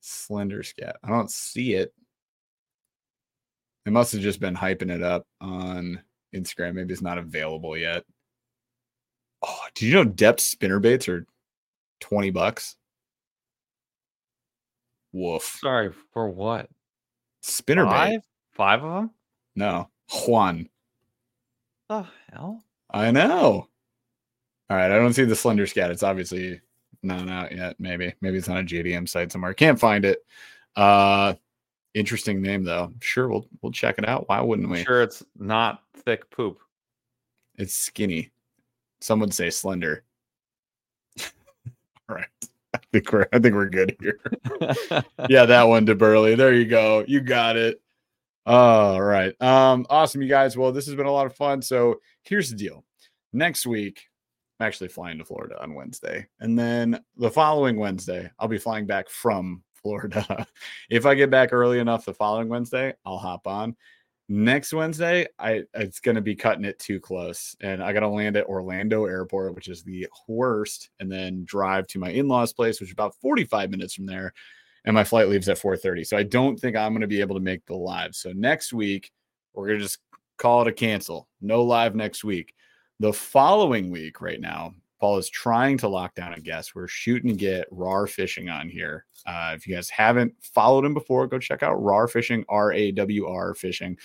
[0.00, 0.96] Slender Scat.
[1.02, 1.92] I don't see it.
[3.84, 6.02] They must have just been hyping it up on
[6.34, 6.74] Instagram.
[6.74, 8.04] Maybe it's not available yet.
[9.42, 11.26] Oh, did you know Deps spinner baits are
[12.00, 12.76] 20 bucks?
[15.12, 15.58] Woof.
[15.60, 16.68] Sorry for what?
[17.42, 17.90] Spinner bait.
[17.90, 18.20] Five?
[18.52, 19.10] Five of them?
[19.56, 19.88] No.
[20.10, 20.68] Juan.
[21.88, 22.62] The hell?
[22.90, 23.66] I know.
[24.68, 24.92] All right.
[24.92, 25.90] I don't see the slender scat.
[25.90, 26.60] It's obviously
[27.02, 27.76] not out yet.
[27.78, 28.14] Maybe.
[28.20, 29.54] Maybe it's on a JDM site somewhere.
[29.54, 30.24] Can't find it.
[30.76, 31.34] Uh
[31.94, 32.92] interesting name though.
[33.00, 34.28] Sure, we'll we'll check it out.
[34.28, 34.84] Why wouldn't I'm we?
[34.84, 36.60] sure it's not thick poop.
[37.56, 38.30] It's skinny.
[39.00, 40.04] Some would say slender.
[42.08, 42.26] All right.
[42.74, 44.20] I think we're I think we're good here.
[45.28, 46.34] yeah, that one to Burly.
[46.34, 47.04] There you go.
[47.06, 47.80] You got it.
[48.46, 49.40] All right.
[49.42, 50.56] Um, awesome, you guys.
[50.56, 51.62] Well, this has been a lot of fun.
[51.62, 52.84] So here's the deal.
[53.32, 54.08] Next week,
[54.60, 56.26] I'm actually flying to Florida on Wednesday.
[56.40, 60.46] And then the following Wednesday, I'll be flying back from Florida.
[60.90, 63.74] if I get back early enough the following Wednesday, I'll hop on.
[64.28, 67.56] Next Wednesday, I it's gonna be cutting it too close.
[67.62, 71.98] And I gotta land at Orlando Airport, which is the worst, and then drive to
[71.98, 74.32] my in-laws place, which is about 45 minutes from there
[74.84, 76.06] and my flight leaves at 4:30.
[76.06, 78.14] So I don't think I'm going to be able to make the live.
[78.14, 79.10] So next week
[79.52, 79.98] we're going to just
[80.38, 81.28] call it a cancel.
[81.40, 82.54] No live next week.
[83.00, 86.74] The following week right now, Paul is trying to lock down a guest.
[86.74, 89.06] We're shooting get RAWR Fishing on here.
[89.24, 92.92] Uh, if you guys haven't followed him before, go check out RAWR Fishing, R A
[92.92, 93.96] W R Fishing.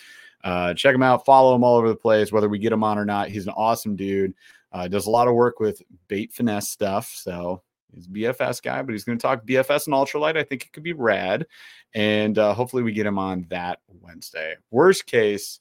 [0.46, 1.26] Uh, check him out.
[1.26, 3.28] Follow him all over the place, whether we get him on or not.
[3.28, 4.34] He's an awesome dude.
[4.72, 7.12] Uh, does a lot of work with bait finesse stuff.
[7.14, 10.38] So he's BFS guy, but he's going to talk BFS and ultralight.
[10.38, 11.46] I think it could be rad.
[11.94, 14.56] And uh, hopefully we get him on that Wednesday.
[14.72, 15.60] Worst case,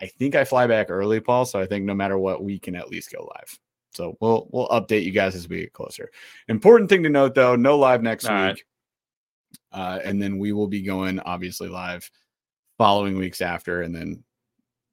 [0.00, 1.44] I think I fly back early, Paul.
[1.44, 3.58] So I think no matter what, we can at least go live.
[3.94, 6.10] So we'll we'll update you guys as we get closer.
[6.48, 8.42] Important thing to note though, no live next All week.
[8.42, 8.62] right.
[9.72, 12.10] Uh, and then we will be going obviously live
[12.78, 14.22] following weeks after, and then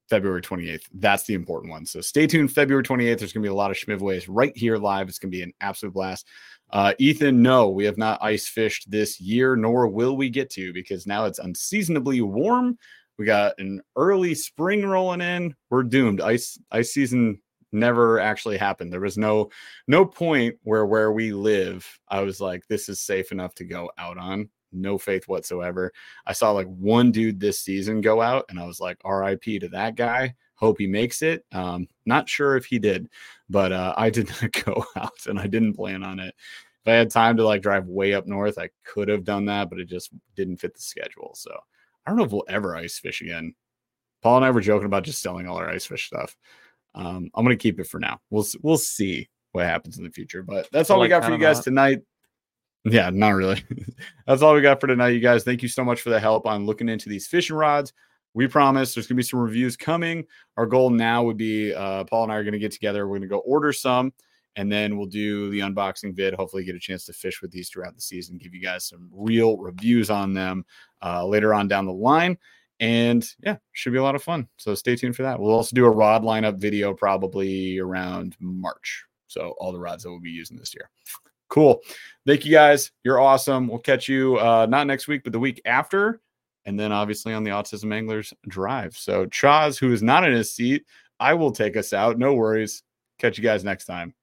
[0.09, 0.83] February 28th.
[0.93, 1.85] That's the important one.
[1.85, 2.51] So stay tuned.
[2.51, 3.19] February 28th.
[3.19, 5.09] There's going to be a lot of Schmivways right here live.
[5.09, 6.27] It's going to be an absolute blast.
[6.71, 10.73] Uh, Ethan, no, we have not ice fished this year, nor will we get to
[10.73, 12.77] because now it's unseasonably warm.
[13.17, 15.55] We got an early spring rolling in.
[15.69, 16.21] We're doomed.
[16.21, 17.39] Ice ice season
[17.73, 18.93] never actually happened.
[18.93, 19.49] There was no
[19.87, 23.91] no point where where we live, I was like, this is safe enough to go
[23.97, 24.49] out on.
[24.71, 25.91] No faith whatsoever.
[26.25, 29.69] I saw like one dude this season go out, and I was like, RIP to
[29.69, 30.33] that guy.
[30.55, 31.45] Hope he makes it.
[31.51, 33.09] Um, not sure if he did,
[33.49, 36.33] but uh, I did not go out, and I didn't plan on it.
[36.85, 39.69] If I had time to like drive way up north, I could have done that,
[39.69, 41.31] but it just didn't fit the schedule.
[41.35, 41.55] So
[42.05, 43.55] I don't know if we'll ever ice fish again.
[44.21, 46.35] Paul and I were joking about just selling all our ice fish stuff.
[46.95, 48.19] Um, I'm gonna keep it for now.
[48.29, 51.31] We'll we'll see what happens in the future, but that's all like, we got for
[51.31, 51.63] you guys not.
[51.63, 51.99] tonight.
[52.85, 53.63] Yeah, not really.
[54.27, 55.43] that's all we got for tonight, you guys.
[55.43, 57.93] Thank you so much for the help on looking into these fishing rods.
[58.33, 60.25] We promise there's gonna be some reviews coming.
[60.57, 63.07] Our goal now would be uh, Paul and I are gonna get together.
[63.07, 64.13] We're gonna go order some,
[64.55, 66.33] and then we'll do the unboxing vid.
[66.33, 68.37] Hopefully, get a chance to fish with these throughout the season.
[68.37, 70.65] Give you guys some real reviews on them
[71.01, 72.37] uh, later on down the line.
[72.79, 74.47] And yeah, should be a lot of fun.
[74.57, 75.39] So stay tuned for that.
[75.39, 79.05] We'll also do a rod lineup video probably around March.
[79.27, 80.89] So all the rods that we'll be using this year.
[81.49, 81.81] Cool.
[82.25, 82.91] Thank you guys.
[83.03, 83.67] You're awesome.
[83.67, 86.19] We'll catch you uh, not next week, but the week after.
[86.65, 88.97] And then obviously on the Autism Anglers Drive.
[88.97, 90.85] So Chaz, who is not in his seat,
[91.19, 92.17] I will take us out.
[92.17, 92.83] No worries.
[93.19, 94.13] Catch you guys next time.